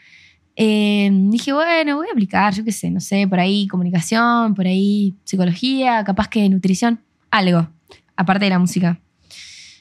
eh, 0.57 1.09
dije, 1.13 1.53
bueno, 1.53 1.97
voy 1.97 2.09
a 2.09 2.13
aplicar, 2.13 2.53
yo 2.55 2.65
qué 2.65 2.73
sé, 2.73 2.91
no 2.91 3.01
sé, 3.01 3.27
por 3.29 3.39
ahí 3.39 3.69
comunicación, 3.69 4.55
por 4.55 4.67
ahí 4.67 5.17
psicología, 5.25 6.03
capaz 6.05 6.29
que 6.29 6.49
nutrición, 6.49 7.01
algo, 7.31 7.69
aparte 8.17 8.47
de 8.47 8.51
la 8.51 8.59
música. 8.59 9.01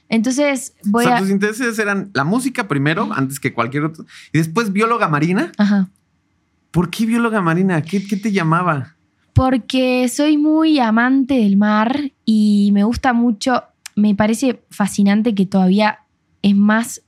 Entonces 0.08 0.76
voy 0.86 1.06
o 1.06 1.08
sea, 1.08 1.18
a... 1.18 1.20
tus 1.20 1.30
intereses 1.30 1.78
eran 1.80 2.12
la 2.14 2.24
música 2.24 2.68
primero, 2.68 3.10
antes 3.14 3.40
que 3.40 3.54
cualquier 3.54 3.86
otro, 3.86 4.06
y 4.32 4.38
después 4.38 4.72
bióloga 4.72 5.08
marina. 5.08 5.52
Ajá. 5.58 5.90
¿Por 6.72 6.90
qué 6.90 7.06
bióloga 7.06 7.42
marina? 7.42 7.82
¿Qué, 7.82 8.06
qué 8.06 8.16
te 8.16 8.32
llamaba? 8.32 8.96
Porque 9.40 10.10
soy 10.10 10.38
muy 10.38 10.80
amante 10.80 11.36
del 11.36 11.56
mar 11.56 12.12
y 12.26 12.72
me 12.74 12.84
gusta 12.84 13.14
mucho, 13.14 13.64
me 13.96 14.14
parece 14.14 14.62
fascinante 14.70 15.34
que 15.34 15.46
todavía 15.46 16.00
es 16.42 16.58
más 16.58 17.04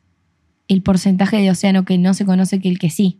el 0.69 0.81
porcentaje 0.81 1.35
de 1.35 1.51
océano 1.51 1.83
que 1.83 1.97
no 1.97 2.13
se 2.13 2.25
conoce 2.25 2.61
que 2.61 2.69
el 2.69 2.79
que 2.79 2.89
sí. 2.89 3.19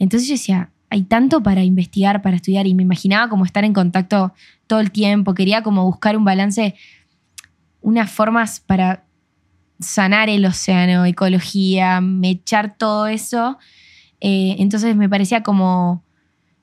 Entonces 0.00 0.28
yo 0.28 0.34
decía, 0.34 0.72
hay 0.90 1.04
tanto 1.04 1.40
para 1.40 1.62
investigar, 1.62 2.20
para 2.20 2.34
estudiar 2.34 2.66
y 2.66 2.74
me 2.74 2.82
imaginaba 2.82 3.28
como 3.28 3.44
estar 3.44 3.62
en 3.62 3.72
contacto 3.72 4.34
todo 4.66 4.80
el 4.80 4.90
tiempo, 4.90 5.34
quería 5.34 5.62
como 5.62 5.84
buscar 5.84 6.16
un 6.16 6.24
balance, 6.24 6.74
unas 7.80 8.10
formas 8.10 8.58
para 8.58 9.04
sanar 9.78 10.28
el 10.28 10.44
océano, 10.44 11.04
ecología, 11.04 12.00
mechar 12.00 12.76
todo 12.76 13.06
eso. 13.06 13.56
Eh, 14.20 14.56
entonces 14.58 14.96
me 14.96 15.08
parecía 15.08 15.44
como 15.44 16.02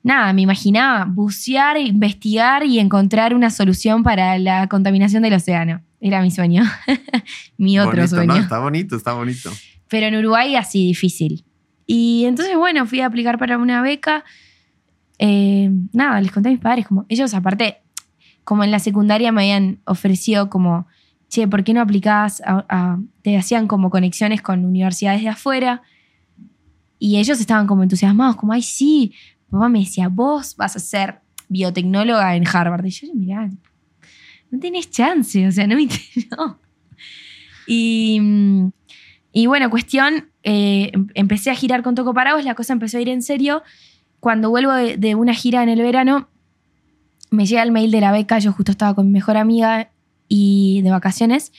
nada, 0.06 0.32
me 0.32 0.42
imaginaba 0.42 1.04
bucear, 1.04 1.76
investigar 1.78 2.64
y 2.64 2.78
encontrar 2.78 3.34
una 3.34 3.50
solución 3.50 4.04
para 4.04 4.38
la 4.38 4.68
contaminación 4.68 5.22
del 5.24 5.34
océano. 5.34 5.82
Era 6.00 6.22
mi 6.22 6.30
sueño. 6.30 6.62
mi 7.58 7.78
otro 7.78 7.90
bonito, 7.96 8.08
sueño. 8.16 8.34
¿no? 8.34 8.40
Está 8.40 8.58
bonito, 8.60 8.96
está 8.96 9.12
bonito. 9.14 9.50
Pero 9.88 10.06
en 10.06 10.14
Uruguay 10.16 10.54
así 10.54 10.86
difícil. 10.86 11.44
Y 11.86 12.24
entonces, 12.24 12.56
bueno, 12.56 12.86
fui 12.86 13.00
a 13.00 13.06
aplicar 13.06 13.36
para 13.38 13.58
una 13.58 13.82
beca. 13.82 14.24
Eh, 15.18 15.70
nada, 15.92 16.20
les 16.20 16.30
conté 16.30 16.50
a 16.50 16.52
mis 16.52 16.60
padres, 16.60 16.86
como 16.86 17.04
ellos 17.08 17.34
aparte, 17.34 17.78
como 18.44 18.62
en 18.62 18.70
la 18.70 18.78
secundaria 18.78 19.32
me 19.32 19.42
habían 19.42 19.80
ofrecido 19.86 20.50
como, 20.50 20.86
che, 21.28 21.48
¿por 21.48 21.64
qué 21.64 21.74
no 21.74 21.80
aplicás? 21.80 22.42
a- 22.46 22.64
a-?" 22.68 22.98
te 23.22 23.36
hacían 23.36 23.66
como 23.66 23.90
conexiones 23.90 24.40
con 24.40 24.64
universidades 24.64 25.22
de 25.22 25.30
afuera. 25.30 25.82
Y 26.98 27.18
ellos 27.18 27.40
estaban 27.40 27.66
como 27.66 27.82
entusiasmados, 27.82 28.36
como, 28.36 28.52
ay, 28.52 28.62
sí. 28.62 29.12
Papá 29.50 29.68
me 29.68 29.80
decía, 29.80 30.08
vos 30.08 30.56
vas 30.56 30.76
a 30.76 30.78
ser 30.80 31.20
biotecnóloga 31.48 32.36
en 32.36 32.46
Harvard. 32.46 32.84
Y 32.84 32.90
yo, 32.90 33.08
mirá, 33.14 33.50
no 34.50 34.58
tenés 34.58 34.90
chance, 34.90 35.46
o 35.46 35.52
sea, 35.52 35.66
no 35.66 35.76
me 35.76 35.88
no. 36.36 36.60
Y, 37.66 38.20
y 39.32 39.46
bueno, 39.46 39.70
cuestión, 39.70 40.30
eh, 40.42 40.90
em- 40.92 41.08
empecé 41.14 41.50
a 41.50 41.54
girar 41.54 41.82
con 41.82 41.94
Toco 41.94 42.14
Parados, 42.14 42.44
la 42.44 42.54
cosa 42.54 42.72
empezó 42.72 42.98
a 42.98 43.00
ir 43.00 43.08
en 43.08 43.22
serio. 43.22 43.62
Cuando 44.20 44.50
vuelvo 44.50 44.72
de, 44.72 44.96
de 44.96 45.14
una 45.14 45.34
gira 45.34 45.62
en 45.62 45.68
el 45.68 45.82
verano, 45.82 46.28
me 47.30 47.46
llega 47.46 47.62
el 47.62 47.72
mail 47.72 47.90
de 47.90 48.00
la 48.00 48.12
beca, 48.12 48.38
yo 48.38 48.52
justo 48.52 48.72
estaba 48.72 48.94
con 48.94 49.06
mi 49.06 49.12
mejor 49.12 49.36
amiga 49.36 49.90
y 50.28 50.80
de 50.82 50.90
vacaciones, 50.90 51.52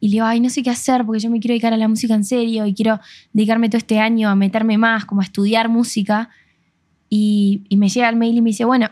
y 0.00 0.08
le 0.08 0.12
digo, 0.14 0.26
ay, 0.26 0.40
no 0.40 0.50
sé 0.50 0.62
qué 0.62 0.70
hacer 0.70 1.04
porque 1.06 1.20
yo 1.20 1.30
me 1.30 1.40
quiero 1.40 1.52
dedicar 1.52 1.72
a 1.72 1.78
la 1.78 1.88
música 1.88 2.14
en 2.14 2.24
serio 2.24 2.66
y 2.66 2.74
quiero 2.74 3.00
dedicarme 3.32 3.68
todo 3.70 3.78
este 3.78 4.00
año 4.00 4.28
a 4.28 4.34
meterme 4.34 4.76
más, 4.76 5.06
como 5.06 5.22
a 5.22 5.24
estudiar 5.24 5.68
música. 5.70 6.28
Y, 7.16 7.76
me 7.76 7.88
llega 7.88 8.08
el 8.08 8.16
mail 8.16 8.36
y 8.36 8.42
me 8.42 8.50
dice, 8.50 8.64
bueno, 8.64 8.90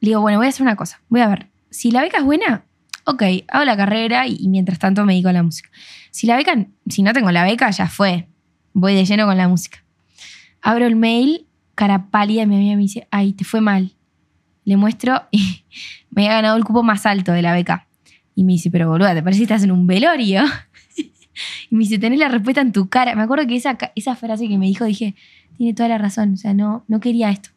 le 0.00 0.10
digo, 0.10 0.20
bueno, 0.20 0.36
voy 0.36 0.48
a 0.48 0.50
hacer 0.50 0.60
una 0.60 0.76
cosa, 0.76 1.00
voy 1.08 1.22
a 1.22 1.28
ver, 1.28 1.48
si 1.70 1.90
la 1.90 2.02
beca 2.02 2.18
es 2.18 2.24
buena, 2.24 2.66
ok, 3.04 3.22
hago 3.48 3.64
la 3.64 3.74
carrera 3.74 4.26
y, 4.26 4.48
mientras 4.48 4.78
tanto 4.78 5.06
me 5.06 5.14
dedico 5.14 5.30
a 5.30 5.32
la 5.32 5.42
música. 5.42 5.70
Si 6.10 6.26
la 6.26 6.36
beca, 6.36 6.66
si 6.90 7.02
no 7.02 7.14
tengo 7.14 7.30
la 7.30 7.44
beca, 7.44 7.70
ya 7.70 7.88
fue, 7.88 8.28
voy 8.74 8.94
de 8.94 9.06
lleno 9.06 9.24
con 9.24 9.38
la 9.38 9.48
música. 9.48 9.82
Abro 10.60 10.86
el 10.86 10.94
mail, 10.94 11.46
cara 11.74 12.10
pálida, 12.10 12.44
mi 12.44 12.56
amiga 12.56 12.76
me 12.76 12.82
dice, 12.82 13.08
ay, 13.10 13.32
te 13.32 13.44
fue 13.44 13.62
mal. 13.62 13.94
Le 14.66 14.76
muestro 14.76 15.22
y 15.30 15.64
me 16.10 16.26
había 16.26 16.34
ganado 16.34 16.58
el 16.58 16.64
cupo 16.64 16.82
más 16.82 17.06
alto 17.06 17.32
de 17.32 17.40
la 17.40 17.54
beca. 17.54 17.88
Y 18.34 18.44
me 18.44 18.52
dice, 18.52 18.70
pero 18.70 18.90
boluda, 18.90 19.14
¿te 19.14 19.22
parece 19.22 19.38
que 19.38 19.44
estás 19.44 19.62
en 19.62 19.70
un 19.70 19.86
velorio? 19.86 20.42
y 21.70 21.74
me 21.76 21.80
dice, 21.84 21.98
tenés 21.98 22.18
la 22.18 22.28
respuesta 22.28 22.60
en 22.60 22.72
tu 22.72 22.88
cara. 22.88 23.14
Me 23.14 23.22
acuerdo 23.22 23.46
que 23.46 23.56
esa, 23.56 23.76
esa 23.94 24.16
frase 24.16 24.48
que 24.48 24.58
me 24.58 24.66
dijo, 24.66 24.84
dije, 24.84 25.14
tiene 25.56 25.74
toda 25.74 25.88
la 25.88 25.98
razón. 25.98 26.34
O 26.34 26.36
sea, 26.36 26.54
no, 26.54 26.84
no 26.88 27.00
quería 27.00 27.30
esto. 27.30 27.50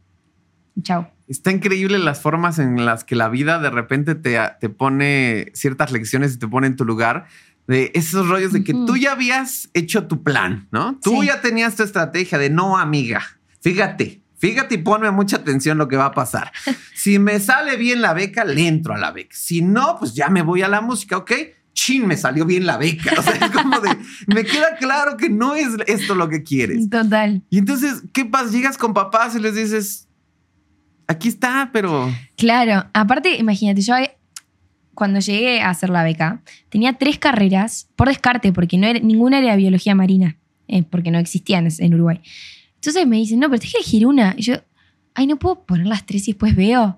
Chao. 0.82 1.10
Está 1.28 1.52
increíble 1.52 1.98
las 2.00 2.20
formas 2.22 2.60
en 2.60 2.86
las 2.86 3.04
que 3.04 3.16
la 3.16 3.30
vida 3.30 3.60
de 3.60 3.70
repente 3.70 4.16
te, 4.16 4.38
te 4.60 4.70
pone 4.70 5.48
ciertas 5.54 5.92
lecciones 5.92 6.34
y 6.36 6.40
te 6.40 6.48
pone 6.48 6.68
en 6.68 6.76
tu 6.76 6.86
lugar. 6.86 7.28
De 7.68 7.92
esos 7.94 8.28
rollos 8.28 8.52
de 8.52 8.64
que 8.64 8.74
Ujú. 8.74 8.86
tú 8.86 8.98
ya 8.98 9.14
habías 9.14 9.70
hecho 9.74 10.08
tu 10.08 10.24
plan, 10.24 10.68
¿no? 10.72 11.00
Tú 11.02 11.22
Sí. 11.22 11.28
ya 11.28 11.40
tenías 11.42 11.76
tu 11.76 11.84
estrategia 11.84 12.38
de 12.38 12.50
no, 12.50 12.78
amiga. 12.78 13.22
Fíjate, 13.62 14.22
fíjate 14.40 14.76
y 14.76 14.78
ponme 14.80 15.10
mucha 15.12 15.38
atención 15.38 15.78
lo 15.78 15.88
que 15.88 15.96
va 15.96 16.06
a 16.08 16.12
pasar. 16.12 16.52
Si 16.96 17.18
me 17.18 17.40
sale 17.40 17.78
bien 17.78 18.02
la 18.02 18.14
beca, 18.14 18.44
le 18.44 18.68
entro 18.68 18.94
a 18.94 18.98
la 18.98 19.12
beca. 19.12 19.36
Si 19.36 19.62
no, 19.62 19.98
pues 20.00 20.14
ya 20.14 20.30
me 20.30 20.42
voy 20.42 20.62
a 20.64 20.68
la 20.68 20.82
música, 20.82 21.18
¿ok? 21.18 21.32
Chin, 21.74 22.06
me 22.08 22.18
salió 22.18 22.46
bien 22.46 22.66
la 22.66 22.78
beca. 22.78 23.12
O 23.18 23.22
sea, 23.22 23.34
es 23.34 23.52
como 23.52 23.80
de, 23.80 23.90
me 24.28 24.44
queda 24.44 24.76
claro 24.78 25.18
que 25.18 25.30
no 25.30 25.56
es 25.56 25.70
esto 25.88 26.16
lo 26.16 26.30
que 26.30 26.44
quieres. 26.44 26.90
Total. 26.90 27.42
Y 27.50 27.58
entonces, 27.58 28.04
¿qué 28.14 28.26
pasa? 28.26 28.52
Llegas 28.52 28.78
con 28.78 28.94
papás 28.94 29.36
y 29.36 29.40
les 29.40 29.56
dices, 29.56 30.08
aquí 31.08 31.28
está, 31.28 31.70
pero... 31.72 32.14
Claro, 32.38 32.86
aparte, 32.94 33.38
imagínate, 33.38 33.82
yo 33.82 33.96
eh, 33.96 34.18
cuando 34.94 35.20
llegué 35.20 35.62
a 35.62 35.70
hacer 35.70 35.90
la 35.90 36.04
beca, 36.04 36.42
tenía 36.70 36.94
tres 36.94 37.18
carreras 37.18 37.90
por 37.96 38.08
descarte, 38.08 38.52
porque 38.52 38.78
no 38.78 38.88
era, 38.88 39.00
ninguna 39.00 39.40
era 39.40 39.56
biología 39.56 39.96
marina, 39.96 40.38
eh, 40.68 40.84
porque 40.84 41.12
no 41.12 41.20
existían 41.20 41.68
en 41.78 41.94
Uruguay. 41.94 42.22
Entonces 42.76 43.08
me 43.08 43.18
dicen, 43.18 43.40
no, 43.40 43.50
pero 43.50 43.60
tenés 43.60 43.74
que 43.74 43.80
elegir 43.80 44.06
una. 44.06 44.34
Y 44.38 44.44
yo, 44.44 44.56
ay, 45.14 45.28
no 45.28 45.38
puedo 45.38 45.64
poner 45.66 45.88
las 45.88 46.06
tres 46.06 46.28
y 46.28 46.32
después 46.32 46.56
veo. 46.56 46.98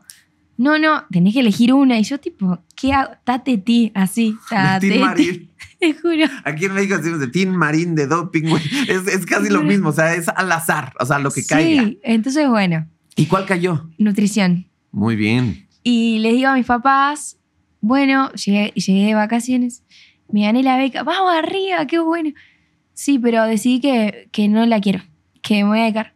No, 0.56 0.78
no, 0.78 1.04
tenés 1.12 1.34
que 1.34 1.40
elegir 1.40 1.74
una. 1.74 1.98
Y 2.00 2.04
yo, 2.04 2.20
tipo, 2.20 2.60
¿qué 2.76 2.94
hago? 2.94 3.14
Tate 3.24 3.58
ti, 3.58 3.92
así. 3.96 4.36
Tate 4.50 4.88
Tin 4.88 4.94
ti. 4.94 5.00
Marín. 5.00 5.50
Te 5.80 5.94
juro. 5.94 6.26
Aquí 6.46 6.66
en 6.66 6.74
México 6.74 6.98
decimos 6.98 7.20
de 7.20 7.28
Tin 7.28 7.56
Marín, 7.56 7.96
de 7.96 8.08
doping, 8.08 8.50
güey. 8.50 8.64
Es, 8.88 9.08
es 9.08 9.26
casi 9.26 9.50
lo 9.50 9.62
mismo, 9.64 9.90
o 9.90 9.94
sea, 9.94 10.14
es 10.14 10.30
al 10.30 10.52
azar, 10.52 10.94
o 11.00 11.06
sea, 11.06 11.20
lo 11.20 11.32
que 11.32 11.46
caiga. 11.46 11.84
Sí, 11.84 12.00
entonces, 12.04 12.48
bueno, 12.48 12.88
¿Y 13.16 13.26
cuál 13.26 13.46
cayó? 13.46 13.90
nutrición. 13.98 14.68
Muy 14.92 15.16
bien. 15.16 15.68
Y 15.84 16.20
les 16.20 16.34
digo 16.34 16.50
a 16.50 16.56
mis 16.56 16.66
papás, 16.66 17.38
bueno, 17.82 18.32
llegué, 18.34 18.72
llegué 18.76 19.08
de 19.08 19.16
vacaciones, 19.16 19.84
me 20.32 20.44
gané 20.44 20.64
la 20.64 20.78
beca, 20.78 21.04
vamos 21.04 21.34
arriba, 21.36 21.86
qué 21.88 22.00
bueno. 22.00 22.32
Sí, 22.94 23.20
pero 23.20 23.44
decidí 23.44 23.82
que, 23.82 24.30
que 24.32 24.48
no 24.48 24.66
la 24.66 24.80
quiero. 24.80 25.02
que 25.42 25.64
me 25.64 25.70
voy 25.70 25.80
a 25.80 25.84
dedicar. 25.84 26.14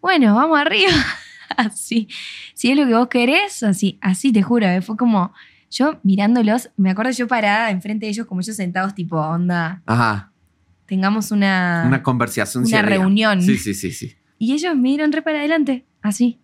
Bueno, 0.00 0.34
vamos 0.34 0.58
arriba. 0.58 0.90
así. 1.56 2.08
Si 2.54 2.70
es 2.70 2.76
lo 2.76 2.86
que 2.86 2.94
vos 2.94 3.08
querés, 3.08 3.62
así, 3.62 3.98
así 4.00 4.32
te 4.32 4.42
juro. 4.42 4.66
eh, 4.66 4.82
Fue 4.82 4.96
como 4.96 5.32
yo 5.70 6.00
mirándolos, 6.02 6.70
me 6.76 6.90
acuerdo 6.90 7.12
yo 7.12 7.28
parada 7.28 7.70
enfrente 7.70 8.06
de 8.06 8.10
ellos, 8.10 8.26
como 8.26 8.40
ellos 8.40 8.56
sentados, 8.56 8.94
tipo, 8.94 9.16
onda, 9.20 9.82
Ajá. 9.86 10.32
tengamos 10.86 11.30
una. 11.30 11.84
Una 11.86 12.02
conversación. 12.02 12.64
Una 12.64 12.82
reunión. 12.82 13.40
Sí, 13.42 13.56
sí, 13.56 13.74
sí, 13.74 13.92
sí. 13.92 14.14
Y 14.38 14.52
ellos 14.54 14.74
me 14.76 14.88
dieron 14.88 15.12
re 15.12 15.22
para 15.22 15.38
adelante, 15.38 15.84
así. 16.02 16.40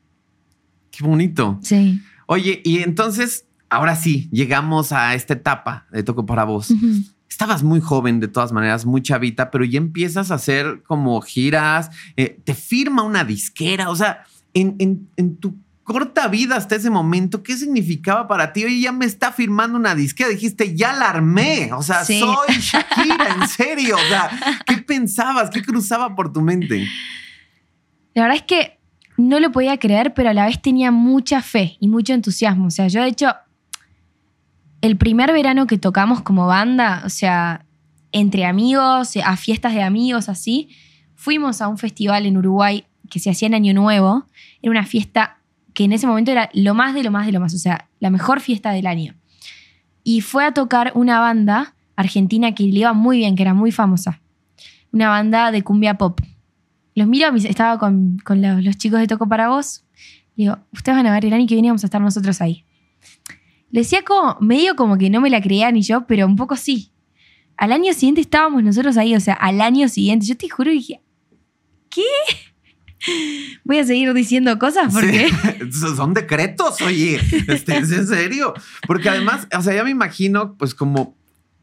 Qué 0.91 1.03
bonito. 1.05 1.59
Sí. 1.63 2.01
Oye, 2.27 2.61
y 2.65 2.79
entonces, 2.83 3.47
ahora 3.69 3.97
sí, 3.97 4.29
llegamos 4.33 4.93
a 4.93 5.15
esta 5.15 5.35
etapa 5.35 5.87
de 5.91 6.03
Toco 6.03 6.25
para 6.27 6.45
vos. 6.45 6.71
Ujú. 6.71 6.87
Estabas 7.29 7.63
muy 7.63 7.81
joven, 7.81 8.21
de 8.21 8.29
todas 8.29 8.53
maneras, 8.53 8.87
muy 8.87 9.03
chavita, 9.03 9.51
pero 9.51 9.65
ya 9.65 9.79
empiezas 9.79 10.31
a 10.31 10.35
hacer 10.37 10.83
como 10.87 11.21
giras, 11.21 11.91
eh, 12.17 12.41
te 12.45 12.55
firma 12.55 13.03
una 13.03 13.25
disquera, 13.25 13.91
o 13.91 13.97
sea, 13.97 14.25
en, 14.61 14.77
en- 14.79 15.09
en 15.17 15.37
tu 15.37 15.57
corta 15.85 16.27
vida 16.27 16.57
hasta 16.57 16.75
ese 16.75 16.91
momento, 16.91 17.45
¿qué 17.45 17.57
significaba 17.57 18.27
para 18.27 18.53
ti? 18.53 18.65
Oye, 18.65 18.81
ya 18.81 18.91
me 18.91 19.05
está 19.07 19.31
firmando 19.31 19.79
una 19.79 19.95
disquera, 19.95 20.29
dijiste, 20.31 20.75
ya 20.75 20.93
la 20.93 21.09
armé, 21.11 21.73
o 21.73 21.83
sea, 21.83 22.05
Sí. 22.05 22.19
soy 22.19 22.57
Shakira, 22.61 23.37
en 23.41 23.47
serio, 23.49 23.95
o 23.95 24.09
sea, 24.09 24.31
¿qué 24.67 24.79
pensabas? 24.87 25.49
¿Qué 25.51 25.63
cruzaba 25.63 26.17
por 26.17 26.33
tu 26.33 26.41
mente? 26.41 26.89
La 28.15 28.23
verdad 28.23 28.37
es 28.39 28.43
que 28.43 28.81
no 29.17 29.39
lo 29.39 29.53
podía 29.53 29.79
creer, 29.79 30.13
pero 30.15 30.31
a 30.31 30.35
la 30.35 30.47
vez 30.47 30.61
tenía 30.61 30.91
mucha 30.91 31.41
fe 31.41 31.77
y 31.79 31.87
mucho 31.89 32.13
entusiasmo. 32.15 32.67
O 32.67 32.71
sea, 32.71 32.89
yo 32.89 33.03
de 33.03 33.09
hecho, 33.09 33.29
el 34.81 34.97
primer 34.97 35.33
verano 35.33 35.67
que 35.67 35.79
tocamos 35.79 36.21
como 36.23 36.47
banda, 36.47 37.03
o 37.05 37.09
sea, 37.11 37.65
entre 38.13 38.45
amigos, 38.45 39.17
a 39.25 39.37
fiestas 39.37 39.75
de 39.75 39.83
amigos, 39.83 40.29
así, 40.29 40.71
fuimos 41.15 41.61
a 41.63 41.69
un 41.69 41.79
festival 41.79 42.27
en 42.27 42.37
Uruguay 42.37 42.85
que 43.11 43.19
se 43.19 43.31
hacía 43.31 43.47
en 43.47 43.55
Año 43.55 43.75
Nuevo. 43.75 44.27
Era 44.63 44.71
una 44.71 44.85
fiesta 44.85 45.39
que 45.75 45.85
en 45.85 45.93
ese 45.93 46.07
momento 46.07 46.31
era 46.31 46.49
lo 46.55 46.75
más 46.75 46.95
de 46.95 47.03
lo 47.03 47.11
más 47.11 47.27
de 47.27 47.33
lo 47.33 47.41
más, 47.41 47.55
o 47.55 47.59
sea, 47.59 47.89
la 48.01 48.11
mejor 48.11 48.41
fiesta 48.41 48.71
del 48.73 48.87
año. 48.87 49.15
Y 50.03 50.23
fue 50.23 50.45
a 50.45 50.53
tocar 50.53 50.93
una 50.95 51.21
banda 51.21 51.75
argentina 51.97 52.55
que 52.55 52.63
le 52.65 52.81
iba 52.81 52.93
muy 52.93 53.19
bien, 53.19 53.37
que 53.37 53.43
era 53.43 53.55
muy 53.55 53.73
famosa. 53.73 54.21
Una 54.93 55.09
banda 55.09 55.51
de 55.51 55.63
cumbia 55.63 55.99
pop. 55.99 56.21
Los 56.95 57.07
miro, 57.07 57.29
estaba 57.35 57.79
con, 57.79 58.19
con 58.25 58.41
los, 58.41 58.79
chicos 58.79 59.01
de 59.01 59.07
Toco 59.07 59.29
para 59.29 59.49
Vos. 59.49 59.85
Digo, 60.35 60.57
ustedes 60.73 60.97
van 60.97 61.07
a 61.07 61.13
ver 61.13 61.27
el 61.27 61.33
año 61.35 61.47
que 61.47 61.55
viene 61.55 61.69
vamos 61.69 61.85
a 61.85 61.89
estar 61.89 62.01
nosotros 62.01 62.41
ahí. 62.41 62.65
Le 63.71 63.81
decía 63.81 64.03
como, 64.03 64.39
medio 64.41 64.77
como 64.77 64.97
que 64.97 65.11
no 65.11 65.21
me 65.21 65.29
la 65.29 65.43
creía 65.43 65.71
ni 65.73 65.83
yo, 65.83 66.07
pero 66.07 66.27
un 66.27 66.37
poco 66.37 66.57
sí. 66.57 66.93
Al 67.59 67.73
año 67.73 67.93
siguiente 67.93 68.21
estábamos 68.23 68.63
nosotros 68.63 68.97
ahí, 68.97 69.15
o 69.15 69.21
sea, 69.21 69.35
al 69.35 69.61
año 69.61 69.89
siguiente. 69.89 70.25
Yo 70.25 70.37
te 70.37 70.49
juro, 70.49 70.71
dije, 70.71 71.03
¿qué? 71.91 72.03
Voy 73.65 73.79
a 73.79 73.85
seguir 73.85 74.13
diciendo 74.15 74.59
cosas 74.59 74.93
porque... 74.93 75.29
Sí. 75.71 75.97
Son 75.97 76.15
decretos, 76.15 76.81
oye, 76.83 77.21
este, 77.49 77.77
¿es 77.79 77.91
en 77.91 78.07
serio? 78.07 78.55
Porque 78.87 79.09
además, 79.09 79.47
o 79.57 79.63
sea, 79.63 79.75
ya 79.75 79.85
me 79.85 79.91
imagino, 79.91 80.57
pues 80.57 80.75
como, 80.75 81.17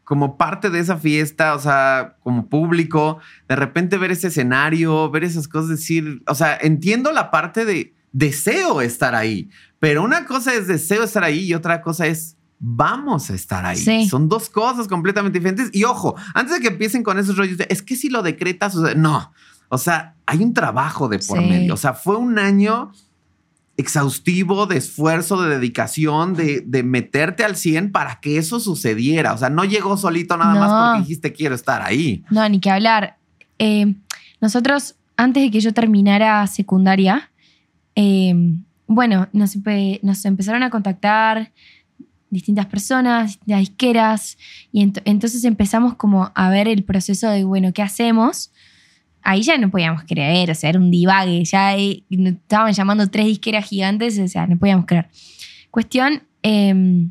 como 0.03 0.37
parte 0.37 0.69
de 0.69 0.79
esa 0.79 0.97
fiesta, 0.97 1.55
o 1.55 1.59
sea, 1.59 2.17
como 2.21 2.47
público, 2.49 3.19
de 3.47 3.55
repente 3.55 3.97
ver 3.97 4.11
ese 4.11 4.27
escenario, 4.27 5.09
ver 5.09 5.23
esas 5.23 5.47
cosas, 5.47 5.69
decir, 5.69 6.21
o 6.27 6.35
sea, 6.35 6.57
entiendo 6.61 7.11
la 7.11 7.31
parte 7.31 7.65
de 7.65 7.93
deseo 8.11 8.81
estar 8.81 9.15
ahí, 9.15 9.49
pero 9.79 10.03
una 10.03 10.25
cosa 10.25 10.53
es 10.53 10.67
deseo 10.67 11.03
estar 11.03 11.23
ahí 11.23 11.45
y 11.45 11.53
otra 11.53 11.81
cosa 11.81 12.07
es 12.07 12.37
vamos 12.65 13.29
a 13.29 13.33
estar 13.33 13.65
ahí. 13.65 13.77
Sí. 13.77 14.07
Son 14.07 14.29
dos 14.29 14.49
cosas 14.49 14.87
completamente 14.87 15.37
diferentes. 15.37 15.69
Y 15.73 15.83
ojo, 15.83 16.15
antes 16.33 16.55
de 16.55 16.61
que 16.61 16.69
empiecen 16.69 17.03
con 17.03 17.19
esos 17.19 17.35
rollos, 17.35 17.57
de, 17.57 17.67
es 17.69 17.81
que 17.81 17.97
si 17.97 18.09
lo 18.09 18.23
decretas, 18.23 18.75
o 18.75 18.85
sea, 18.85 18.95
no. 18.95 19.33
O 19.69 19.77
sea, 19.77 20.15
hay 20.25 20.43
un 20.43 20.53
trabajo 20.53 21.07
de 21.09 21.19
por 21.19 21.39
Sí. 21.39 21.45
medio. 21.45 21.73
O 21.73 21.77
sea, 21.77 21.93
fue 21.93 22.15
un 22.17 22.37
año 22.39 22.91
exhaustivo 23.75 24.67
de 24.67 24.77
esfuerzo, 24.77 25.41
de 25.41 25.55
dedicación, 25.57 26.35
de, 26.35 26.61
de 26.65 26.83
meterte 26.83 27.43
al 27.43 27.55
100 27.55 27.91
para 27.91 28.19
que 28.19 28.37
eso 28.37 28.59
sucediera. 28.59 29.33
O 29.33 29.37
sea, 29.37 29.49
no 29.49 29.65
llegó 29.65 29.97
solito 29.97 30.37
nada 30.37 30.53
más 30.55 30.71
porque 30.95 31.01
dijiste 31.07 31.33
quiero 31.33 31.55
estar 31.55 31.81
ahí. 31.81 32.23
No, 32.29 32.47
ni 32.49 32.59
que 32.59 32.69
hablar. 32.69 33.17
Eh, 33.57 33.95
nosotros, 34.41 34.95
antes 35.17 35.41
de 35.43 35.49
que 35.51 35.59
yo 35.59 35.73
terminara 35.73 36.45
secundaria, 36.47 37.31
eh, 37.95 38.35
bueno, 38.85 39.27
nos, 39.33 39.55
empe- 39.57 39.99
nos 40.03 40.23
empezaron 40.25 40.61
a 40.61 40.69
contactar 40.69 41.51
distintas 42.29 42.65
personas, 42.67 43.31
distintas 43.39 43.59
disqueras, 43.59 44.37
y 44.71 44.83
ent- 44.85 45.01
entonces 45.05 45.43
empezamos 45.45 45.95
como 45.95 46.31
a 46.35 46.49
ver 46.49 46.67
el 46.67 46.83
proceso 46.83 47.27
de, 47.29 47.43
bueno, 47.43 47.73
¿qué 47.73 47.81
hacemos? 47.81 48.51
Ahí 49.23 49.41
ya 49.41 49.57
no 49.57 49.71
podíamos 49.71 50.03
creer, 50.03 50.51
o 50.51 50.55
sea, 50.55 50.69
era 50.69 50.79
un 50.79 50.91
divague, 50.91 51.43
ya 51.45 51.77
eh, 51.77 52.03
estaban 52.09 52.73
llamando 52.73 53.09
tres 53.09 53.25
disqueras 53.25 53.65
gigantes, 53.65 54.19
o 54.19 54.27
sea, 54.27 54.45
no 54.47 54.57
podíamos 54.57 54.85
creer. 54.85 55.09
Cuestión, 55.71 56.23
eh, 56.43 57.07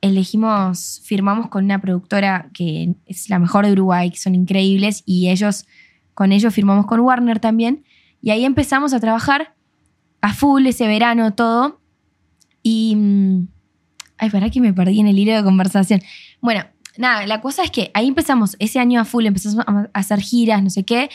elegimos, 0.00 1.00
firmamos 1.04 1.48
con 1.48 1.64
una 1.64 1.80
productora 1.80 2.50
que 2.52 2.94
es 3.06 3.30
la 3.30 3.38
mejor 3.38 3.64
de 3.64 3.72
Uruguay, 3.72 4.10
que 4.10 4.18
son 4.18 4.34
increíbles, 4.34 5.02
y 5.06 5.30
ellos, 5.30 5.66
con 6.14 6.32
ellos 6.32 6.52
firmamos 6.52 6.86
con 6.86 7.00
Warner 7.00 7.38
también, 7.38 7.84
y 8.20 8.30
ahí 8.30 8.44
empezamos 8.44 8.92
a 8.92 9.00
trabajar 9.00 9.54
a 10.20 10.34
full 10.34 10.66
ese 10.66 10.86
verano, 10.86 11.32
todo, 11.32 11.80
y... 12.62 12.96
mm, 12.96 13.48
Ay, 14.16 14.30
para 14.30 14.48
que 14.48 14.60
me 14.60 14.72
perdí 14.72 15.00
en 15.00 15.08
el 15.08 15.18
hilo 15.18 15.34
de 15.34 15.42
conversación. 15.42 16.00
Bueno, 16.40 16.64
nada, 16.96 17.26
la 17.26 17.40
cosa 17.40 17.62
es 17.64 17.70
que 17.70 17.90
ahí 17.94 18.08
empezamos 18.08 18.56
ese 18.58 18.78
año 18.80 19.00
a 19.00 19.04
full, 19.04 19.26
empezamos 19.26 19.64
a 19.66 19.88
hacer 19.94 20.20
giras, 20.20 20.62
no 20.62 20.70
sé 20.70 20.84
qué, 20.84 21.10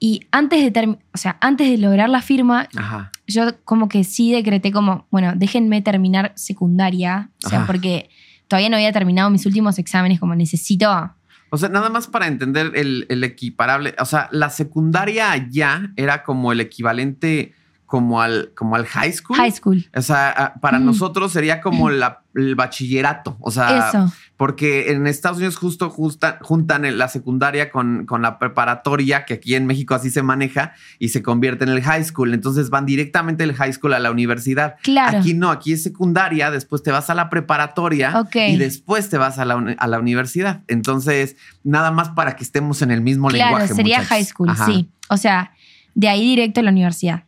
y 0.00 0.20
antes 0.30 0.62
de, 0.62 0.72
term- 0.72 0.98
o 1.12 1.18
sea, 1.18 1.36
antes 1.40 1.68
de 1.68 1.76
lograr 1.78 2.08
la 2.08 2.22
firma, 2.22 2.68
Ajá. 2.76 3.10
yo 3.26 3.58
como 3.64 3.88
que 3.88 4.04
sí 4.04 4.32
decreté 4.32 4.70
como, 4.70 5.06
bueno, 5.10 5.32
déjenme 5.36 5.82
terminar 5.82 6.32
secundaria, 6.36 7.30
o 7.44 7.48
sea, 7.48 7.58
Ajá. 7.58 7.66
porque 7.66 8.10
todavía 8.46 8.68
no 8.70 8.76
había 8.76 8.92
terminado 8.92 9.28
mis 9.30 9.44
últimos 9.46 9.78
exámenes, 9.78 10.20
como 10.20 10.34
necesito... 10.34 11.12
O 11.50 11.56
sea, 11.56 11.70
nada 11.70 11.88
más 11.88 12.06
para 12.08 12.26
entender 12.26 12.72
el, 12.74 13.06
el 13.08 13.24
equiparable. 13.24 13.94
O 13.98 14.04
sea, 14.04 14.28
la 14.32 14.50
secundaria 14.50 15.32
allá 15.32 15.90
era 15.96 16.22
como 16.22 16.52
el 16.52 16.60
equivalente 16.60 17.54
como 17.88 18.20
al, 18.20 18.52
como 18.54 18.76
al 18.76 18.84
high 18.84 19.10
school. 19.14 19.38
High 19.38 19.50
school. 19.50 19.88
O 19.96 20.02
sea, 20.02 20.28
a- 20.28 20.54
para 20.60 20.78
Mm. 20.78 20.84
nosotros 20.84 21.32
sería 21.32 21.62
como 21.62 21.88
la- 21.88 22.20
el 22.34 22.54
bachillerato. 22.54 23.38
O 23.40 23.50
sea, 23.50 23.88
Eso. 23.88 24.12
porque 24.36 24.92
en 24.92 25.06
Estados 25.06 25.38
Unidos 25.38 25.56
justo 25.56 25.88
justa- 25.88 26.38
juntan 26.42 26.82
la 26.98 27.08
secundaria 27.08 27.70
con, 27.70 28.04
con 28.04 28.20
la 28.20 28.38
preparatoria, 28.38 29.24
que 29.24 29.32
aquí 29.34 29.54
en 29.54 29.64
México 29.66 29.94
así 29.94 30.10
se 30.10 30.22
maneja, 30.22 30.74
y 30.98 31.08
se 31.08 31.22
convierte 31.22 31.64
en 31.64 31.70
el 31.70 31.80
high 31.82 32.04
school. 32.04 32.34
Entonces 32.34 32.68
van 32.68 32.84
directamente 32.84 33.42
del 33.46 33.54
high 33.56 33.72
school 33.72 33.94
a 33.94 33.98
la 33.98 34.10
universidad. 34.10 34.76
Claro. 34.82 35.18
Aquí 35.20 35.32
no, 35.32 35.50
aquí 35.50 35.72
es 35.72 35.82
secundaria, 35.82 36.50
después 36.50 36.82
te 36.82 36.92
vas 36.92 37.08
a 37.08 37.14
la 37.14 37.30
preparatoria 37.30 38.12
y 38.34 38.58
después 38.58 39.08
te 39.08 39.16
vas 39.16 39.38
a 39.38 39.46
la, 39.46 39.74
a 39.78 39.86
la 39.86 39.98
universidad. 39.98 40.62
Entonces, 40.68 41.36
nada 41.64 41.90
más 41.90 42.10
para 42.10 42.36
que 42.36 42.44
estemos 42.44 42.82
en 42.82 42.90
el 42.90 43.00
mismo 43.00 43.28
Claro, 43.28 43.56
lenguaje. 43.56 43.74
sería 43.74 43.96
muchachos. 43.96 44.08
high 44.10 44.24
school, 44.26 44.50
Ajá. 44.50 44.66
sí. 44.66 44.90
O 45.08 45.16
sea, 45.16 45.52
de 45.94 46.08
ahí 46.10 46.20
directo 46.28 46.60
a 46.60 46.62
la 46.62 46.70
universidad. 46.70 47.24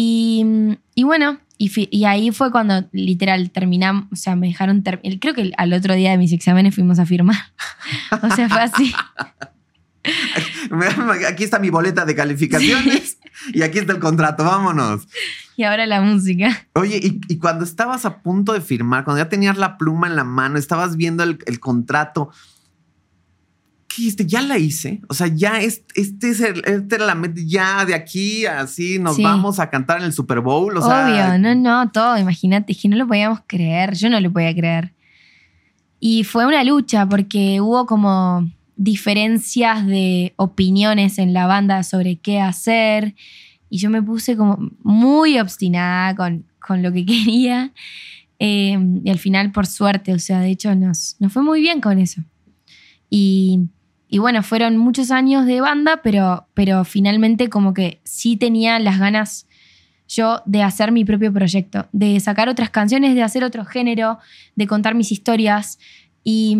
Y, 0.00 0.46
y 0.94 1.02
bueno, 1.02 1.40
y, 1.58 2.04
ahí 2.04 2.30
fue 2.30 2.52
cuando 2.52 2.88
literal 2.92 3.50
terminamos, 3.50 4.04
o 4.12 4.14
sea, 4.14 4.36
me 4.36 4.46
dejaron, 4.46 4.84
ter- 4.84 5.00
creo 5.20 5.34
que 5.34 5.50
al 5.56 5.72
otro 5.72 5.96
día 5.96 6.12
de 6.12 6.18
mis 6.18 6.32
exámenes 6.32 6.76
fuimos 6.76 7.00
a 7.00 7.04
firmar. 7.04 7.34
o 8.22 8.30
sea, 8.36 8.48
fue 8.48 8.60
así. 8.60 8.94
Aquí 11.28 11.42
está 11.42 11.58
mi 11.58 11.70
boleta 11.70 12.04
de 12.04 12.14
calificaciones 12.14 13.18
y 13.52 13.62
aquí 13.62 13.78
está 13.78 13.92
el 13.92 13.98
contrato. 13.98 14.44
Vámonos. 14.44 15.08
Y 15.56 15.64
ahora 15.64 15.84
la 15.86 16.00
música. 16.00 16.68
Oye, 16.74 17.00
y, 17.02 17.20
y 17.28 17.38
cuando 17.38 17.64
estabas 17.64 18.04
a 18.04 18.22
punto 18.22 18.52
de 18.52 18.60
firmar, 18.60 19.02
cuando 19.04 19.22
ya 19.22 19.28
tenías 19.28 19.58
la 19.58 19.76
pluma 19.78 20.06
en 20.06 20.14
la 20.14 20.22
mano, 20.24 20.58
estabas 20.58 20.96
viendo 20.96 21.24
el, 21.24 21.40
el 21.46 21.58
contrato, 21.58 22.30
¿qué 23.88 23.94
dijiste? 24.02 24.26
Ya 24.26 24.42
la 24.42 24.58
hice. 24.58 25.00
O 25.08 25.14
sea, 25.14 25.26
ya 25.26 25.60
es, 25.60 25.82
este 25.94 26.30
es 26.30 26.40
el, 26.40 26.62
este 26.64 26.94
era 26.96 27.06
la 27.06 27.14
meta, 27.14 27.40
ya 27.44 27.84
de 27.84 27.94
aquí 27.94 28.46
así 28.46 28.98
nos 28.98 29.16
Sí. 29.16 29.22
vamos 29.22 29.58
a 29.58 29.68
cantar 29.70 29.98
en 29.98 30.04
el 30.04 30.12
Super 30.12 30.40
Bowl. 30.40 30.76
O 30.76 30.82
sea, 30.82 31.06
Obvio, 31.06 31.38
no, 31.38 31.54
no, 31.54 31.90
todo, 31.90 32.16
imagínate, 32.18 32.72
es 32.72 32.78
que 32.80 32.88
no 32.88 32.96
lo 32.96 33.06
podíamos 33.08 33.40
creer, 33.46 33.94
yo 33.94 34.08
no 34.10 34.20
lo 34.20 34.32
podía 34.32 34.54
creer. 34.54 34.92
Y 36.00 36.22
fue 36.24 36.46
una 36.46 36.62
lucha 36.62 37.08
porque 37.08 37.60
hubo 37.60 37.86
como 37.86 38.48
diferencias 38.76 39.84
de 39.86 40.32
opiniones 40.36 41.18
en 41.18 41.32
la 41.32 41.46
banda 41.48 41.82
sobre 41.82 42.16
qué 42.16 42.40
hacer 42.40 43.14
y 43.68 43.78
yo 43.78 43.90
me 43.90 44.00
puse 44.02 44.36
como 44.36 44.56
muy 44.84 45.40
obstinada 45.40 46.14
con, 46.14 46.44
con 46.64 46.82
lo 46.82 46.92
que 46.92 47.04
quería 47.06 47.72
Eh, 48.40 48.78
y 49.04 49.10
al 49.10 49.18
final 49.18 49.50
por 49.50 49.66
suerte, 49.66 50.14
o 50.14 50.18
sea, 50.20 50.38
de 50.38 50.50
hecho 50.50 50.72
nos, 50.76 51.16
nos 51.18 51.32
fue 51.32 51.42
muy 51.42 51.60
bien 51.60 51.80
con 51.80 51.98
eso. 51.98 52.22
Y, 53.10 53.66
y 54.08 54.18
bueno, 54.18 54.42
fueron 54.42 54.78
muchos 54.78 55.10
años 55.10 55.44
de 55.44 55.60
banda, 55.60 56.00
pero, 56.02 56.46
pero 56.54 56.84
finalmente 56.84 57.50
como 57.50 57.74
que 57.74 58.00
sí 58.04 58.36
tenía 58.36 58.78
las 58.78 58.98
ganas 58.98 59.46
yo 60.08 60.40
de 60.46 60.62
hacer 60.62 60.90
mi 60.90 61.04
propio 61.04 61.30
proyecto, 61.32 61.86
de 61.92 62.18
sacar 62.18 62.48
otras 62.48 62.70
canciones, 62.70 63.14
de 63.14 63.22
hacer 63.22 63.44
otro 63.44 63.66
género, 63.66 64.18
de 64.56 64.66
contar 64.66 64.94
mis 64.94 65.12
historias. 65.12 65.78
Y, 66.24 66.56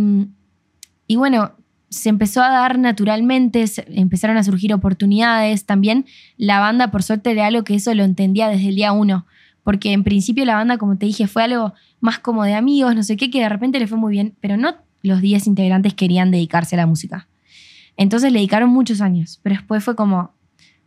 y 1.06 1.16
bueno, 1.16 1.52
se 1.88 2.10
empezó 2.10 2.42
a 2.42 2.50
dar 2.50 2.78
naturalmente, 2.78 3.64
empezaron 3.88 4.36
a 4.36 4.44
surgir 4.44 4.74
oportunidades. 4.74 5.64
También 5.64 6.04
la 6.36 6.60
banda, 6.60 6.90
por 6.90 7.02
suerte, 7.02 7.30
era 7.30 7.46
algo 7.46 7.64
que 7.64 7.74
eso 7.74 7.94
lo 7.94 8.04
entendía 8.04 8.48
desde 8.48 8.68
el 8.68 8.76
día 8.76 8.92
uno. 8.92 9.26
Porque 9.64 9.92
en 9.92 10.04
principio 10.04 10.44
la 10.44 10.56
banda, 10.56 10.76
como 10.76 10.98
te 10.98 11.06
dije, 11.06 11.26
fue 11.26 11.44
algo 11.44 11.72
más 12.00 12.18
como 12.18 12.44
de 12.44 12.54
amigos, 12.54 12.94
no 12.94 13.02
sé 13.02 13.16
qué, 13.16 13.30
que 13.30 13.40
de 13.40 13.48
repente 13.48 13.78
le 13.78 13.86
fue 13.86 13.96
muy 13.96 14.12
bien, 14.12 14.34
pero 14.40 14.58
no 14.58 14.76
los 15.02 15.22
10 15.22 15.46
integrantes 15.46 15.94
querían 15.94 16.30
dedicarse 16.30 16.76
a 16.76 16.78
la 16.78 16.86
música. 16.86 17.28
Entonces 17.98 18.32
le 18.32 18.38
dedicaron 18.38 18.70
muchos 18.70 19.02
años, 19.02 19.38
pero 19.42 19.56
después 19.56 19.84
fue 19.84 19.94
como, 19.94 20.32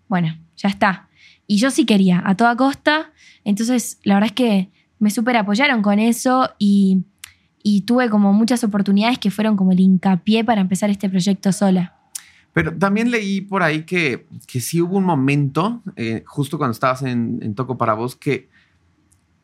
bueno, 0.08 0.36
ya 0.58 0.70
está. 0.70 1.10
Y 1.46 1.58
yo 1.58 1.70
sí 1.70 1.86
quería, 1.86 2.24
a 2.26 2.36
toda 2.36 2.56
costa. 2.56 3.12
Entonces, 3.44 4.00
la 4.04 4.16
verdad 4.16 4.30
es 4.30 4.34
que 4.34 4.72
me 4.98 5.12
súper 5.12 5.38
apoyaron 5.38 5.84
con 5.84 6.00
eso 6.00 6.50
y 6.58 7.04
tuve 7.86 8.10
como 8.10 8.34
muchas 8.34 8.64
oportunidades 8.64 9.20
que 9.20 9.30
fueron 9.30 9.56
como 9.56 9.72
el 9.74 9.80
hincapié 9.80 10.44
para 10.44 10.62
empezar 10.62 10.90
este 10.90 11.08
proyecto 11.08 11.52
sola. 11.52 12.02
Pero 12.54 12.78
también 12.78 13.12
leí 13.12 13.42
por 13.42 13.64
ahí 13.64 13.84
que, 13.84 14.28
que 14.46 14.60
sí 14.60 14.82
hubo 14.82 14.98
un 14.98 15.06
momento, 15.06 15.82
eh, 15.96 16.24
justo 16.26 16.58
cuando 16.58 16.74
estabas 16.74 17.02
en, 17.04 17.56
Toco 17.56 17.78
para 17.78 17.94
Vos, 17.94 18.16
que, 18.16 18.50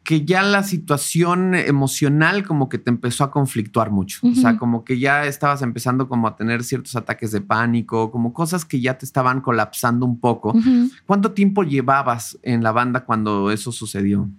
que 0.08 0.24
ya 0.24 0.42
la 0.42 0.64
situación 0.64 1.54
emocional 1.54 2.48
como 2.48 2.70
que 2.70 2.78
te 2.78 2.90
empezó 2.90 3.26
a 3.26 3.30
conflictuar 3.30 3.92
mucho. 3.92 4.26
O 4.26 4.34
sea, 4.36 4.58
como 4.58 4.86
que 4.86 5.00
ya 5.00 5.26
estabas 5.26 5.62
empezando 5.62 6.08
como 6.08 6.30
a 6.30 6.38
tener 6.38 6.64
ciertos 6.64 6.96
ataques 6.96 7.34
de 7.34 7.42
pánico, 7.42 8.10
como 8.10 8.32
cosas 8.32 8.64
que 8.64 8.80
ya 8.80 8.98
te 8.98 9.04
estaban 9.04 9.42
colapsando 9.42 10.06
un 10.06 10.18
poco. 10.18 10.56
¿Cuánto 11.06 11.34
tiempo 11.34 11.64
llevabas 11.64 12.40
en 12.42 12.64
la 12.64 12.72
banda 12.72 13.04
cuando 13.04 13.52
eso 13.52 13.74
sucedió? 13.74 14.30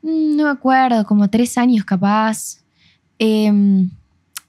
Mm, 0.00 0.36
no 0.36 0.44
me 0.44 0.50
acuerdo, 0.50 1.04
como 1.04 1.28
tres 1.28 1.58
años 1.58 1.84
capaz. 1.84 2.64
Em, 3.18 3.90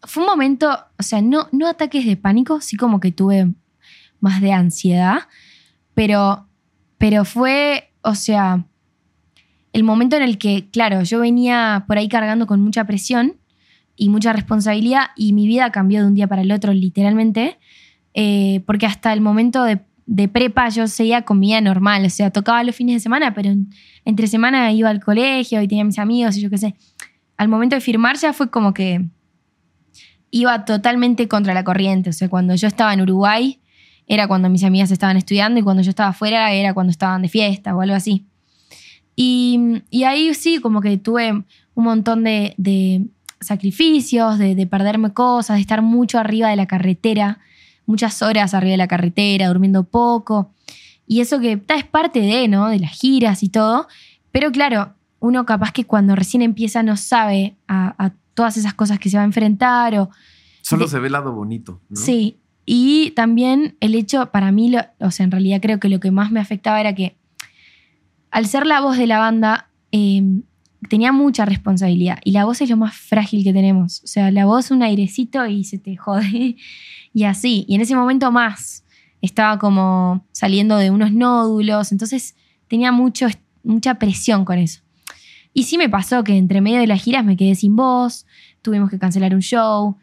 fue 0.03 0.23
un 0.23 0.29
momento, 0.29 0.69
o 0.97 1.03
sea, 1.03 1.21
no, 1.21 1.49
no 1.51 1.67
ataques 1.67 2.05
de 2.05 2.15
pánico, 2.15 2.61
sí 2.61 2.77
como 2.77 3.01
que 3.01 3.11
tuve 3.11 3.53
más 4.21 4.39
de 4.39 4.53
ansiedad, 4.53 5.23
pero, 5.93 6.47
pero 6.97 7.25
fue, 7.25 7.91
o 8.03 8.15
sea, 8.15 8.63
el 9.79 9.83
momento 9.83 10.15
en 10.15 10.23
el 10.23 10.37
que, 10.37 10.69
claro, 10.69 11.03
yo 11.03 11.19
venía 11.19 11.85
por 11.87 11.97
ahí 11.97 12.07
cargando 12.07 12.47
con 12.47 12.61
mucha 12.61 12.85
presión 12.85 13.37
y 13.95 14.09
mucha 14.09 14.33
responsabilidad 14.33 15.07
y 15.15 15.33
mi 15.33 15.47
vida 15.47 15.71
cambió 15.71 16.01
de 16.01 16.07
un 16.07 16.13
día 16.13 16.27
para 16.27 16.41
el 16.41 16.51
otro, 16.51 16.73
literalmente, 16.73 17.57
eh, 18.13 18.61
porque 18.65 18.85
hasta 18.85 19.11
el 19.13 19.21
momento 19.21 19.63
de, 19.63 19.79
prepa 20.27 20.69
yo 20.69 20.87
seguía 20.87 21.21
con 21.23 21.39
vida 21.39 21.61
normal, 21.61 22.05
o 22.05 22.09
sea, 22.09 22.31
tocaba 22.31 22.63
los 22.63 22.75
fines 22.75 22.95
de 22.95 22.99
semana, 22.99 23.33
pero 23.33 23.53
entre 24.05 24.27
semana 24.27 24.71
iba 24.71 24.89
al 24.89 25.03
colegio 25.03 25.61
y 25.61 25.67
tenía 25.67 25.83
mis 25.83 25.99
amigos 25.99 26.35
y 26.37 26.41
yo 26.41 26.49
qué 26.49 26.57
sé 26.57 26.75
al 27.39 27.47
momento 27.47 27.77
de 27.77 27.79
firmar 27.79 28.17
ya 28.17 28.33
fue 28.33 28.51
como 28.51 28.73
que 28.73 29.05
iba 30.29 30.65
totalmente 30.65 31.29
contra 31.29 31.53
la 31.53 31.63
corriente. 31.63 32.09
O 32.09 32.13
sea, 32.13 32.27
cuando 32.27 32.53
yo 32.53 32.67
estaba 32.67 32.93
en 32.93 32.99
Uruguay 32.99 33.61
era 34.07 34.27
cuando 34.27 34.49
mis 34.49 34.65
amigas 34.65 34.91
estaban 34.91 35.15
estudiando 35.15 35.57
y 35.57 35.63
cuando 35.63 35.81
yo 35.81 35.89
estaba 35.89 36.09
afuera 36.09 36.51
era 36.51 36.73
cuando 36.73 36.91
estaban 36.91 37.21
de 37.21 37.29
fiesta 37.29 37.73
o 37.73 37.79
algo 37.79 37.95
así. 37.95 38.25
Y, 39.21 39.83
ahí 40.05 40.33
sí, 40.33 40.61
como 40.61 40.79
que 40.79 40.97
tuve 40.97 41.33
un 41.33 41.83
montón 41.83 42.23
de, 42.23 43.05
sacrificios, 43.41 44.37
de, 44.37 44.65
perderme 44.65 45.11
cosas, 45.11 45.57
de 45.57 45.61
estar 45.61 45.81
mucho 45.81 46.19
arriba 46.19 46.47
de 46.47 46.55
la 46.55 46.67
carretera, 46.67 47.39
muchas 47.85 48.21
horas 48.21 48.53
arriba 48.53 48.71
de 48.71 48.77
la 48.77 48.87
carretera, 48.87 49.49
durmiendo 49.49 49.83
poco. 49.83 50.53
Y 51.05 51.19
eso 51.19 51.41
que 51.41 51.61
es 51.67 51.83
parte 51.83 52.21
de, 52.21 52.47
¿no? 52.47 52.69
De 52.69 52.79
las 52.79 52.91
giras 52.91 53.43
y 53.43 53.49
todo. 53.49 53.89
Pero 54.31 54.53
claro, 54.53 54.93
uno 55.19 55.45
capaz 55.45 55.73
que 55.73 55.83
cuando 55.83 56.15
recién 56.15 56.41
empieza 56.41 56.81
no 56.81 56.95
sabe 56.95 57.57
a, 57.67 58.13
todas 58.33 58.55
esas 58.55 58.73
cosas 58.73 58.99
que 58.99 59.09
se 59.09 59.17
va 59.17 59.23
a 59.23 59.25
enfrentar 59.25 59.99
o... 59.99 60.09
Solo 60.61 60.87
se 60.87 60.97
ve 60.97 61.07
el 61.07 61.11
lado 61.11 61.33
bonito. 61.33 61.81
¿no? 61.89 61.97
Sí, 61.97 62.37
y 62.65 63.11
también 63.17 63.75
el 63.81 63.95
hecho, 63.95 64.27
para 64.31 64.53
mí, 64.53 64.71
o 64.99 65.11
sea, 65.11 65.25
en 65.25 65.31
realidad 65.31 65.59
creo 65.61 65.77
que 65.81 65.89
lo 65.89 65.99
que 65.99 66.09
más 66.09 66.31
me 66.31 66.39
afectaba 66.39 66.79
era 66.79 66.95
que 66.95 67.17
al 68.31 68.45
ser 68.45 68.65
la 68.65 68.81
voz 68.81 68.97
de 68.97 69.07
la 69.07 69.19
banda, 69.19 69.69
em, 69.91 70.43
tenía 70.87 71.11
mucha 71.11 71.45
responsabilidad 71.45 72.19
y 72.23 72.31
la 72.31 72.45
voz 72.45 72.61
es 72.61 72.69
lo 72.69 72.77
más 72.77 72.95
frágil 72.95 73.43
que 73.43 73.53
tenemos. 73.53 74.01
O 74.03 74.07
sea, 74.07 74.31
la 74.31 74.45
voz 74.45 74.71
un 74.71 74.83
airecito 74.83 75.45
y 75.45 75.63
se 75.63 75.77
te 75.77 75.97
jode 75.97 76.55
y 77.13 77.23
así. 77.23 77.65
Y 77.67 77.75
en 77.75 77.81
ese 77.81 77.95
momento 77.95 78.31
más 78.31 78.85
estaba 79.21 79.59
como 79.59 80.25
saliendo 80.31 80.77
de 80.77 80.91
unos 80.91 81.11
nódulos, 81.11 81.91
entonces 81.91 82.35
tenía 82.67 82.91
mucho, 82.91 83.27
mucha 83.63 83.95
presión 83.95 84.45
con 84.45 84.57
eso. 84.57 84.81
Y 85.53 85.63
sí 85.63 85.77
me 85.77 85.89
pasó 85.89 86.23
que 86.23 86.37
entre 86.37 86.61
medio 86.61 86.79
de 86.79 86.87
las 86.87 87.01
giras 87.01 87.25
me 87.25 87.35
quedé 87.35 87.55
sin 87.55 87.75
voz, 87.75 88.25
tuvimos 88.61 88.89
que 88.89 88.99
cancelar 88.99 89.33
un 89.33 89.41
show. 89.41 89.97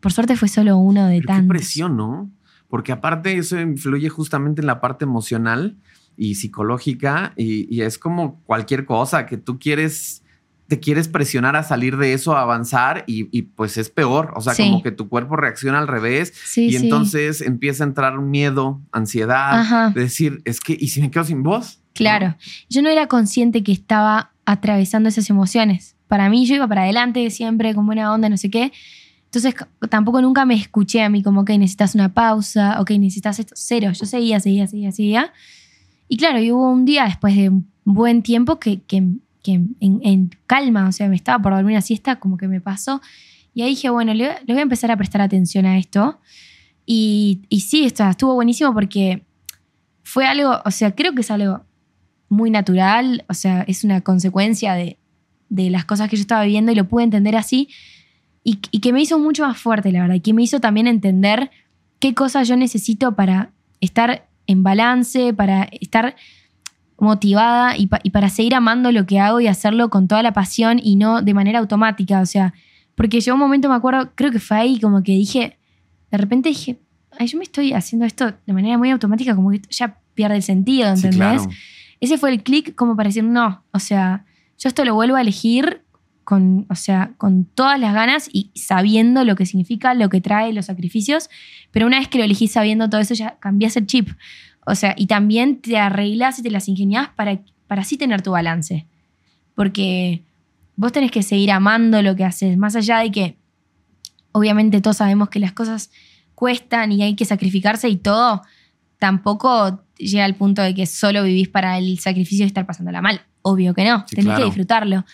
Por 0.00 0.12
suerte 0.12 0.36
fue 0.36 0.48
solo 0.48 0.76
uno 0.76 1.06
de 1.06 1.20
tantos. 1.22 1.44
Qué 1.44 1.48
presión, 1.48 1.96
¿no? 1.96 2.30
Porque 2.68 2.92
aparte 2.92 3.36
eso 3.36 3.58
influye 3.60 4.08
justamente 4.08 4.60
en 4.60 4.66
la 4.66 4.80
parte 4.80 5.04
emocional 5.04 5.76
y 6.16 6.34
psicológica 6.34 7.32
y, 7.36 7.80
es 7.82 7.98
como 7.98 8.40
cualquier 8.44 8.84
cosa 8.84 9.26
que 9.26 9.36
tú 9.36 9.58
quieres, 9.58 10.22
te 10.68 10.80
quieres 10.80 11.08
presionar 11.08 11.56
a 11.56 11.62
salir 11.62 11.96
de 11.96 12.12
eso, 12.12 12.36
a 12.36 12.42
avanzar 12.42 13.04
y, 13.06 13.42
pues 13.42 13.76
es 13.76 13.90
peor. 13.90 14.32
O 14.36 14.40
sea, 14.40 14.54
como 14.54 14.82
que 14.82 14.92
tu 14.92 15.08
cuerpo 15.08 15.36
reacciona 15.36 15.78
al 15.78 15.88
revés 15.88 16.32
y 16.56 16.76
entonces 16.76 17.40
empieza 17.40 17.84
a 17.84 17.88
entrar 17.88 18.18
miedo, 18.20 18.80
ansiedad, 18.92 19.92
de 19.92 20.00
decir, 20.00 20.42
es 20.44 20.60
que, 20.60 20.76
¿y 20.78 20.88
si 20.88 21.00
me 21.00 21.10
quedo 21.10 21.24
sin 21.24 21.42
voz? 21.42 21.80
Claro, 21.94 22.36
yo 22.70 22.82
no 22.82 22.88
era 22.88 23.06
consciente 23.06 23.62
que 23.62 23.72
estaba 23.72 24.32
atravesando 24.44 25.08
esas 25.08 25.28
emociones. 25.30 25.96
Para 26.08 26.28
mí 26.28 26.46
yo 26.46 26.54
iba 26.54 26.68
para 26.68 26.82
adelante 26.82 27.28
siempre 27.30 27.74
con 27.74 27.86
buena 27.86 28.12
onda, 28.12 28.28
no 28.28 28.36
sé 28.36 28.50
qué. 28.50 28.72
Entonces 29.34 29.54
tampoco 29.88 30.20
nunca 30.20 30.44
me 30.44 30.54
escuché 30.54 31.00
a 31.02 31.08
mí 31.08 31.22
como, 31.22 31.40
ok, 31.40 31.50
necesitas 31.50 31.94
una 31.94 32.12
pausa, 32.12 32.78
ok, 32.82 32.90
necesitas 32.92 33.38
esto. 33.38 33.54
Cero, 33.56 33.90
yo 33.92 34.04
seguía, 34.04 34.38
seguía, 34.40 34.66
seguía, 34.66 34.92
seguía. 34.92 35.32
Y 36.12 36.18
claro, 36.18 36.40
y 36.40 36.52
hubo 36.52 36.70
un 36.70 36.84
día 36.84 37.06
después 37.06 37.34
de 37.34 37.48
un 37.48 37.72
buen 37.84 38.22
tiempo 38.22 38.60
que, 38.60 38.82
que, 38.82 38.98
en, 39.48 40.30
calma, 40.46 40.86
o 40.86 40.92
sea, 40.92 41.08
me 41.08 41.16
estaba 41.16 41.42
por 41.42 41.54
dormir 41.54 41.72
una 41.72 41.80
siesta, 41.80 42.16
como 42.16 42.36
que 42.36 42.48
me 42.48 42.60
pasó. 42.60 43.00
Y 43.54 43.62
ahí 43.62 43.70
dije, 43.70 43.88
bueno, 43.88 44.12
le, 44.12 44.28
voy 44.46 44.58
a 44.58 44.60
empezar 44.60 44.90
a 44.90 44.98
prestar 44.98 45.22
atención 45.22 45.64
a 45.64 45.78
esto. 45.78 46.20
Y, 46.84 47.40
y 47.48 47.60
sí, 47.60 47.84
esto, 47.84 48.06
estuvo 48.06 48.34
buenísimo 48.34 48.74
porque 48.74 49.22
fue 50.02 50.26
algo, 50.26 50.60
o 50.66 50.70
sea, 50.70 50.94
creo 50.94 51.14
que 51.14 51.22
es 51.22 51.30
algo 51.30 51.64
muy 52.28 52.50
natural, 52.50 53.24
o 53.30 53.32
sea, 53.32 53.62
es 53.62 53.82
una 53.82 54.02
consecuencia 54.02 54.74
de, 54.74 54.98
las 55.48 55.86
cosas 55.86 56.10
que 56.10 56.16
yo 56.16 56.20
estaba 56.20 56.44
viviendo 56.44 56.72
y 56.72 56.74
lo 56.74 56.88
pude 56.88 57.04
entender 57.04 57.36
así. 57.36 57.70
Y, 58.44 58.56
que 58.56 58.92
me 58.92 59.00
hizo 59.00 59.18
mucho 59.18 59.46
más 59.46 59.56
fuerte, 59.56 59.90
la 59.92 60.02
verdad, 60.02 60.16
y 60.16 60.20
que 60.20 60.34
me 60.34 60.42
hizo 60.42 60.60
también 60.60 60.88
entender 60.88 61.50
qué 62.00 62.12
cosas 62.12 62.48
yo 62.48 62.58
necesito 62.58 63.16
para 63.16 63.52
estar 63.80 64.28
en 64.52 64.62
balance, 64.62 65.34
para 65.34 65.68
estar 65.80 66.14
motivada 66.98 67.76
y, 67.76 67.88
para 68.10 68.28
seguir 68.28 68.54
amando 68.54 68.92
lo 68.92 69.06
que 69.06 69.18
hago 69.18 69.40
y 69.40 69.48
hacerlo 69.48 69.90
con 69.90 70.06
toda 70.06 70.22
la 70.22 70.32
pasión 70.32 70.78
y 70.80 70.94
no 70.94 71.20
de 71.20 71.34
manera 71.34 71.58
automática. 71.58 72.20
O 72.20 72.26
sea, 72.26 72.54
porque 72.94 73.20
yo 73.20 73.34
un 73.34 73.40
momento 73.40 73.68
me 73.68 73.74
acuerdo, 73.74 74.12
creo 74.14 74.30
que 74.30 74.38
fue 74.38 74.56
ahí 74.56 74.80
como 74.80 75.02
que 75.02 75.12
dije, 75.12 75.58
de 76.12 76.18
repente 76.18 76.50
dije, 76.50 76.78
ay, 77.18 77.26
yo 77.26 77.38
me 77.38 77.44
estoy 77.44 77.72
haciendo 77.72 78.06
esto 78.06 78.32
de 78.46 78.52
manera 78.52 78.78
muy 78.78 78.90
automática, 78.90 79.34
como 79.34 79.50
que 79.50 79.62
ya 79.70 79.98
pierde 80.14 80.36
el 80.36 80.42
sentido, 80.42 80.88
¿entendés? 80.88 81.42
ese 82.00 82.18
fue 82.18 82.30
el 82.30 82.42
clic 82.42 82.74
como 82.74 82.96
para 82.96 83.08
decir, 83.08 83.24
no, 83.24 83.64
o 83.72 83.78
sea, 83.78 84.24
yo 84.58 84.68
esto 84.68 84.84
lo 84.84 84.94
vuelvo 84.94 85.16
a 85.16 85.20
elegir 85.20 85.82
con, 86.24 86.66
o 86.68 86.74
sea, 86.74 87.12
con 87.18 87.44
todas 87.44 87.78
las 87.78 87.94
ganas 87.94 88.28
y 88.32 88.50
sabiendo 88.54 89.24
lo 89.24 89.36
que 89.36 89.46
significa, 89.46 89.94
lo 89.94 90.08
que 90.08 90.20
trae, 90.20 90.52
los 90.52 90.66
sacrificios, 90.66 91.28
pero 91.70 91.86
una 91.86 91.98
vez 91.98 92.08
que 92.08 92.18
lo 92.18 92.24
elegís 92.24 92.52
sabiendo 92.52 92.88
todo 92.88 93.00
eso, 93.00 93.14
ya 93.14 93.36
cambias 93.40 93.76
el 93.76 93.86
chip. 93.86 94.08
O 94.64 94.74
sea, 94.74 94.94
y 94.96 95.06
también 95.06 95.60
te 95.60 95.78
arreglas 95.78 96.38
y 96.38 96.42
te 96.42 96.50
las 96.50 96.68
ingenias 96.68 97.08
para, 97.16 97.40
para 97.66 97.82
así 97.82 97.96
tener 97.96 98.22
tu 98.22 98.30
balance. 98.30 98.86
Porque 99.54 100.22
vos 100.76 100.92
tenés 100.92 101.10
que 101.10 101.22
seguir 101.22 101.50
amando 101.50 102.00
lo 102.02 102.14
que 102.16 102.24
haces, 102.24 102.56
más 102.56 102.76
allá 102.76 102.98
de 102.98 103.10
que 103.10 103.36
obviamente 104.32 104.80
todos 104.80 104.98
sabemos 104.98 105.28
que 105.28 105.38
las 105.38 105.52
cosas 105.52 105.90
cuestan 106.34 106.92
y 106.92 107.02
hay 107.02 107.14
que 107.14 107.24
sacrificarse 107.24 107.88
y 107.88 107.96
todo, 107.96 108.42
tampoco 108.98 109.82
llega 109.96 110.24
al 110.24 110.34
punto 110.34 110.62
de 110.62 110.74
que 110.74 110.86
solo 110.86 111.22
vivís 111.22 111.48
para 111.48 111.78
el 111.78 111.98
sacrificio 111.98 112.44
de 112.44 112.48
estar 112.48 112.66
pasándola 112.66 113.02
mal. 113.02 113.22
Obvio 113.42 113.74
que 113.74 113.84
no, 113.84 114.04
tenés 114.08 114.36
que 114.36 114.44
disfrutarlo. 114.44 115.04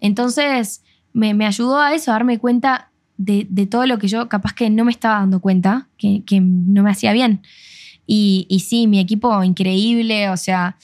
Entonces, 0.00 0.82
me, 1.12 1.44
ayudó 1.44 1.78
a 1.78 1.94
eso, 1.94 2.10
a 2.10 2.14
darme 2.14 2.38
cuenta 2.38 2.90
de, 3.16 3.44
todo 3.70 3.86
lo 3.86 3.98
que 3.98 4.08
yo 4.08 4.28
capaz 4.28 4.54
que 4.54 4.70
no 4.70 4.84
me 4.84 4.92
estaba 4.92 5.20
dando 5.20 5.40
cuenta, 5.40 5.88
que, 5.96 6.40
no 6.40 6.82
me 6.82 6.90
hacía 6.90 7.12
bien. 7.12 7.42
Y, 8.06 8.64
sí, 8.66 8.86
mi 8.86 9.00
equipo 9.00 9.42
increíble, 9.42 10.30
o 10.30 10.36
sea, 10.36 10.76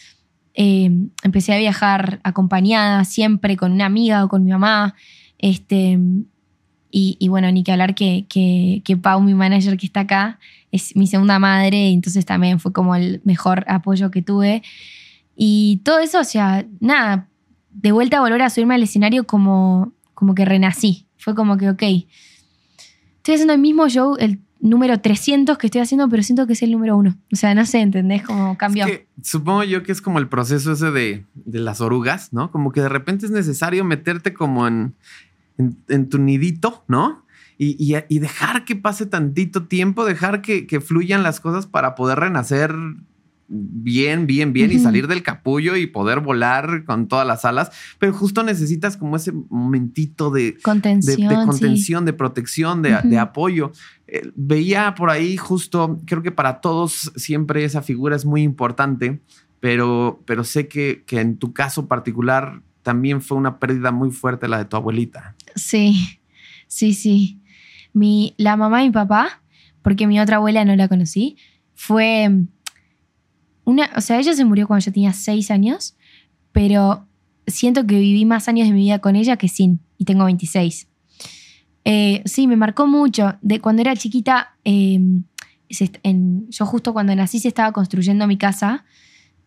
eh, 0.54 0.90
empecé 1.22 1.54
a 1.54 1.58
viajar 1.58 2.20
acompañada 2.22 3.04
siempre 3.04 3.56
con 3.56 3.72
una 3.72 3.86
amiga 3.86 4.24
o 4.24 4.28
con 4.28 4.44
mi 4.44 4.50
mamá. 4.50 4.94
Este, 5.38 5.98
y, 6.96 7.26
bueno, 7.28 7.50
ni 7.50 7.64
que 7.64 7.72
hablar 7.72 7.96
que, 7.96 8.26
que, 8.28 8.96
Pau, 8.96 9.20
mi 9.20 9.34
manager 9.34 9.76
que 9.76 9.86
está 9.86 10.00
acá, 10.00 10.38
es 10.70 10.94
mi 10.94 11.08
segunda 11.08 11.40
madre, 11.40 11.88
y 11.88 11.92
entonces 11.92 12.24
también 12.24 12.60
fue 12.60 12.72
como 12.72 12.94
el 12.94 13.20
mejor 13.24 13.64
apoyo 13.68 14.12
que 14.12 14.22
tuve. 14.22 14.62
Y 15.34 15.80
todo 15.84 15.98
eso, 15.98 16.20
o 16.20 16.24
sea, 16.24 16.64
nada, 16.78 17.28
de 17.74 17.92
vuelta 17.92 18.18
a 18.18 18.20
volver 18.20 18.42
a 18.42 18.50
subirme 18.50 18.74
al 18.74 18.82
escenario 18.82 19.24
como, 19.24 19.92
como 20.14 20.34
que 20.34 20.44
renací. 20.44 21.06
Fue 21.18 21.34
como 21.34 21.56
que, 21.56 21.70
ok, 21.70 21.82
estoy 23.16 23.34
haciendo 23.34 23.52
el 23.52 23.60
mismo 23.60 23.88
show, 23.88 24.16
el 24.18 24.40
número 24.60 24.98
300 24.98 25.58
que 25.58 25.66
estoy 25.66 25.82
haciendo, 25.82 26.08
pero 26.08 26.22
siento 26.22 26.46
que 26.46 26.54
es 26.54 26.62
el 26.62 26.72
número 26.72 26.96
uno. 26.96 27.16
O 27.32 27.36
sea, 27.36 27.54
no 27.54 27.66
sé, 27.66 27.80
¿entendés? 27.80 28.22
Como 28.22 28.56
cambió. 28.56 28.86
Es 28.86 28.90
que 28.90 29.06
supongo 29.22 29.64
yo 29.64 29.82
que 29.82 29.92
es 29.92 30.00
como 30.00 30.18
el 30.18 30.28
proceso 30.28 30.72
ese 30.72 30.90
de, 30.90 31.26
de 31.34 31.58
las 31.58 31.80
orugas, 31.80 32.32
¿no? 32.32 32.50
Como 32.50 32.72
que 32.72 32.80
de 32.80 32.88
repente 32.88 33.26
es 33.26 33.32
necesario 33.32 33.84
meterte 33.84 34.32
como 34.32 34.66
en, 34.66 34.94
en, 35.58 35.76
en 35.88 36.08
tu 36.08 36.18
nidito, 36.18 36.84
¿no? 36.88 37.24
Y, 37.58 37.76
y, 37.78 37.96
y, 38.08 38.18
dejar 38.18 38.64
que 38.64 38.74
pase 38.74 39.06
tantito 39.06 39.66
tiempo, 39.66 40.04
dejar 40.04 40.42
que, 40.42 40.66
que, 40.66 40.80
fluyan 40.80 41.22
las 41.22 41.38
cosas 41.38 41.66
para 41.68 41.94
poder 41.94 42.18
renacer 42.18 42.74
bien, 43.48 44.26
bien, 44.26 44.52
bien 44.52 44.70
uh 44.70 44.72
-huh. 44.72 44.76
y 44.76 44.78
salir 44.80 45.06
del 45.06 45.22
capullo 45.22 45.76
y 45.76 45.86
poder 45.86 46.20
volar 46.20 46.84
con 46.84 47.08
todas 47.08 47.26
las 47.26 47.44
alas. 47.44 47.70
Pero 47.98 48.12
justo 48.12 48.42
necesitas 48.42 48.96
como 48.96 49.16
ese 49.16 49.32
momentito 49.32 50.30
de 50.30 50.56
contención, 50.62 51.28
de, 51.28 51.36
de, 51.36 51.44
contención, 51.44 52.02
sí. 52.02 52.06
de 52.06 52.12
protección, 52.12 52.82
de, 52.82 52.92
uh 52.92 52.96
-huh. 52.96 53.02
de 53.02 53.18
apoyo. 53.18 53.72
Eh, 54.06 54.30
veía 54.34 54.94
por 54.94 55.10
ahí 55.10 55.36
justo, 55.36 56.00
creo 56.06 56.22
que 56.22 56.32
para 56.32 56.60
todos 56.60 57.12
siempre 57.16 57.64
esa 57.64 57.82
figura 57.82 58.16
es 58.16 58.24
muy 58.24 58.42
importante, 58.42 59.20
pero, 59.60 60.22
pero 60.26 60.44
sé 60.44 60.68
que, 60.68 61.04
que 61.06 61.20
en 61.20 61.38
tu 61.38 61.52
caso 61.52 61.88
particular 61.88 62.62
también 62.82 63.22
fue 63.22 63.38
una 63.38 63.58
pérdida 63.58 63.90
muy 63.92 64.10
fuerte 64.10 64.46
la 64.46 64.58
de 64.58 64.66
tu 64.66 64.76
abuelita. 64.76 65.34
Sí, 65.56 66.20
sí, 66.66 66.92
sí. 66.92 67.40
Mi, 67.92 68.34
la 68.36 68.56
mamá 68.56 68.82
y 68.82 68.88
mi 68.88 68.92
papá, 68.92 69.42
porque 69.82 70.06
mi 70.06 70.20
otra 70.20 70.36
abuela 70.36 70.64
no 70.64 70.76
la 70.76 70.86
conocí, 70.88 71.36
fue 71.74 72.30
una, 73.64 73.90
o 73.96 74.00
sea, 74.00 74.18
ella 74.18 74.34
se 74.34 74.44
murió 74.44 74.66
cuando 74.66 74.84
yo 74.84 74.92
tenía 74.92 75.12
seis 75.12 75.50
años, 75.50 75.96
pero 76.52 77.06
siento 77.46 77.86
que 77.86 77.98
viví 77.98 78.24
más 78.24 78.48
años 78.48 78.68
de 78.68 78.74
mi 78.74 78.80
vida 78.80 78.98
con 78.98 79.16
ella 79.16 79.36
que 79.36 79.48
sin, 79.48 79.80
y 79.98 80.04
tengo 80.04 80.24
26. 80.24 80.88
Eh, 81.84 82.22
sí, 82.24 82.46
me 82.46 82.56
marcó 82.56 82.86
mucho. 82.86 83.36
De 83.42 83.60
cuando 83.60 83.82
era 83.82 83.96
chiquita, 83.96 84.56
eh, 84.64 85.00
yo 85.68 86.66
justo 86.66 86.92
cuando 86.92 87.14
nací 87.14 87.38
se 87.40 87.48
estaba 87.48 87.72
construyendo 87.72 88.26
mi 88.26 88.38
casa, 88.38 88.84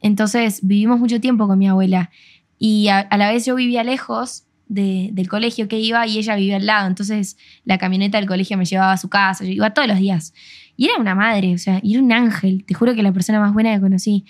entonces 0.01 0.59
vivimos 0.61 0.99
mucho 0.99 1.19
tiempo 1.19 1.47
con 1.47 1.57
mi 1.57 1.67
abuela. 1.67 2.11
Y 2.59 2.87
a 2.87 3.07
la 3.17 3.31
vez 3.31 3.45
yo 3.45 3.55
vivía 3.55 3.83
lejos 3.83 4.46
de, 4.69 5.09
del 5.13 5.27
colegio 5.27 5.67
que 5.67 5.79
iba 5.79 6.05
y 6.07 6.17
ella 6.17 6.35
vivía 6.35 6.57
al 6.57 6.65
lado. 6.65 6.87
Entonces 6.87 7.37
la 7.65 7.77
camioneta 7.77 8.17
del 8.17 8.27
colegio 8.27 8.57
me 8.57 8.65
llevaba 8.65 8.93
a 8.93 8.97
su 8.97 9.09
casa, 9.09 9.43
yo 9.43 9.51
iba 9.51 9.73
todos 9.73 9.87
los 9.87 9.99
días. 9.99 10.33
Y 10.75 10.85
era 10.85 10.97
una 10.99 11.15
madre, 11.15 11.53
o 11.53 11.57
sea, 11.57 11.79
y 11.81 11.95
era 11.95 12.03
un 12.03 12.11
ángel, 12.11 12.63
te 12.65 12.73
juro 12.73 12.93
que 12.95 13.03
la 13.03 13.11
persona 13.11 13.39
más 13.39 13.53
buena 13.53 13.73
que 13.73 13.81
conocí. 13.81 14.25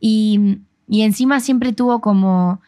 Y, 0.00 0.58
y 0.88 1.02
encima 1.02 1.40
siempre 1.40 1.72
tuvo 1.72 2.00
como 2.00 2.60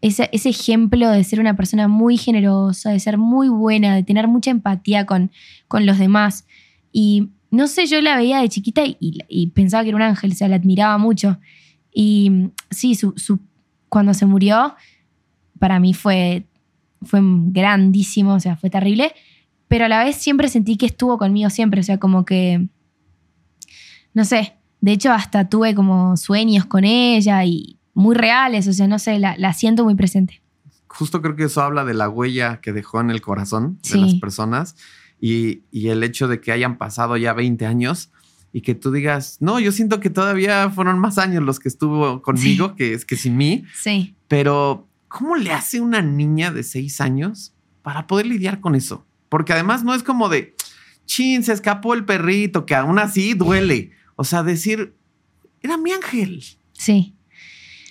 ese, 0.00 0.28
ese, 0.32 0.50
ejemplo 0.50 1.10
de 1.10 1.24
ser 1.24 1.40
una 1.40 1.56
persona 1.56 1.88
muy 1.88 2.16
generosa, 2.16 2.90
de 2.90 3.00
ser 3.00 3.18
muy 3.18 3.48
buena, 3.48 3.96
de 3.96 4.04
tener 4.04 4.28
mucha 4.28 4.50
empatía 4.50 5.06
con, 5.06 5.32
con 5.66 5.86
los 5.86 5.98
demás. 5.98 6.46
Y 6.92 7.30
no 7.50 7.66
sé, 7.66 7.86
yo 7.86 8.00
la 8.00 8.16
veía 8.16 8.40
de 8.40 8.48
chiquita 8.48 8.84
y, 8.84 8.96
y, 9.00 9.18
y 9.28 9.48
pensaba 9.48 9.82
que 9.82 9.88
era 9.88 9.96
un 9.96 10.02
ángel, 10.02 10.32
o 10.32 10.34
sea, 10.34 10.48
la 10.48 10.56
admiraba 10.56 10.98
mucho. 10.98 11.38
Y 11.92 12.50
sí, 12.70 12.94
su, 12.94 13.14
su, 13.16 13.40
cuando 13.88 14.14
se 14.14 14.26
murió, 14.26 14.76
para 15.58 15.80
mí 15.80 15.94
fue, 15.94 16.46
fue 17.02 17.20
grandísimo, 17.22 18.34
o 18.34 18.40
sea, 18.40 18.56
fue 18.56 18.70
terrible 18.70 19.12
pero 19.68 19.84
a 19.84 19.88
la 19.88 20.02
vez 20.02 20.16
siempre 20.16 20.48
sentí 20.48 20.76
que 20.76 20.86
estuvo 20.86 21.18
conmigo 21.18 21.50
siempre, 21.50 21.80
o 21.80 21.84
sea, 21.84 21.98
como 21.98 22.24
que, 22.24 22.68
no 24.14 24.24
sé, 24.24 24.54
de 24.80 24.92
hecho 24.92 25.12
hasta 25.12 25.48
tuve 25.48 25.74
como 25.74 26.16
sueños 26.16 26.64
con 26.64 26.84
ella 26.84 27.44
y 27.44 27.78
muy 27.92 28.16
reales, 28.16 28.66
o 28.66 28.72
sea, 28.72 28.88
no 28.88 28.98
sé, 28.98 29.18
la, 29.18 29.36
la 29.36 29.52
siento 29.52 29.84
muy 29.84 29.94
presente. 29.94 30.42
Justo 30.86 31.20
creo 31.20 31.36
que 31.36 31.44
eso 31.44 31.60
habla 31.60 31.84
de 31.84 31.94
la 31.94 32.08
huella 32.08 32.60
que 32.62 32.72
dejó 32.72 33.00
en 33.00 33.10
el 33.10 33.20
corazón 33.20 33.78
de 33.82 33.88
sí. 33.90 34.00
las 34.00 34.14
personas 34.14 34.74
y, 35.20 35.62
y, 35.70 35.88
el 35.88 36.02
hecho 36.02 36.28
de 36.28 36.40
que 36.40 36.50
hayan 36.50 36.78
pasado 36.78 37.16
ya 37.16 37.34
20 37.34 37.66
años 37.66 38.10
y 38.52 38.62
que 38.62 38.74
tú 38.74 38.90
digas, 38.90 39.36
no, 39.40 39.60
yo 39.60 39.70
siento 39.72 40.00
que 40.00 40.08
todavía 40.08 40.70
fueron 40.70 40.98
más 40.98 41.18
años 41.18 41.42
los 41.42 41.58
que 41.60 41.68
estuvo 41.68 42.22
conmigo 42.22 42.68
sí. 42.68 42.74
que, 42.76 42.92
es 42.94 43.04
que 43.04 43.16
sin 43.16 43.36
mí. 43.36 43.64
Sí. 43.74 44.16
Pero, 44.28 44.87
¿cómo 45.08 45.36
le 45.36 45.52
hace 45.52 45.80
una 45.80 46.02
niña 46.02 46.50
de 46.52 46.62
6 46.62 47.00
años 47.00 47.54
para 47.82 48.06
poder 48.06 48.26
lidiar 48.26 48.60
con 48.60 48.74
eso? 48.74 49.06
Porque 49.28 49.52
además 49.52 49.84
no 49.84 49.94
es 49.94 50.02
como 50.02 50.28
de, 50.28 50.54
chin, 51.06 51.42
se 51.42 51.52
escapó 51.52 51.94
el 51.94 52.04
perrito, 52.04 52.66
que 52.66 52.74
aún 52.74 52.98
así 52.98 53.34
duele. 53.34 53.92
O 54.16 54.24
sea, 54.24 54.42
decir, 54.42 54.94
era 55.60 55.76
mi 55.76 55.92
ángel. 55.92 56.44
Sí. 56.72 57.16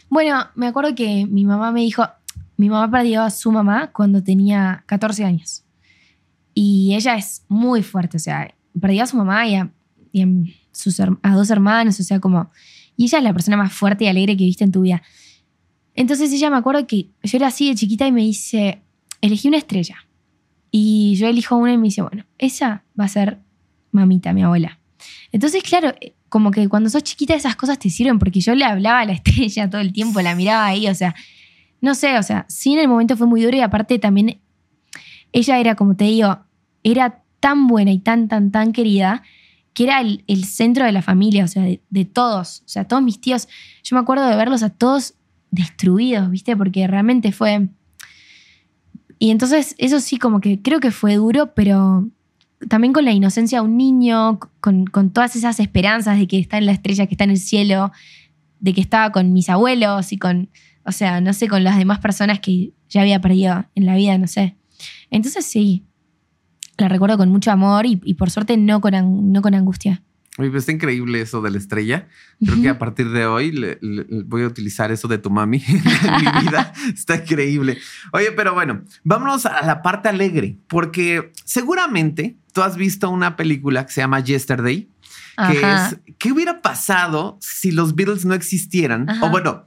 Bueno, 0.09 0.47
me 0.55 0.67
acuerdo 0.67 0.95
que 0.95 1.27
mi 1.27 1.45
mamá 1.45 1.71
me 1.71 1.81
dijo, 1.81 2.07
mi 2.55 2.69
mamá 2.69 2.89
perdió 2.89 3.23
a 3.23 3.29
su 3.29 3.51
mamá 3.51 3.91
cuando 3.91 4.23
tenía 4.23 4.83
14 4.87 5.25
años. 5.25 5.63
Y 6.53 6.95
ella 6.95 7.15
es 7.15 7.43
muy 7.47 7.83
fuerte, 7.83 8.17
o 8.17 8.19
sea, 8.19 8.53
perdió 8.79 9.03
a 9.03 9.07
su 9.07 9.17
mamá 9.17 9.47
y 9.47 9.55
a, 9.55 9.69
sus 10.71 10.97
dos 10.97 11.49
hermanos, 11.49 11.99
o 11.99 12.03
sea, 12.03 12.19
como... 12.19 12.49
Y 12.95 13.05
ella 13.05 13.19
es 13.19 13.23
la 13.23 13.33
persona 13.33 13.57
más 13.57 13.73
fuerte 13.73 14.05
y 14.05 14.07
alegre 14.07 14.35
que 14.35 14.45
viste 14.45 14.63
en 14.63 14.71
tu 14.71 14.81
vida. 14.81 15.03
Entonces 15.97 16.31
ella 16.31 16.51
me 16.51 16.57
acuerdo 16.57 16.85
que 16.85 17.09
yo 17.23 17.37
era 17.37 17.47
así 17.47 17.67
de 17.67 17.75
chiquita 17.75 18.05
y 18.05 18.11
me 18.11 18.21
dice, 18.21 18.83
elegí 19.19 19.47
una 19.47 19.57
estrella. 19.57 19.97
Y 20.69 21.15
yo 21.15 21.27
elijo 21.27 21.57
una 21.57 21.73
y 21.73 21.77
me 21.77 21.85
dice, 21.85 22.03
bueno, 22.03 22.23
esa 22.37 22.83
va 22.97 23.05
a 23.05 23.07
ser 23.07 23.39
mamita, 23.91 24.31
mi 24.31 24.43
abuela. 24.43 24.79
Entonces, 25.31 25.63
claro, 25.63 25.95
eh, 25.99 26.13
como 26.29 26.51
que 26.51 26.69
cuando 26.69 26.91
sos 26.91 27.01
chiquita 27.01 27.33
esas 27.33 27.55
cosas 27.55 27.79
te 27.79 27.89
sirven 27.89 28.19
porque 28.19 28.41
yo 28.41 28.53
le 28.53 28.63
hablaba 28.63 28.99
a 28.99 29.05
la 29.05 29.13
estrella 29.13 29.71
todo 29.71 29.81
el 29.81 29.91
tiempo, 29.91 30.21
la 30.21 30.35
miraba 30.35 30.67
ahí, 30.67 30.87
o 30.87 30.93
sea, 30.93 31.15
no 31.81 31.95
sé, 31.95 32.19
o 32.19 32.23
sea, 32.23 32.45
sí 32.47 32.73
en 32.73 32.79
el 32.79 32.87
momento 32.87 33.17
fue 33.17 33.25
muy 33.25 33.41
duro 33.41 33.57
y 33.57 33.61
aparte 33.61 33.97
también 33.97 34.39
ella 35.31 35.57
era, 35.57 35.73
como 35.73 35.95
te 35.95 36.05
digo, 36.05 36.37
era 36.83 37.23
tan 37.39 37.65
buena 37.65 37.91
y 37.91 37.97
tan, 37.97 38.27
tan, 38.27 38.51
tan 38.51 38.71
querida 38.71 39.23
que 39.73 39.85
era 39.85 40.01
el, 40.01 40.23
el 40.27 40.45
centro 40.45 40.85
de 40.85 40.91
la 40.91 41.01
familia, 41.01 41.43
o 41.43 41.47
sea, 41.47 41.63
de, 41.63 41.81
de, 41.89 42.05
todos, 42.05 42.61
o 42.65 42.69
sea, 42.69 42.87
todos 42.87 43.01
mis 43.01 43.19
tíos, 43.19 43.47
yo 43.83 43.95
me 43.95 44.01
acuerdo 44.01 44.27
de 44.27 44.35
verlos 44.35 44.61
a 44.61 44.69
todos 44.69 45.15
destruidos, 45.51 46.29
¿viste? 46.29 46.55
Porque 46.55 46.87
realmente 46.87 47.31
fue 47.31 47.69
y 49.19 49.31
entonces 49.31 49.75
eso 49.77 49.99
sí 49.99 50.17
como 50.17 50.41
que 50.41 50.61
creo 50.61 50.79
que 50.79 50.91
fue 50.91 51.15
duro, 51.15 51.53
pero 51.53 52.07
también 52.69 52.93
con 52.93 53.05
la 53.05 53.11
inocencia 53.11 53.59
de 53.59 53.65
un 53.65 53.77
niño, 53.77 54.39
con, 54.59 54.85
con, 54.85 55.11
todas 55.11 55.35
esas 55.35 55.59
esperanzas 55.59 56.19
de 56.19 56.27
que 56.27 56.39
está 56.39 56.57
en 56.57 56.65
la 56.65 56.71
estrella, 56.71 57.07
que 57.07 57.13
está 57.13 57.23
en 57.23 57.31
el 57.31 57.39
cielo, 57.39 57.91
de 58.59 58.73
que 58.73 58.81
estaba 58.81 59.11
con 59.11 59.33
mis 59.33 59.49
abuelos 59.49 60.11
y 60.11 60.17
con, 60.17 60.49
o 60.85 60.91
sea, 60.91 61.21
no 61.21 61.33
sé, 61.33 61.47
con 61.47 61.63
las 61.63 61.77
demás 61.77 61.99
personas 61.99 62.39
que 62.39 62.73
ya 62.89 63.01
había 63.01 63.21
perdido 63.21 63.65
en 63.75 63.85
la 63.85 63.95
vida, 63.95 64.17
no 64.17 64.27
sé. 64.27 64.55
Entonces 65.09 65.45
sí, 65.45 65.83
la 66.77 66.87
recuerdo 66.87 67.17
con 67.17 67.29
mucho 67.29 67.51
amor 67.51 67.85
y, 67.85 67.95
por 68.13 68.29
suerte 68.29 68.57
no 68.57 68.81
con, 68.81 69.31
no 69.31 69.41
con 69.41 69.55
angustia. 69.55 70.03
Oye, 70.37 70.51
pues 70.51 70.61
está 70.61 70.71
increíble 70.71 71.19
eso 71.19 71.41
de 71.41 71.49
la 71.49 71.57
estrella. 71.57 72.07
Creo 72.45 72.61
que 72.61 72.69
a 72.69 72.77
partir 72.77 73.09
de 73.09 73.25
hoy 73.25 73.51
le, 73.51 73.79
le, 73.81 74.05
voy 74.23 74.43
a 74.43 74.47
utilizar 74.47 74.91
eso 74.91 75.07
de 75.07 75.17
tu 75.17 75.31
mami 75.31 75.63
en 75.67 75.81
mi 75.83 76.41
vida. 76.43 76.73
Está 76.93 77.15
increíble. 77.15 77.79
Oye, 78.13 78.31
pero 78.31 78.53
bueno, 78.53 78.83
vámonos 79.03 79.47
a 79.47 79.65
la 79.65 79.81
parte 79.81 80.09
alegre, 80.09 80.59
porque 80.67 81.31
seguramente 81.43 82.37
tú 82.53 82.61
has 82.61 82.77
visto 82.77 83.09
una 83.09 83.35
película 83.35 83.85
que 83.85 83.91
se 83.91 84.01
llama 84.01 84.19
Yesterday, 84.19 84.89
que 85.35 85.65
Ajá. 85.65 85.87
es 85.87 86.15
¿qué 86.19 86.31
hubiera 86.31 86.61
pasado 86.61 87.37
si 87.41 87.71
los 87.71 87.95
Beatles 87.95 88.25
no 88.25 88.35
existieran? 88.35 89.09
Ajá. 89.09 89.25
O 89.25 89.29
bueno, 89.31 89.65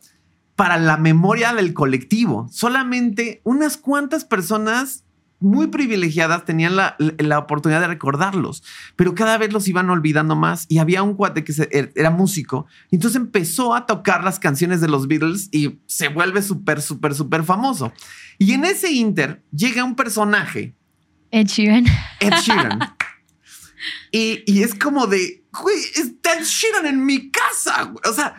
para 0.54 0.76
la 0.78 0.98
memoria 0.98 1.52
del 1.52 1.72
colectivo, 1.74 2.48
solamente 2.52 3.40
unas 3.44 3.76
cuantas 3.76 4.24
personas 4.24 5.04
muy 5.40 5.68
privilegiadas 5.68 6.44
tenían 6.44 6.76
la, 6.76 6.96
la, 6.98 7.38
oportunidad 7.38 7.80
de 7.80 7.88
recordarlos, 7.88 8.62
pero 8.94 9.14
cada 9.14 9.38
vez 9.38 9.52
los 9.52 9.66
iban 9.68 9.90
olvidando 9.90 10.36
más. 10.36 10.66
Y 10.68 10.78
había 10.78 11.02
un 11.02 11.14
cuate 11.14 11.44
que 11.44 11.52
se, 11.52 11.68
er, 11.72 11.92
era 11.96 12.10
músico, 12.10 12.66
y 12.90 12.96
entonces 12.96 13.20
empezó 13.20 13.74
a 13.74 13.86
tocar 13.86 14.22
las 14.22 14.38
canciones 14.38 14.80
de 14.80 14.88
los 14.88 15.08
Beatles 15.08 15.48
y 15.50 15.80
se 15.86 16.08
vuelve 16.08 16.42
súper, 16.42 16.82
súper, 16.82 17.14
súper 17.14 17.42
famoso. 17.42 17.92
Y 18.38 18.52
en 18.52 18.64
ese 18.64 18.92
inter 18.92 19.42
llega 19.50 19.84
un 19.84 19.96
personaje. 19.96 20.74
Ed 21.30 21.46
Sheeran. 21.46 21.86
Ed 22.20 22.32
Sheeran. 22.42 22.80
y, 24.12 24.42
y 24.46 24.62
es 24.62 24.74
como 24.74 25.06
de, 25.06 25.44
güey, 25.52 25.78
está 25.96 26.34
Ed 26.34 26.44
Sheeran 26.44 26.86
en 26.86 27.04
mi 27.04 27.30
casa. 27.30 27.92
O 28.08 28.12
sea, 28.12 28.36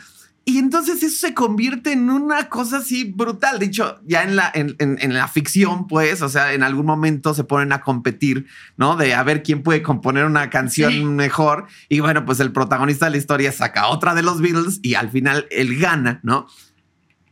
y 0.52 0.58
entonces 0.58 1.02
eso 1.02 1.28
se 1.28 1.34
convierte 1.34 1.94
en 1.94 2.10
una 2.10 2.50
cosa 2.50 2.78
así 2.78 3.06
brutal. 3.06 3.58
De 3.58 3.68
hecho, 3.68 4.02
ya 4.06 4.24
en 4.24 4.36
la, 4.36 4.52
en, 4.54 4.76
en, 4.80 4.98
en, 5.00 5.14
la 5.14 5.30
ficción, 5.30 5.88
pues, 5.88 6.22
o 6.22 6.28
sea, 6.28 6.52
en 6.52 6.62
algún 6.62 6.86
momento 6.86 7.34
se 7.34 7.46
ponen 7.46 7.72
a 7.72 7.80
competir, 7.80 8.48
¿no? 8.76 8.98
De 8.98 9.14
a 9.14 9.24
ver 9.24 9.44
quién 9.44 9.64
puede 9.64 9.82
componer 9.82 10.26
una 10.26 10.50
canción 10.50 10.92
sí. 10.92 11.06
mejor. 11.06 11.68
Y 11.88 12.02
bueno, 12.02 12.26
pues 12.26 12.42
el 12.42 12.52
protagonista 12.52 13.06
de 13.06 13.12
la 13.12 13.18
historia 13.18 13.52
saca 13.54 13.88
otra 13.88 14.14
de 14.14 14.24
los 14.24 14.42
Beatles 14.42 14.82
y 14.82 14.96
al 14.96 15.10
final 15.10 15.48
él 15.52 15.80
gana, 15.80 16.20
¿no? 16.22 16.48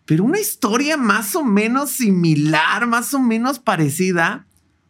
Pero 0.05 0.23
una 0.23 0.39
historia 0.39 0.95
más 0.95 1.35
o 1.35 1.43
menos 1.43 1.89
similar, 1.89 2.87
más 2.87 3.13
o 3.13 3.19
menos 3.19 3.59
parecida, 3.59 4.47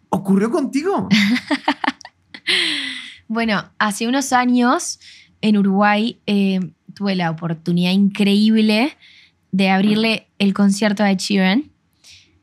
ocurrió 0.09 0.51
contigo. 0.51 1.09
bueno, 3.27 3.71
hace 3.79 4.07
unos 4.07 4.33
años 4.33 4.99
en 5.41 5.57
Uruguay... 5.57 6.21
Eh, 6.27 6.59
tuve 6.99 7.15
la 7.15 7.31
oportunidad 7.31 7.93
increíble 7.93 8.97
de 9.53 9.69
abrirle 9.69 10.27
el 10.37 10.53
concierto 10.53 11.05
Ed 11.05 11.17
Sheeran 11.17 11.71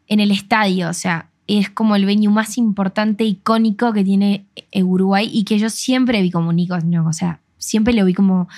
en 0.08 0.18
el 0.18 0.30
estadio. 0.30 0.88
O 0.88 0.94
sea, 0.94 1.28
es 1.46 1.68
como 1.68 1.94
el 1.94 2.06
venue 2.06 2.30
más 2.30 2.56
importante, 2.56 3.24
icónico 3.24 3.92
que 3.92 4.02
tiene 4.02 4.46
eh, 4.72 4.82
Uruguay 4.82 5.28
y 5.30 5.44
que 5.44 5.58
yo 5.58 5.68
siempre 5.68 6.22
vi 6.22 6.30
como 6.30 6.48
un 6.48 6.58
icono, 6.58 7.06
o 7.06 7.12
sea, 7.12 7.40
siempre 7.58 7.92
lo 7.92 8.06
vi 8.06 8.14
como 8.14 8.48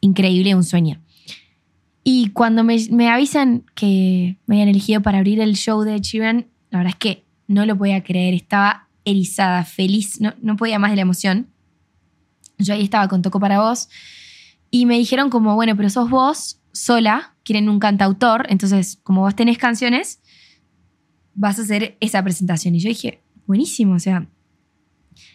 increíble, 0.00 0.54
un 0.54 0.62
sueño. 0.62 1.00
Y 2.04 2.28
cuando 2.28 2.62
me, 2.62 2.76
me 2.92 3.10
avisan 3.10 3.64
que 3.74 4.36
me 4.46 4.54
habían 4.54 4.68
elegido 4.68 5.02
para 5.02 5.18
abrir 5.18 5.40
el 5.40 5.56
show 5.56 5.82
de 5.82 5.98
Sheeran, 5.98 6.46
la 6.70 6.78
verdad 6.78 6.92
es 6.92 6.98
que 6.98 7.24
no 7.48 7.66
lo 7.66 7.76
podía 7.76 8.04
creer, 8.04 8.34
estaba 8.34 8.86
erizada, 9.04 9.64
feliz, 9.64 10.20
no, 10.20 10.32
no 10.40 10.54
podía 10.54 10.78
más 10.78 10.92
de 10.92 10.96
la 10.96 11.02
emoción. 11.02 11.48
Yo 12.58 12.74
ahí 12.74 12.84
estaba 12.84 13.08
con 13.08 13.20
Toco 13.20 13.40
para 13.40 13.60
vos 13.60 13.88
y 14.74 14.86
me 14.86 14.96
dijeron 14.96 15.28
como, 15.28 15.54
bueno, 15.54 15.76
pero 15.76 15.90
sos 15.90 16.08
vos 16.08 16.58
sola, 16.72 17.36
quieren 17.44 17.68
un 17.68 17.78
cantautor, 17.78 18.46
entonces 18.48 18.98
como 19.02 19.20
vos 19.20 19.36
tenés 19.36 19.58
canciones, 19.58 20.22
vas 21.34 21.58
a 21.58 21.62
hacer 21.62 21.98
esa 22.00 22.24
presentación. 22.24 22.74
Y 22.74 22.80
yo 22.80 22.88
dije, 22.88 23.22
buenísimo, 23.46 23.94
o 23.94 23.98
sea, 23.98 24.26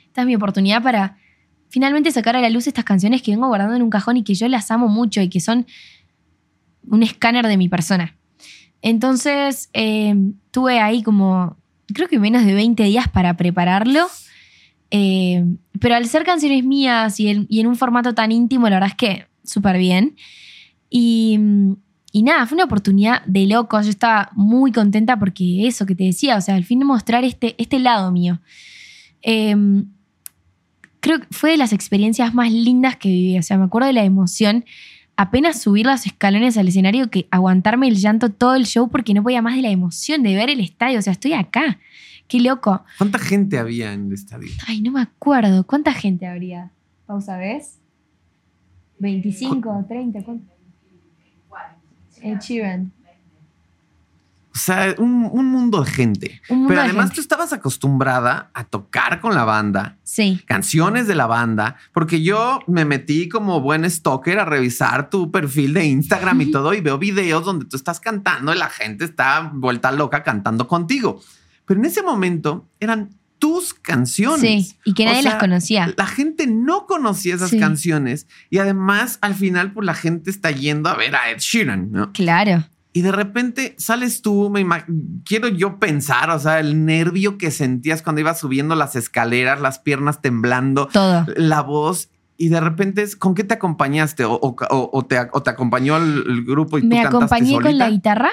esta 0.07 0.21
es 0.21 0.27
mi 0.27 0.35
oportunidad 0.35 0.81
para 0.81 1.17
finalmente 1.69 2.11
sacar 2.11 2.35
a 2.35 2.41
la 2.41 2.49
luz 2.49 2.65
estas 2.65 2.83
canciones 2.83 3.21
que 3.21 3.29
vengo 3.29 3.47
guardando 3.47 3.75
en 3.75 3.83
un 3.83 3.91
cajón 3.91 4.17
y 4.17 4.23
que 4.23 4.33
yo 4.33 4.47
las 4.47 4.71
amo 4.71 4.87
mucho 4.87 5.21
y 5.21 5.29
que 5.29 5.39
son 5.39 5.67
un 6.87 7.03
escáner 7.03 7.45
de 7.45 7.57
mi 7.57 7.69
persona. 7.69 8.17
Entonces, 8.81 9.69
eh, 9.73 10.15
tuve 10.49 10.79
ahí 10.79 11.03
como, 11.03 11.57
creo 11.93 12.07
que 12.07 12.17
menos 12.17 12.43
de 12.43 12.55
20 12.55 12.81
días 12.85 13.07
para 13.07 13.37
prepararlo. 13.37 14.07
Eh, 14.91 15.43
pero 15.79 15.95
al 15.95 16.05
ser 16.07 16.23
canciones 16.23 16.63
mías 16.63 17.19
y 17.19 17.29
en, 17.29 17.67
un 17.67 17.75
formato 17.75 18.13
tan 18.13 18.31
íntimo, 18.31 18.69
la 18.69 18.77
verdad 18.77 18.89
es 18.89 18.95
que 18.95 19.27
súper 19.43 19.77
bien. 19.77 20.15
Y, 20.89 21.39
y, 22.11 22.23
nada, 22.23 22.45
fue 22.45 22.55
una 22.55 22.65
oportunidad 22.65 23.23
de 23.25 23.45
locos. 23.45 23.85
Yo 23.85 23.91
estaba 23.91 24.29
muy 24.33 24.71
contenta 24.71 25.19
porque 25.19 25.67
eso 25.67 25.85
que 25.85 25.95
te 25.95 26.05
decía, 26.05 26.37
o 26.37 26.41
sea, 26.41 26.55
al 26.55 26.63
fin 26.63 26.79
de 26.79 26.85
mostrar 26.85 27.23
este, 27.23 27.55
este 27.57 27.79
lado 27.79 28.11
mío. 28.11 28.39
Eh, 29.21 29.55
creo 30.99 31.19
que 31.19 31.27
fue 31.31 31.51
de 31.51 31.57
las 31.57 31.73
experiencias 31.73 32.33
más 32.33 32.51
lindas 32.51 32.97
que 32.97 33.09
viví. 33.09 33.37
O 33.37 33.43
sea, 33.43 33.57
me 33.57 33.65
acuerdo 33.65 33.87
de 33.87 33.93
la 33.93 34.03
emoción 34.03 34.65
apenas 35.15 35.61
subir 35.61 35.85
los 35.85 36.05
escalones 36.05 36.57
al 36.57 36.67
escenario 36.67 37.09
que 37.09 37.27
aguantarme 37.31 37.87
el 37.87 37.95
llanto 37.95 38.29
todo 38.29 38.55
el 38.55 38.65
show 38.65 38.89
porque 38.89 39.13
no 39.13 39.23
podía 39.23 39.41
más 39.41 39.55
de 39.55 39.63
la 39.63 39.69
emoción 39.69 40.21
de 40.21 40.35
ver 40.35 40.49
el 40.49 40.59
estadio. 40.59 40.99
O 40.99 41.01
sea, 41.01 41.13
estoy 41.13 41.33
acá. 41.33 41.79
Qué 42.27 42.39
loco. 42.41 42.83
¿Cuánta 42.97 43.19
gente 43.19 43.57
había 43.57 43.93
en 43.93 44.07
el 44.07 44.13
estadio? 44.13 44.49
Ay, 44.67 44.81
no 44.81 44.91
me 44.91 45.01
acuerdo. 45.01 45.63
¿Cuánta 45.65 45.93
gente 45.93 46.27
habría? 46.27 46.71
Pausa, 47.05 47.37
¿ves? 47.37 47.79
25, 48.99 49.85
30. 49.87 50.23
¿cuánto? 50.23 50.45
El 52.21 52.39
Sheeran. 52.39 52.91
O 54.53 54.59
sea, 54.59 54.95
un, 54.97 55.29
un, 55.31 55.45
mundo 55.45 55.83
de 55.83 55.91
gente. 55.91 56.41
Mundo 56.49 56.69
Pero 56.69 56.79
de 56.81 56.85
además 56.87 57.05
gente. 57.05 57.15
tú 57.17 57.21
estabas 57.21 57.53
acostumbrada 57.53 58.49
a 58.55 58.63
tocar 58.63 59.21
con 59.21 59.35
la 59.35 59.43
banda, 59.43 59.97
Sí. 60.01 60.41
canciones 60.47 61.05
de 61.05 61.13
la 61.13 61.27
banda, 61.27 61.75
porque 61.93 62.23
yo 62.23 62.61
me 62.65 62.83
metí 62.83 63.29
como 63.29 63.61
buen 63.61 63.87
stalker 63.87 64.39
a 64.39 64.45
revisar 64.45 65.11
tu 65.11 65.29
perfil 65.29 65.75
de 65.75 65.85
Instagram 65.85 66.41
y 66.41 66.51
todo 66.51 66.73
y 66.73 66.81
veo 66.81 66.97
videos 66.97 67.45
donde 67.45 67.65
tú 67.65 67.75
estás 67.77 67.99
cantando 67.99 68.51
y 68.51 68.57
la 68.57 68.69
gente 68.69 69.05
está 69.05 69.51
vuelta 69.53 69.91
loca 69.91 70.23
cantando 70.23 70.67
contigo. 70.67 71.21
Pero 71.67 71.79
en 71.79 71.85
ese 71.85 72.01
momento 72.01 72.67
eran 72.79 73.11
tus 73.37 73.75
canciones. 73.75 74.41
Sí, 74.69 74.77
y 74.83 74.93
que 74.95 75.03
O 75.03 75.05
nadie 75.05 75.21
sea, 75.21 75.33
las 75.33 75.39
conocía. 75.39 75.93
La 75.95 76.07
gente 76.07 76.47
no 76.47 76.87
conocía 76.87 77.35
esas 77.35 77.51
Sí. 77.51 77.59
canciones 77.59 78.25
y 78.49 78.57
además 78.57 79.19
al 79.21 79.35
final 79.35 79.73
pues 79.73 79.85
la 79.85 79.93
gente 79.93 80.31
está 80.31 80.49
yendo 80.49 80.89
a 80.89 80.95
ver 80.95 81.15
a 81.15 81.29
Ed 81.29 81.37
Sheeran, 81.37 81.91
¿no? 81.91 82.11
Claro. 82.13 82.65
Y 82.93 83.01
de 83.01 83.11
repente 83.11 83.75
sales 83.77 84.23
tú, 84.23 84.49
me 84.49 84.65
quiero 85.23 85.49
yo 85.49 85.77
pensar, 85.77 86.31
o 86.31 86.39
sea, 86.39 86.59
el 86.59 86.83
nervio 86.85 87.37
que 87.37 87.51
sentías 87.51 88.01
cuando 88.01 88.21
ibas 88.21 88.39
subiendo 88.39 88.73
las 88.73 88.95
escaleras, 88.95 89.61
las 89.61 89.77
piernas 89.77 90.19
temblando, 90.21 90.87
Todo. 90.87 91.27
la 91.35 91.61
voz. 91.61 92.09
Y 92.37 92.49
de 92.49 92.59
repente, 92.59 93.03
es, 93.03 93.15
¿con 93.15 93.35
qué 93.35 93.43
te 93.43 93.53
acompañaste? 93.55 94.23
¿O, 94.25 94.33
o- 94.33 94.55
o- 94.69 94.89
o 94.93 95.05
te, 95.05 95.19
o 95.31 95.43
te 95.43 95.49
acompañó 95.51 95.97
el, 95.97 96.23
el 96.27 96.43
grupo 96.43 96.79
y 96.79 96.81
tú 96.81 96.87
Me 96.87 97.03
cantaste 97.03 97.17
acompañé 97.35 97.61
con 97.61 97.77
la 97.77 97.89
guitarra 97.89 98.29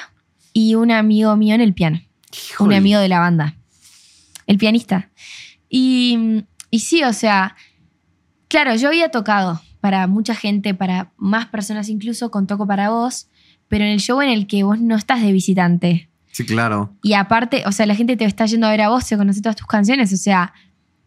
y 0.54 0.76
un 0.76 0.90
amigo 0.90 1.36
mío 1.36 1.54
en 1.54 1.60
el 1.60 1.74
piano. 1.74 2.00
Un 2.58 2.72
amigo 2.72 3.00
de 3.00 3.08
la 3.08 3.20
banda, 3.20 3.56
el 4.46 4.58
pianista. 4.58 5.10
Y, 5.68 6.44
y 6.70 6.80
sí, 6.80 7.02
o 7.02 7.12
sea, 7.12 7.56
claro, 8.48 8.76
yo 8.76 8.88
había 8.88 9.10
tocado 9.10 9.60
para 9.80 10.06
mucha 10.06 10.34
gente, 10.34 10.74
para 10.74 11.12
más 11.16 11.46
personas 11.46 11.88
incluso 11.88 12.30
con 12.30 12.46
Toco 12.46 12.66
para 12.66 12.90
vos, 12.90 13.28
pero 13.68 13.84
en 13.84 13.90
el 13.90 14.00
show 14.00 14.22
en 14.22 14.30
el 14.30 14.46
que 14.46 14.62
vos 14.62 14.80
no 14.80 14.96
estás 14.96 15.20
de 15.22 15.32
visitante. 15.32 16.08
Sí, 16.32 16.44
claro. 16.46 16.96
Y 17.02 17.12
aparte, 17.12 17.64
o 17.66 17.72
sea, 17.72 17.86
la 17.86 17.94
gente 17.94 18.16
te 18.16 18.24
está 18.24 18.46
yendo 18.46 18.66
a 18.66 18.70
ver 18.70 18.80
a 18.80 18.88
vos, 18.88 19.04
se 19.04 19.16
conoce 19.16 19.40
todas 19.40 19.56
tus 19.56 19.66
canciones, 19.66 20.12
o 20.12 20.16
sea, 20.16 20.52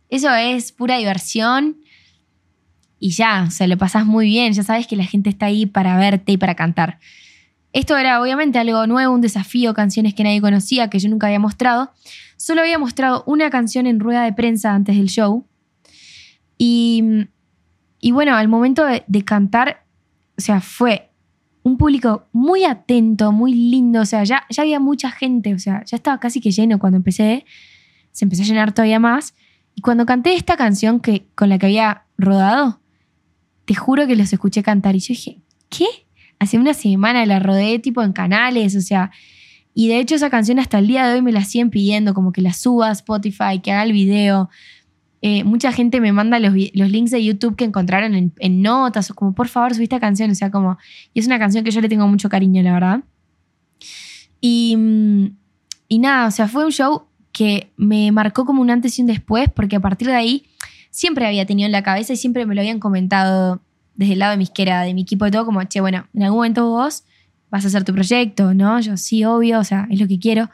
eso 0.09 0.34
es 0.34 0.71
pura 0.71 0.97
diversión 0.97 1.78
y 2.99 3.11
ya, 3.11 3.45
o 3.47 3.51
sea, 3.51 3.67
lo 3.67 3.78
pasás 3.78 4.05
muy 4.05 4.28
bien, 4.28 4.53
ya 4.53 4.63
sabes 4.63 4.88
que 4.88 4.95
la 4.95 5.05
gente 5.05 5.30
está 5.30 5.47
ahí 5.47 5.65
para 5.65 5.97
verte 5.97 6.32
y 6.32 6.38
para 6.38 6.55
cantar. 6.55 6.99
Esto 7.74 7.97
era 7.97 8.22
obviamente 8.22 8.59
algo 8.59 8.88
nuevo, 8.88 9.13
un 9.13 9.22
desafío, 9.22 9.74
canciones 9.74 10.13
que 10.13 10.24
nadie 10.24 10.41
conocía, 10.41 10.89
que 10.89 10.99
yo 10.99 11.09
nunca 11.09 11.28
había 11.28 11.39
mostrado. 11.39 11.91
Solo 12.38 12.61
había 12.61 12.80
mostrado 12.80 13.24
una 13.28 13.49
canción 13.49 13.88
en 13.88 13.99
rueda 13.99 14.24
de 14.24 14.34
prensa 14.34 14.74
antes 14.74 14.95
del 14.95 15.07
show. 15.07 15.45
Y, 16.57 17.28
y 17.99 18.11
bueno, 18.11 18.36
al 18.36 18.47
momento 18.47 18.86
de, 18.86 19.26
cantar, 19.26 19.86
o 20.38 20.41
sea, 20.41 20.61
fue 20.61 21.11
un 21.63 21.78
público 21.78 22.28
muy 22.32 22.63
atento, 22.63 23.32
muy 23.32 23.53
lindo, 23.53 24.01
o 24.01 24.05
sea, 24.05 24.24
ya, 24.24 24.45
ya 24.49 24.63
había 24.63 24.80
mucha 24.80 25.11
gente, 25.11 25.53
o 25.53 25.59
sea, 25.59 25.84
ya 25.84 25.97
estaba 25.97 26.20
casi 26.20 26.39
que 26.39 26.51
lleno 26.51 26.80
cuando 26.80 26.97
empecé, 26.97 27.45
se 28.11 28.26
empezó 28.26 28.43
a 28.43 28.45
llenar 28.45 28.74
todavía 28.74 28.99
más. 28.99 29.34
Y 29.76 29.82
cuando 29.82 30.05
canté 30.05 30.34
esta 30.34 30.57
canción 30.57 30.99
que, 30.99 31.28
con 31.36 31.49
la 31.49 31.59
que 31.59 31.68
había 31.68 32.05
rodado, 32.18 32.82
te 33.65 33.76
juro 33.76 34.07
que 34.07 34.15
los 34.15 34.32
escuché 34.32 34.63
cantar 34.63 34.95
y 34.95 34.99
yo 34.99 35.09
dije, 35.09 35.41
¿qué? 35.70 36.07
Hace 36.39 36.57
una 36.57 36.73
semana 36.73 37.25
la 37.25 37.39
rodé 37.39 37.79
tipo 37.79 38.03
en 38.03 38.13
canales, 38.13 38.75
o 38.75 38.81
sea, 38.81 39.11
y 39.73 39.88
de 39.89 39.99
hecho 39.99 40.15
esa 40.15 40.29
canción 40.29 40.59
hasta 40.59 40.79
el 40.79 40.88
día 40.88 41.07
de 41.07 41.15
hoy 41.15 41.21
me 41.21 41.31
la 41.31 41.43
siguen 41.43 41.69
pidiendo, 41.69 42.13
como 42.13 42.31
que 42.31 42.41
la 42.41 42.53
suba 42.53 42.89
a 42.89 42.91
Spotify, 42.93 43.59
que 43.61 43.71
haga 43.71 43.83
el 43.83 43.93
video. 43.93 44.49
Eh, 45.21 45.43
mucha 45.43 45.71
gente 45.71 45.99
me 46.01 46.11
manda 46.11 46.39
los, 46.39 46.53
los 46.73 46.89
links 46.89 47.11
de 47.11 47.23
YouTube 47.23 47.55
que 47.55 47.65
encontraron 47.65 48.15
en, 48.15 48.33
en 48.39 48.61
notas, 48.61 49.11
o 49.11 49.15
como 49.15 49.33
por 49.33 49.47
favor 49.47 49.73
subí 49.73 49.83
esta 49.83 49.99
canción, 49.99 50.31
o 50.31 50.35
sea, 50.35 50.51
como, 50.51 50.77
y 51.13 51.19
es 51.19 51.27
una 51.27 51.39
canción 51.39 51.63
que 51.63 51.71
yo 51.71 51.81
le 51.81 51.89
tengo 51.89 52.07
mucho 52.07 52.29
cariño, 52.29 52.61
la 52.63 52.73
verdad. 52.73 53.03
Y, 54.41 54.75
mm, 54.77 55.35
y 55.89 55.99
nada, 55.99 56.27
o 56.27 56.31
sea, 56.31 56.47
fue 56.47 56.65
un 56.65 56.71
show 56.71 57.03
que 57.31 57.71
me 57.77 58.11
marcó 58.11 58.45
como 58.45 58.61
un 58.61 58.69
antes 58.71 58.97
y 58.97 59.01
un 59.01 59.07
después, 59.07 59.49
porque 59.53 59.75
a 59.75 59.79
partir 59.79 60.07
de 60.07 60.15
ahí 60.15 60.45
siempre 60.89 61.27
había 61.27 61.45
tenido 61.45 61.67
en 61.67 61.71
la 61.71 61.83
cabeza 61.83 62.13
y 62.13 62.17
siempre 62.17 62.47
me 62.47 62.55
lo 62.55 62.61
habían 62.61 62.79
comentado 62.79 63.61
desde 63.97 64.13
el 64.13 64.19
lado 64.19 64.31
de 64.31 64.37
mi 64.37 64.43
isquera, 64.43 64.83
de 64.83 64.93
mi 64.93 65.01
equipo 65.01 65.25
de 65.25 65.31
todo, 65.31 65.45
como, 65.45 65.61
che, 65.63 65.81
bueno, 65.81 66.07
en 66.13 66.23
algún 66.23 66.37
momento 66.37 66.69
vos 66.69 67.03
vas 67.49 67.65
a 67.65 67.67
hacer 67.67 67.83
tu 67.83 67.93
proyecto, 67.93 68.53
¿no? 68.53 68.79
Yo 68.79 68.95
sí, 68.95 69.25
obvio, 69.25 69.59
o 69.59 69.63
sea, 69.63 69.87
es 69.89 69.99
lo 69.99 70.07
que 70.07 70.19
quiero. 70.19 70.49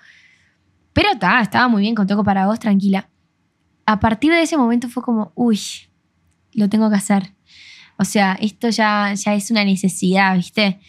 Pero 0.94 1.10
está, 1.12 1.42
estaba 1.42 1.68
muy 1.68 1.82
bien 1.82 1.94
con 1.94 2.08
Toco 2.08 2.24
para 2.24 2.48
vos, 2.48 2.60
tranquila. 2.60 3.10
A 3.86 4.00
partir 4.00 4.32
de 4.32 4.42
ese 4.42 4.58
momento 4.58 4.88
fue 4.88 5.04
como, 5.04 5.34
uy, 5.36 5.60
lo 6.54 6.70
tengo 6.70 6.90
que 6.90 6.96
hacer. 6.96 7.34
O 7.98 8.06
sea, 8.06 8.38
esto 8.40 8.70
ya, 8.70 9.14
ya 9.14 9.34
es 9.34 9.52
una 9.52 9.66
necesidad, 9.66 10.36
¿viste? 10.36 10.80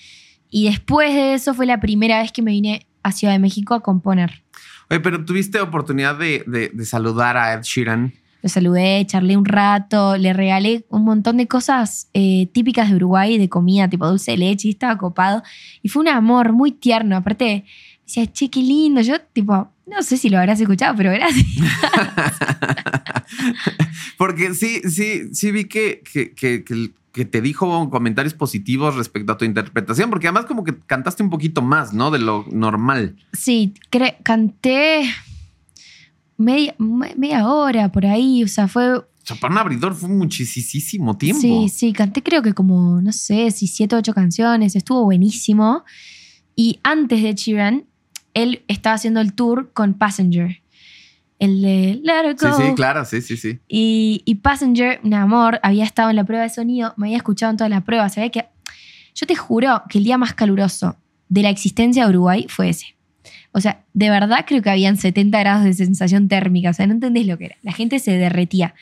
Y 0.48 0.66
después 0.66 1.12
de 1.12 1.34
eso 1.34 1.54
fue 1.54 1.66
la 1.66 1.80
primera 1.80 2.22
vez 2.22 2.30
que 2.30 2.42
me 2.42 2.52
vine 2.52 2.86
a 3.02 3.10
Ciudad 3.10 3.32
de 3.32 3.40
México 3.40 3.74
a 3.74 3.80
componer. 3.80 4.44
Oye, 4.90 5.00
pero 5.00 5.24
tuviste 5.24 5.60
oportunidad 5.60 6.16
de 6.16 6.72
saludar 6.84 7.36
a 7.36 7.54
Ed 7.54 7.62
Sheeran. 7.62 8.14
Lo 8.44 8.50
saludé, 8.50 9.02
charlé 9.06 9.38
un 9.38 9.46
rato, 9.46 10.18
le 10.18 10.34
regalé 10.34 10.84
un 10.90 11.02
montón 11.02 11.38
de 11.38 11.48
cosas 11.48 12.10
eh, 12.12 12.46
típicas 12.52 12.90
de 12.90 12.96
Uruguay, 12.96 13.38
de 13.38 13.48
comida, 13.48 13.88
tipo 13.88 14.06
dulce 14.06 14.32
de 14.32 14.36
leche, 14.36 14.68
y 14.68 14.72
estaba 14.72 14.98
copado. 14.98 15.42
Y 15.80 15.88
fue 15.88 16.02
un 16.02 16.08
amor 16.08 16.52
muy 16.52 16.70
tierno. 16.70 17.16
Aparte, 17.16 17.64
decía, 18.06 18.30
che, 18.30 18.50
qué 18.50 18.60
lindo. 18.60 19.00
Yo, 19.00 19.14
tipo, 19.32 19.70
no 19.86 20.02
sé 20.02 20.18
si 20.18 20.28
lo 20.28 20.38
habrás 20.38 20.60
escuchado, 20.60 20.94
pero 20.94 21.10
gracias. 21.10 21.46
Porque 24.18 24.52
sí, 24.52 24.82
sí, 24.90 25.34
sí 25.34 25.50
vi 25.50 25.64
que, 25.64 26.02
que, 26.12 26.34
que- 26.34 26.64
que- 26.64 26.90
que 27.12 27.24
te 27.24 27.40
dijo 27.40 27.88
comentarios 27.90 28.34
positivos 28.34 28.96
respecto 28.96 29.32
a 29.32 29.38
tu 29.38 29.44
interpretación, 29.44 30.10
porque 30.10 30.26
además 30.26 30.46
como 30.46 30.64
que 30.64 30.74
cantaste 30.84 31.22
un 31.22 31.30
poquito 31.30 31.62
más, 31.62 31.94
¿no? 31.94 32.10
De 32.10 32.18
lo 32.18 32.44
normal. 32.50 33.14
Sí, 33.32 33.72
canté 34.24 35.04
media, 36.36 36.74
me- 36.78 37.14
media 37.16 37.46
hora 37.48 37.90
por 37.90 38.06
ahí. 38.06 38.42
O 38.44 38.48
sea, 38.48 38.68
fue. 38.68 38.96
O 38.98 39.06
sea, 39.22 39.36
para 39.36 39.52
un 39.52 39.58
abridor 39.58 39.94
fue 39.94 40.08
muchísimo 40.08 41.16
tiempo. 41.16 41.40
Sí, 41.40 41.68
sí, 41.68 41.92
canté 41.92 42.22
creo 42.22 42.42
que 42.42 42.52
como, 42.52 43.00
no 43.00 43.12
sé, 43.12 43.50
si 43.50 43.66
siete 43.66 43.94
o 43.96 43.98
ocho 43.98 44.12
canciones. 44.12 44.76
Estuvo 44.76 45.04
buenísimo. 45.04 45.84
Y 46.54 46.78
antes 46.82 47.22
de 47.22 47.34
Chiran, 47.34 47.84
él 48.34 48.62
estaba 48.68 48.94
haciendo 48.94 49.20
el 49.20 49.32
tour 49.32 49.72
con 49.72 49.94
Passenger. 49.94 50.60
El 51.38 51.62
de 51.62 52.00
Let 52.02 52.30
It 52.32 52.38
sí, 52.38 52.46
Go. 52.46 52.56
sí, 52.56 52.74
claro, 52.74 53.04
sí, 53.04 53.20
sí, 53.22 53.36
sí. 53.36 53.58
Y, 53.66 54.22
y 54.24 54.36
Passenger, 54.36 55.00
un 55.02 55.14
amor, 55.14 55.58
había 55.62 55.84
estado 55.84 56.10
en 56.10 56.16
la 56.16 56.24
prueba 56.24 56.44
de 56.44 56.50
sonido, 56.50 56.94
me 56.96 57.08
había 57.08 57.16
escuchado 57.16 57.50
en 57.50 57.56
toda 57.56 57.68
la 57.68 57.82
prueba. 57.82 58.08
Sabía 58.08 58.30
que. 58.30 58.44
Yo 59.16 59.26
te 59.26 59.34
juro 59.36 59.82
que 59.88 59.98
el 59.98 60.04
día 60.04 60.18
más 60.18 60.34
caluroso 60.34 60.96
de 61.28 61.42
la 61.42 61.50
existencia 61.50 62.04
de 62.04 62.10
Uruguay 62.10 62.46
fue 62.48 62.68
ese. 62.70 62.93
O 63.56 63.60
sea, 63.60 63.84
de 63.92 64.10
verdad 64.10 64.44
creo 64.46 64.62
que 64.62 64.70
habían 64.70 64.96
70 64.96 65.38
grados 65.38 65.64
de 65.64 65.72
sensación 65.74 66.26
térmica. 66.26 66.70
O 66.70 66.72
sea, 66.72 66.88
no 66.88 66.92
entendés 66.92 67.24
lo 67.26 67.38
que 67.38 67.46
era. 67.46 67.56
La 67.62 67.72
gente 67.72 68.00
se 68.00 68.10
derretía. 68.18 68.74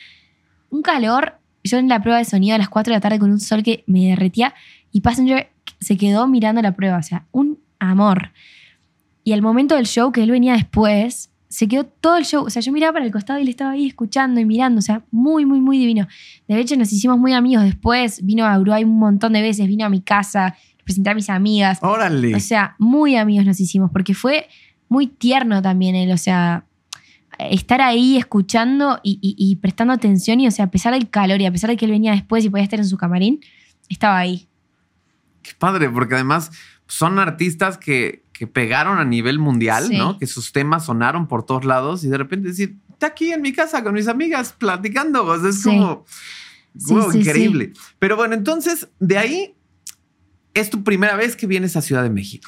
Un 0.71 0.81
calor. 0.81 1.35
Yo 1.63 1.77
en 1.77 1.87
la 1.87 2.01
prueba 2.01 2.17
de 2.17 2.25
sonido 2.25 2.55
a 2.55 2.57
las 2.57 2.69
4 2.69 2.91
de 2.91 2.97
la 2.97 2.99
tarde 2.99 3.19
con 3.19 3.31
un 3.31 3.39
sol 3.39 3.61
que 3.61 3.83
me 3.85 4.07
derretía 4.07 4.53
y 4.91 5.01
Passenger 5.01 5.49
se 5.79 5.95
quedó 5.95 6.27
mirando 6.27 6.59
la 6.63 6.71
prueba. 6.75 6.97
O 6.97 7.03
sea, 7.03 7.27
un 7.31 7.59
amor. 7.77 8.31
Y 9.23 9.33
al 9.33 9.43
momento 9.43 9.75
del 9.75 9.85
show, 9.85 10.11
que 10.11 10.23
él 10.23 10.31
venía 10.31 10.53
después, 10.53 11.29
se 11.49 11.67
quedó 11.67 11.85
todo 11.85 12.17
el 12.17 12.25
show. 12.25 12.43
O 12.43 12.49
sea, 12.49 12.63
yo 12.63 12.71
miraba 12.71 12.93
para 12.93 13.05
el 13.05 13.11
costado 13.11 13.37
y 13.37 13.43
él 13.43 13.49
estaba 13.49 13.71
ahí 13.71 13.85
escuchando 13.85 14.39
y 14.41 14.45
mirando. 14.45 14.79
O 14.79 14.81
sea, 14.81 15.03
muy, 15.11 15.45
muy, 15.45 15.61
muy 15.61 15.77
divino. 15.77 16.07
De 16.47 16.59
hecho, 16.59 16.75
nos 16.77 16.91
hicimos 16.91 17.19
muy 17.19 17.33
amigos 17.33 17.63
después. 17.63 18.25
Vino 18.25 18.43
a 18.47 18.59
Uruguay 18.59 18.83
un 18.83 18.97
montón 18.97 19.33
de 19.33 19.43
veces, 19.43 19.67
vino 19.67 19.85
a 19.85 19.89
mi 19.89 20.01
casa, 20.01 20.55
presenté 20.83 21.11
a 21.11 21.13
mis 21.13 21.29
amigas. 21.29 21.77
Órale. 21.83 22.35
O 22.35 22.39
sea, 22.39 22.75
muy 22.79 23.15
amigos 23.15 23.45
nos 23.45 23.59
hicimos, 23.59 23.91
porque 23.91 24.15
fue 24.15 24.47
muy 24.93 25.07
tierno 25.07 25.61
también 25.61 25.95
él, 25.95 26.11
o 26.11 26.17
sea, 26.17 26.65
estar 27.39 27.81
ahí 27.81 28.15
escuchando 28.17 28.99
y, 29.03 29.17
y- 29.21 29.35
y 29.37 29.55
prestando 29.57 29.91
atención 29.93 30.39
y, 30.39 30.47
o 30.47 30.51
sea, 30.51 30.65
a 30.65 30.71
pesar 30.71 30.93
del 30.93 31.09
calor 31.09 31.41
y 31.41 31.45
a 31.45 31.51
pesar 31.51 31.69
de 31.69 31.75
que 31.77 31.85
él 31.85 31.91
venía 31.91 32.11
después 32.13 32.45
y 32.45 32.49
podía 32.49 32.63
estar 32.63 32.79
en 32.79 32.85
su 32.87 32.95
camarín, 32.95 33.41
estaba 33.89 34.17
ahí. 34.19 34.47
Qué 35.41 35.51
padre, 35.57 35.89
porque 35.89 36.13
además 36.15 36.51
son 36.87 37.17
artistas 37.19 37.77
que, 37.77 38.23
que 38.33 38.45
pegaron 38.47 38.99
a 38.99 39.03
nivel 39.03 39.39
mundial, 39.39 39.87
Sí. 39.87 39.97
¿no? 39.97 40.17
Que 40.19 40.27
sus 40.27 40.53
temas 40.53 40.85
sonaron 40.85 41.27
por 41.27 41.43
todos 41.45 41.65
lados 41.65 42.03
y 42.03 42.07
de 42.07 42.17
repente 42.17 42.49
decir, 42.49 42.77
está 42.91 43.07
aquí 43.07 43.31
en 43.33 43.41
mi 43.41 43.51
casa 43.51 43.83
con 43.83 43.93
mis 43.95 44.07
amigas 44.07 44.53
platicando. 44.57 45.25
O 45.25 45.39
sea, 45.39 45.49
es 45.49 45.61
Sí. 45.63 45.69
como 45.69 46.05
wow, 46.75 47.11
sí, 47.11 47.17
increíble. 47.19 47.73
Pero 47.99 48.15
bueno, 48.15 48.35
entonces 48.35 48.87
de 48.99 49.17
ahí 49.17 49.55
es 50.53 50.69
tu 50.69 50.83
primera 50.83 51.15
vez 51.15 51.35
que 51.35 51.47
vienes 51.47 51.75
a 51.75 51.81
Ciudad 51.81 52.03
de 52.03 52.09
México. 52.11 52.47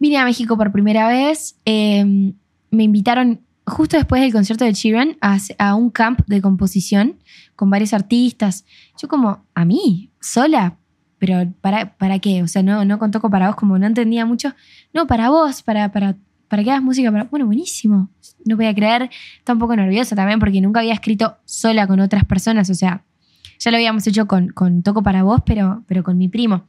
Vine 0.00 0.16
a 0.16 0.24
México 0.24 0.56
por 0.56 0.72
primera 0.72 1.06
vez, 1.06 1.56
eh, 1.64 2.34
me 2.70 2.82
invitaron 2.82 3.42
justo 3.66 3.96
después 3.96 4.20
del 4.20 4.32
concierto 4.32 4.64
de 4.64 4.72
Sheeran 4.72 5.16
a, 5.20 5.38
a 5.58 5.74
un 5.76 5.90
camp 5.90 6.22
de 6.26 6.42
composición 6.42 7.18
con 7.54 7.70
varios 7.70 7.92
artistas. 7.92 8.64
Yo 9.00 9.06
como, 9.06 9.44
a 9.54 9.64
mí, 9.64 10.10
sola, 10.20 10.76
pero 11.20 11.52
¿para, 11.60 11.96
para 11.98 12.18
qué? 12.18 12.42
O 12.42 12.48
sea, 12.48 12.62
no, 12.62 12.84
no 12.84 12.98
con 12.98 13.10
Toco 13.10 13.30
para 13.30 13.48
vos, 13.48 13.56
como 13.56 13.78
no 13.78 13.86
entendía 13.86 14.24
mucho. 14.24 14.54
No, 14.94 15.06
para 15.06 15.28
vos, 15.28 15.62
para, 15.62 15.92
para, 15.92 16.16
para 16.48 16.64
que 16.64 16.70
hagas 16.70 16.82
música. 16.82 17.12
Para... 17.12 17.24
Bueno, 17.24 17.44
buenísimo. 17.44 18.08
No 18.46 18.56
podía 18.56 18.74
creer. 18.74 19.10
Estaba 19.36 19.54
un 19.54 19.60
poco 19.60 19.76
nerviosa 19.76 20.16
también 20.16 20.40
porque 20.40 20.62
nunca 20.62 20.80
había 20.80 20.94
escrito 20.94 21.36
sola 21.44 21.86
con 21.86 22.00
otras 22.00 22.24
personas. 22.24 22.70
O 22.70 22.74
sea, 22.74 23.04
ya 23.58 23.70
lo 23.70 23.76
habíamos 23.76 24.06
hecho 24.06 24.26
con, 24.26 24.48
con 24.48 24.82
Toco 24.82 25.02
para 25.02 25.22
vos, 25.22 25.42
pero, 25.44 25.84
pero 25.86 26.02
con 26.02 26.16
mi 26.16 26.28
primo. 26.28 26.64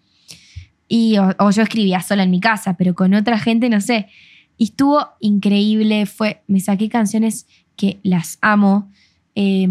Y, 0.94 1.18
o, 1.18 1.52
yo 1.52 1.64
escribía 1.64 2.02
sola 2.02 2.24
en 2.24 2.32
mi 2.32 2.42
casa, 2.42 2.76
pero 2.76 2.94
con 2.96 3.14
otra 3.14 3.40
gente, 3.40 3.70
no 3.70 3.80
sé. 3.80 4.10
Y 4.58 4.66
estuvo 4.66 5.08
increíble. 5.22 6.06
Fue, 6.06 6.44
me 6.48 6.60
saqué 6.60 6.90
canciones 6.90 7.48
que 7.78 8.02
las 8.04 8.38
amo. 8.42 8.92
eh, 9.36 9.70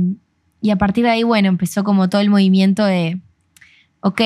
y 0.62 0.70
a 0.70 0.76
partir 0.76 1.04
de 1.04 1.10
ahí, 1.10 1.22
bueno, 1.22 1.48
empezó 1.48 1.84
como 1.84 2.08
todo 2.08 2.22
el 2.22 2.30
movimiento 2.30 2.86
de, 2.86 3.20
ok, 4.00 4.22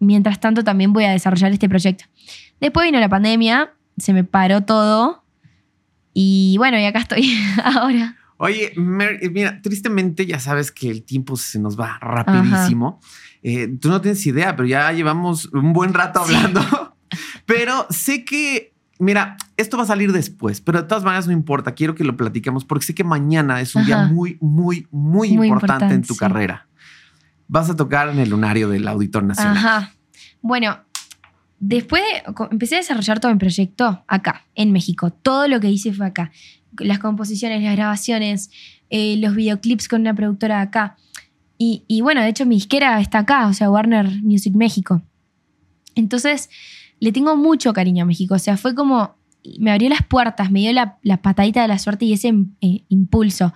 mientras 0.00 0.38
tanto 0.38 0.62
también 0.64 0.92
voy 0.92 1.04
a 1.04 1.12
desarrollar 1.12 1.50
este 1.50 1.66
proyecto. 1.66 2.04
Después 2.60 2.84
vino 2.84 3.00
la 3.00 3.08
pandemia, 3.08 3.72
se 3.96 4.12
me 4.12 4.22
paró 4.22 4.60
todo. 4.60 5.24
Y 6.12 6.56
bueno, 6.58 6.78
y 6.78 6.84
acá 6.84 6.98
estoy 6.98 7.32
ahora. 7.64 8.17
Oye, 8.38 8.72
Mer- 8.76 9.18
eh, 9.20 9.30
mira, 9.30 9.60
tristemente 9.62 10.24
ya 10.24 10.38
sabes 10.38 10.70
que 10.72 10.88
el 10.90 11.02
tiempo 11.02 11.36
se 11.36 11.58
nos 11.58 11.78
va 11.78 11.98
rapidísimo. 12.00 13.00
Eh, 13.42 13.68
tú 13.80 13.88
no 13.88 14.00
tienes 14.00 14.24
idea, 14.26 14.54
pero 14.56 14.66
ya 14.68 14.90
llevamos 14.92 15.46
un 15.52 15.72
buen 15.72 15.92
rato 15.92 16.24
Sí. 16.26 16.34
hablando. 16.34 16.60
pero 17.46 17.86
sé 17.90 18.24
que, 18.24 18.72
mira, 18.98 19.36
esto 19.56 19.76
va 19.76 19.82
a 19.82 19.86
salir 19.86 20.12
después, 20.12 20.60
pero 20.60 20.82
de 20.82 20.88
todas 20.88 21.02
maneras 21.04 21.26
no 21.26 21.32
importa. 21.32 21.74
Quiero 21.74 21.94
que 21.94 22.04
lo 22.04 22.16
platiquemos 22.16 22.64
porque 22.64 22.84
sé 22.86 22.94
que 22.94 23.04
mañana 23.04 23.60
es 23.60 23.74
un 23.74 23.84
día 23.84 24.04
muy, 24.06 24.38
muy, 24.40 24.86
muy, 24.90 25.36
Muy 25.36 25.48
importante, 25.48 25.92
en 25.94 26.02
tu 26.02 26.14
sí. 26.14 26.20
carrera. 26.20 26.66
Vas 27.48 27.70
a 27.70 27.76
tocar 27.76 28.08
en 28.10 28.18
el 28.18 28.30
lunario 28.30 28.68
del 28.68 28.86
Auditor 28.86 29.24
Nacional. 29.24 29.56
Ajá. 29.56 29.92
Bueno, 30.42 30.78
después 31.58 32.02
de- 32.02 32.46
empecé 32.50 32.76
a 32.76 32.78
desarrollar 32.78 33.18
todo 33.20 33.32
mi 33.32 33.38
proyecto 33.38 34.04
acá, 34.06 34.44
en 34.54 34.70
México. 34.72 35.10
Todo 35.10 35.48
lo 35.48 35.58
que 35.58 35.68
hice 35.70 35.92
fue 35.92 36.06
acá. 36.06 36.30
Las 36.78 36.98
composiciones, 36.98 37.62
las 37.62 37.74
grabaciones, 37.76 38.50
eh, 38.90 39.16
los 39.18 39.34
videoclips 39.34 39.88
con 39.88 40.00
una 40.02 40.14
productora 40.14 40.56
de 40.56 40.62
acá. 40.62 40.96
Y, 41.56 41.84
y 41.88 42.00
bueno, 42.02 42.22
de 42.22 42.28
hecho 42.28 42.46
mi 42.46 42.54
disquera 42.56 43.00
está 43.00 43.20
acá, 43.20 43.46
o 43.48 43.52
sea, 43.52 43.70
Warner 43.70 44.06
Music 44.22 44.54
México. 44.54 45.02
Entonces, 45.94 46.48
le 47.00 47.10
tengo 47.12 47.36
mucho 47.36 47.72
cariño 47.72 48.04
a 48.04 48.06
México. 48.06 48.34
O 48.34 48.38
sea, 48.38 48.56
fue 48.56 48.74
como, 48.74 49.16
me 49.58 49.72
abrió 49.72 49.88
las 49.88 50.02
puertas, 50.06 50.50
me 50.50 50.60
dio 50.60 50.72
la, 50.72 50.98
la 51.02 51.20
patadita 51.22 51.62
de 51.62 51.68
la 51.68 51.78
suerte 51.78 52.04
y 52.04 52.12
ese 52.12 52.32
eh, 52.60 52.82
impulso. 52.88 53.52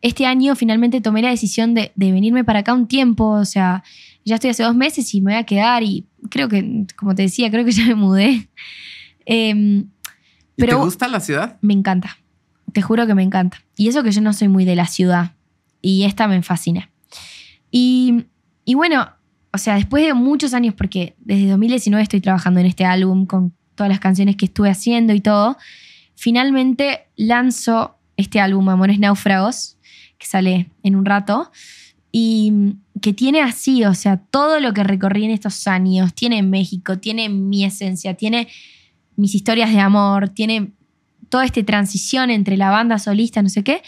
Este 0.00 0.26
año 0.26 0.54
finalmente 0.54 1.00
tomé 1.00 1.22
la 1.22 1.30
decisión 1.30 1.74
de, 1.74 1.92
de 1.94 2.12
venirme 2.12 2.44
para 2.44 2.60
acá 2.60 2.74
un 2.74 2.86
tiempo, 2.88 3.24
o 3.30 3.44
sea, 3.44 3.82
ya 4.24 4.34
estoy 4.36 4.50
hace 4.50 4.62
dos 4.62 4.74
meses 4.76 5.14
y 5.14 5.20
me 5.20 5.32
voy 5.32 5.40
a 5.40 5.44
quedar 5.44 5.82
y 5.82 6.06
creo 6.30 6.48
que, 6.48 6.86
como 6.96 7.14
te 7.14 7.22
decía, 7.22 7.50
creo 7.50 7.64
que 7.64 7.72
ya 7.72 7.86
me 7.86 7.94
mudé. 7.94 8.48
Em, 9.26 9.78
¿Y 9.78 9.86
pero- 10.56 10.76
te 10.78 10.84
gusta 10.84 11.08
la 11.08 11.20
ciudad? 11.20 11.56
me 11.62 11.72
encanta, 11.72 12.18
te 12.74 12.82
juro 12.82 13.06
que 13.06 13.14
me 13.14 13.22
encanta. 13.22 13.62
Y 13.76 13.88
eso 13.88 14.02
que 14.02 14.10
yo 14.10 14.20
no 14.20 14.32
soy 14.34 14.48
muy 14.48 14.64
de 14.66 14.76
la 14.76 14.86
ciudad 14.86 15.32
y 15.80 16.04
esta 16.04 16.28
me 16.28 16.42
fascina. 16.42 16.90
Y, 17.70 18.26
y 18.64 18.74
bueno, 18.74 19.08
o 19.52 19.58
sea, 19.58 19.76
después 19.76 20.04
de 20.04 20.12
muchos 20.12 20.52
años, 20.52 20.74
porque 20.74 21.14
desde 21.20 21.48
2019 21.48 22.02
estoy 22.02 22.20
trabajando 22.20 22.60
en 22.60 22.66
este 22.66 22.84
álbum 22.84 23.26
con 23.26 23.54
todas 23.76 23.88
las 23.88 24.00
canciones 24.00 24.36
que 24.36 24.46
estuve 24.46 24.68
haciendo 24.68 25.14
y 25.14 25.20
todo, 25.20 25.56
finalmente 26.16 27.06
lanzo 27.16 27.96
este 28.16 28.40
álbum 28.40 28.68
Amores 28.68 28.98
Náufragos, 28.98 29.78
que 30.18 30.26
sale 30.26 30.70
en 30.82 30.96
un 30.96 31.04
rato, 31.04 31.50
y 32.10 32.52
que 33.00 33.12
tiene 33.12 33.42
así, 33.42 33.84
o 33.84 33.94
sea, 33.94 34.16
todo 34.16 34.60
lo 34.60 34.72
que 34.72 34.84
recorrí 34.84 35.24
en 35.24 35.32
estos 35.32 35.66
años, 35.66 36.14
tiene 36.14 36.42
México, 36.42 36.98
tiene 36.98 37.28
mi 37.28 37.64
esencia, 37.64 38.14
tiene 38.14 38.48
mis 39.16 39.34
historias 39.34 39.72
de 39.72 39.80
amor, 39.80 40.28
tiene 40.28 40.72
toda 41.34 41.46
esta 41.46 41.60
transición 41.64 42.30
entre 42.30 42.56
la 42.56 42.70
banda 42.70 42.96
solista, 43.00 43.42
no 43.42 43.48
sé 43.48 43.64
qué, 43.64 43.82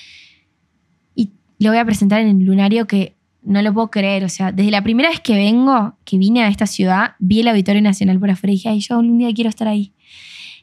y 1.14 1.30
lo 1.60 1.70
voy 1.70 1.78
a 1.78 1.84
presentar 1.84 2.20
en 2.20 2.40
el 2.40 2.44
lunario 2.44 2.88
que 2.88 3.14
no 3.44 3.62
lo 3.62 3.72
puedo 3.72 3.88
creer, 3.88 4.24
o 4.24 4.28
sea, 4.28 4.50
desde 4.50 4.72
la 4.72 4.82
primera 4.82 5.10
vez 5.10 5.20
que 5.20 5.36
vengo, 5.36 5.96
que 6.04 6.18
vine 6.18 6.42
a 6.42 6.48
esta 6.48 6.66
ciudad, 6.66 7.14
vi 7.20 7.42
el 7.42 7.46
Auditorio 7.46 7.80
Nacional 7.82 8.18
por 8.18 8.30
afuera 8.30 8.52
y 8.52 8.56
dije, 8.56 8.68
ay, 8.70 8.80
yo 8.80 8.98
algún 8.98 9.18
día 9.18 9.32
quiero 9.32 9.48
estar 9.48 9.68
ahí. 9.68 9.92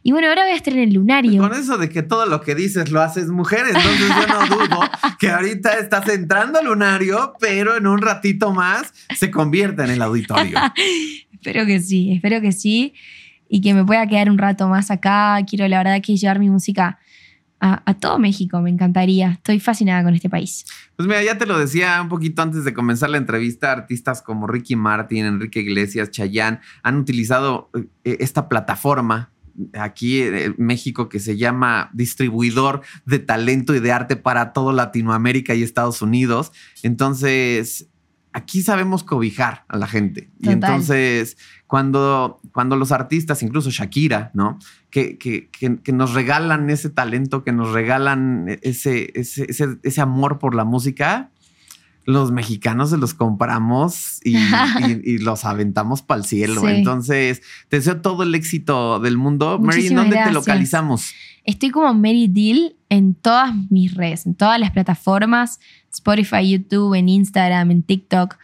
Y 0.04 0.12
bueno, 0.12 0.28
ahora 0.28 0.44
voy 0.44 0.52
a 0.52 0.56
estar 0.58 0.74
en 0.74 0.82
el 0.82 0.94
lunario. 0.94 1.42
Con 1.42 1.54
eso 1.54 1.78
de 1.78 1.88
que 1.88 2.04
todo 2.04 2.26
lo 2.26 2.42
que 2.42 2.54
dices 2.54 2.92
lo 2.92 3.02
haces 3.02 3.30
mujer, 3.30 3.62
entonces 3.66 4.10
yo 4.10 4.28
no 4.28 4.46
dudo 4.48 4.82
que 5.20 5.30
ahorita 5.30 5.80
estás 5.80 6.10
entrando 6.10 6.60
al 6.60 6.66
lunario, 6.66 7.34
pero 7.40 7.78
en 7.78 7.88
un 7.88 8.02
ratito 8.02 8.52
más 8.52 8.94
se 9.16 9.32
convierte 9.32 9.86
en 9.86 9.92
el 9.92 10.02
auditorio. 10.02 10.60
Espero 11.32 11.66
que 11.66 11.80
sí, 11.80 12.12
espero 12.12 12.42
que 12.42 12.54
sí. 12.54 12.94
Y 13.54 13.62
que 13.62 13.76
me 13.76 13.86
pueda 13.86 14.08
quedar 14.08 14.32
un 14.32 14.40
rato 14.40 14.68
más 14.68 14.90
acá. 14.90 15.38
Quiero, 15.48 15.68
la 15.68 15.78
verdad, 15.78 16.02
que 16.02 16.18
llevar 16.18 16.40
mi 16.40 16.50
música 16.50 16.98
a, 17.60 17.84
a 17.86 17.94
todo 17.94 18.18
México. 18.18 18.60
Me 18.62 18.72
encantaría. 18.72 19.34
Estoy 19.34 19.60
fascinada 19.60 20.04
con 20.04 20.16
este 20.16 20.28
país. 20.28 20.66
Pues 20.96 21.08
mira, 21.08 21.22
ya 21.22 21.38
te 21.38 21.46
lo 21.46 21.60
decía 21.60 22.02
un 22.02 22.10
poquito 22.10 22.42
antes 22.42 22.66
de 22.66 22.74
comenzar 22.74 23.12
la 23.12 23.18
entrevista, 23.18 23.72
artistas 23.72 24.24
como 24.24 24.48
Ricky 24.48 24.76
Martin, 24.76 25.26
Enrique 25.26 25.60
Iglesias, 25.60 26.10
Chayanne 26.10 26.62
han 26.82 26.98
utilizado 26.98 27.70
eh, 28.04 28.18
esta 28.20 28.50
plataforma 28.50 29.32
aquí 29.74 30.24
en 30.24 30.56
México 30.58 31.08
que 31.08 31.20
se 31.20 31.38
llama 31.38 31.92
distribuidor 31.94 32.82
de 33.06 33.20
talento 33.20 33.76
y 33.76 33.80
de 33.80 33.92
arte 33.92 34.16
para 34.16 34.52
todo 34.52 34.74
Latinoamérica 34.74 35.54
y 35.54 35.62
Estados 35.62 36.02
Unidos. 36.02 36.54
Entonces, 36.82 37.88
aquí 38.34 38.64
sabemos 38.64 39.04
cobijar 39.04 39.64
a 39.68 39.78
la 39.78 39.88
gente. 39.88 40.32
Y 40.40 40.50
entonces, 40.50 41.38
cuando, 41.74 42.40
cuando 42.52 42.76
los 42.76 42.92
artistas, 42.92 43.42
incluso 43.42 43.72
Shakira, 43.72 44.30
¿no? 44.36 44.60
Que, 44.92 45.18
que- 45.18 45.50
que- 45.50 45.78
que 45.82 45.92
nos 45.92 46.14
regalan 46.14 46.70
ese 46.70 46.92
talento, 46.92 47.44
que 47.44 47.52
nos 47.52 47.72
regalan 47.72 48.46
ese, 48.62 49.12
ese, 49.20 49.48
ese- 49.50 49.80
ese 49.82 50.00
amor 50.02 50.38
por 50.38 50.54
la 50.54 50.66
música, 50.66 51.32
los 52.06 52.32
mexicanos 52.32 52.92
se 52.92 52.98
los 52.98 53.16
compramos 53.16 54.20
y, 54.24 54.36
y- 55.02 55.02
y 55.04 55.18
los 55.18 55.46
aventamos 55.46 56.04
para 56.04 56.20
el 56.20 56.26
cielo. 56.28 56.62
Sí. 56.62 56.68
Entonces, 56.68 57.42
te 57.70 57.78
deseo 57.78 58.02
todo 58.02 58.22
el 58.22 58.36
éxito 58.36 59.00
del 59.00 59.18
mundo. 59.18 59.58
Mary, 59.58 59.88
¿en 59.88 59.96
Muchísimas 59.96 60.04
dónde 60.04 60.24
te 60.24 60.32
localizamos? 60.32 61.12
Estoy 61.44 61.72
como 61.72 61.92
Mary 61.96 62.28
Deal 62.28 62.76
en 62.90 63.16
todas 63.16 63.52
mis 63.72 63.96
redes, 63.96 64.28
en 64.28 64.36
todas 64.36 64.60
las 64.60 64.70
plataformas, 64.70 65.60
Spotify, 65.92 66.52
YouTube, 66.52 66.94
en 66.94 67.10
Instagram, 67.10 67.72
en 67.72 67.82
TikTok. 67.82 68.38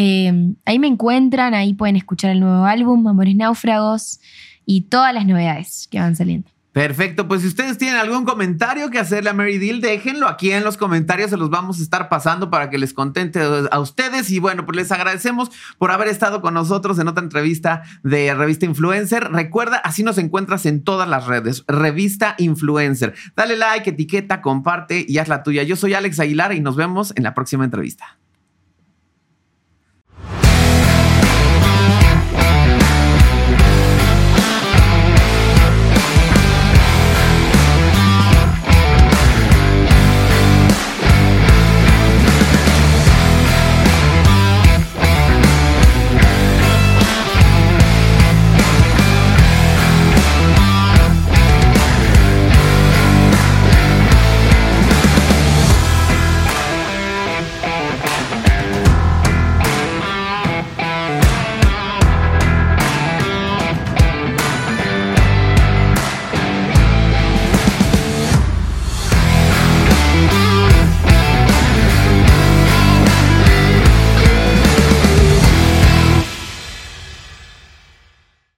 Eh, 0.00 0.54
ahí 0.64 0.78
me 0.78 0.86
encuentran, 0.86 1.54
ahí 1.54 1.74
pueden 1.74 1.96
escuchar 1.96 2.30
el 2.30 2.38
nuevo 2.38 2.64
álbum, 2.64 3.04
Amores 3.08 3.34
Náufragos, 3.34 4.20
y 4.64 4.82
todas 4.82 5.12
las 5.12 5.26
novedades 5.26 5.88
que 5.90 5.98
van 5.98 6.14
saliendo. 6.14 6.48
Perfecto, 6.70 7.26
pues 7.26 7.40
si 7.40 7.48
ustedes 7.48 7.78
tienen 7.78 7.96
algún 7.96 8.24
comentario 8.24 8.90
que 8.90 9.00
hacerle 9.00 9.30
a 9.30 9.32
Mary 9.32 9.58
Deal, 9.58 9.80
déjenlo 9.80 10.28
aquí 10.28 10.52
en 10.52 10.62
los 10.62 10.76
comentarios, 10.76 11.30
se 11.30 11.36
los 11.36 11.50
vamos 11.50 11.80
a 11.80 11.82
estar 11.82 12.08
pasando 12.08 12.48
para 12.48 12.70
que 12.70 12.78
les 12.78 12.94
contente 12.94 13.40
a 13.68 13.80
ustedes. 13.80 14.30
Y 14.30 14.38
bueno, 14.38 14.64
pues 14.64 14.76
les 14.76 14.92
agradecemos 14.92 15.50
por 15.78 15.90
haber 15.90 16.06
estado 16.06 16.40
con 16.42 16.54
nosotros 16.54 17.00
en 17.00 17.08
otra 17.08 17.24
entrevista 17.24 17.82
de 18.04 18.32
Revista 18.34 18.66
Influencer. 18.66 19.32
Recuerda, 19.32 19.78
así 19.78 20.04
nos 20.04 20.16
encuentras 20.18 20.64
en 20.64 20.84
todas 20.84 21.08
las 21.08 21.26
redes, 21.26 21.64
Revista 21.66 22.36
Influencer. 22.38 23.14
Dale 23.34 23.56
like, 23.56 23.90
etiqueta, 23.90 24.42
comparte 24.42 25.04
y 25.08 25.18
haz 25.18 25.26
la 25.26 25.42
tuya. 25.42 25.64
Yo 25.64 25.74
soy 25.74 25.94
Alex 25.94 26.20
Aguilar 26.20 26.52
y 26.52 26.60
nos 26.60 26.76
vemos 26.76 27.12
en 27.16 27.24
la 27.24 27.34
próxima 27.34 27.64
entrevista. 27.64 28.16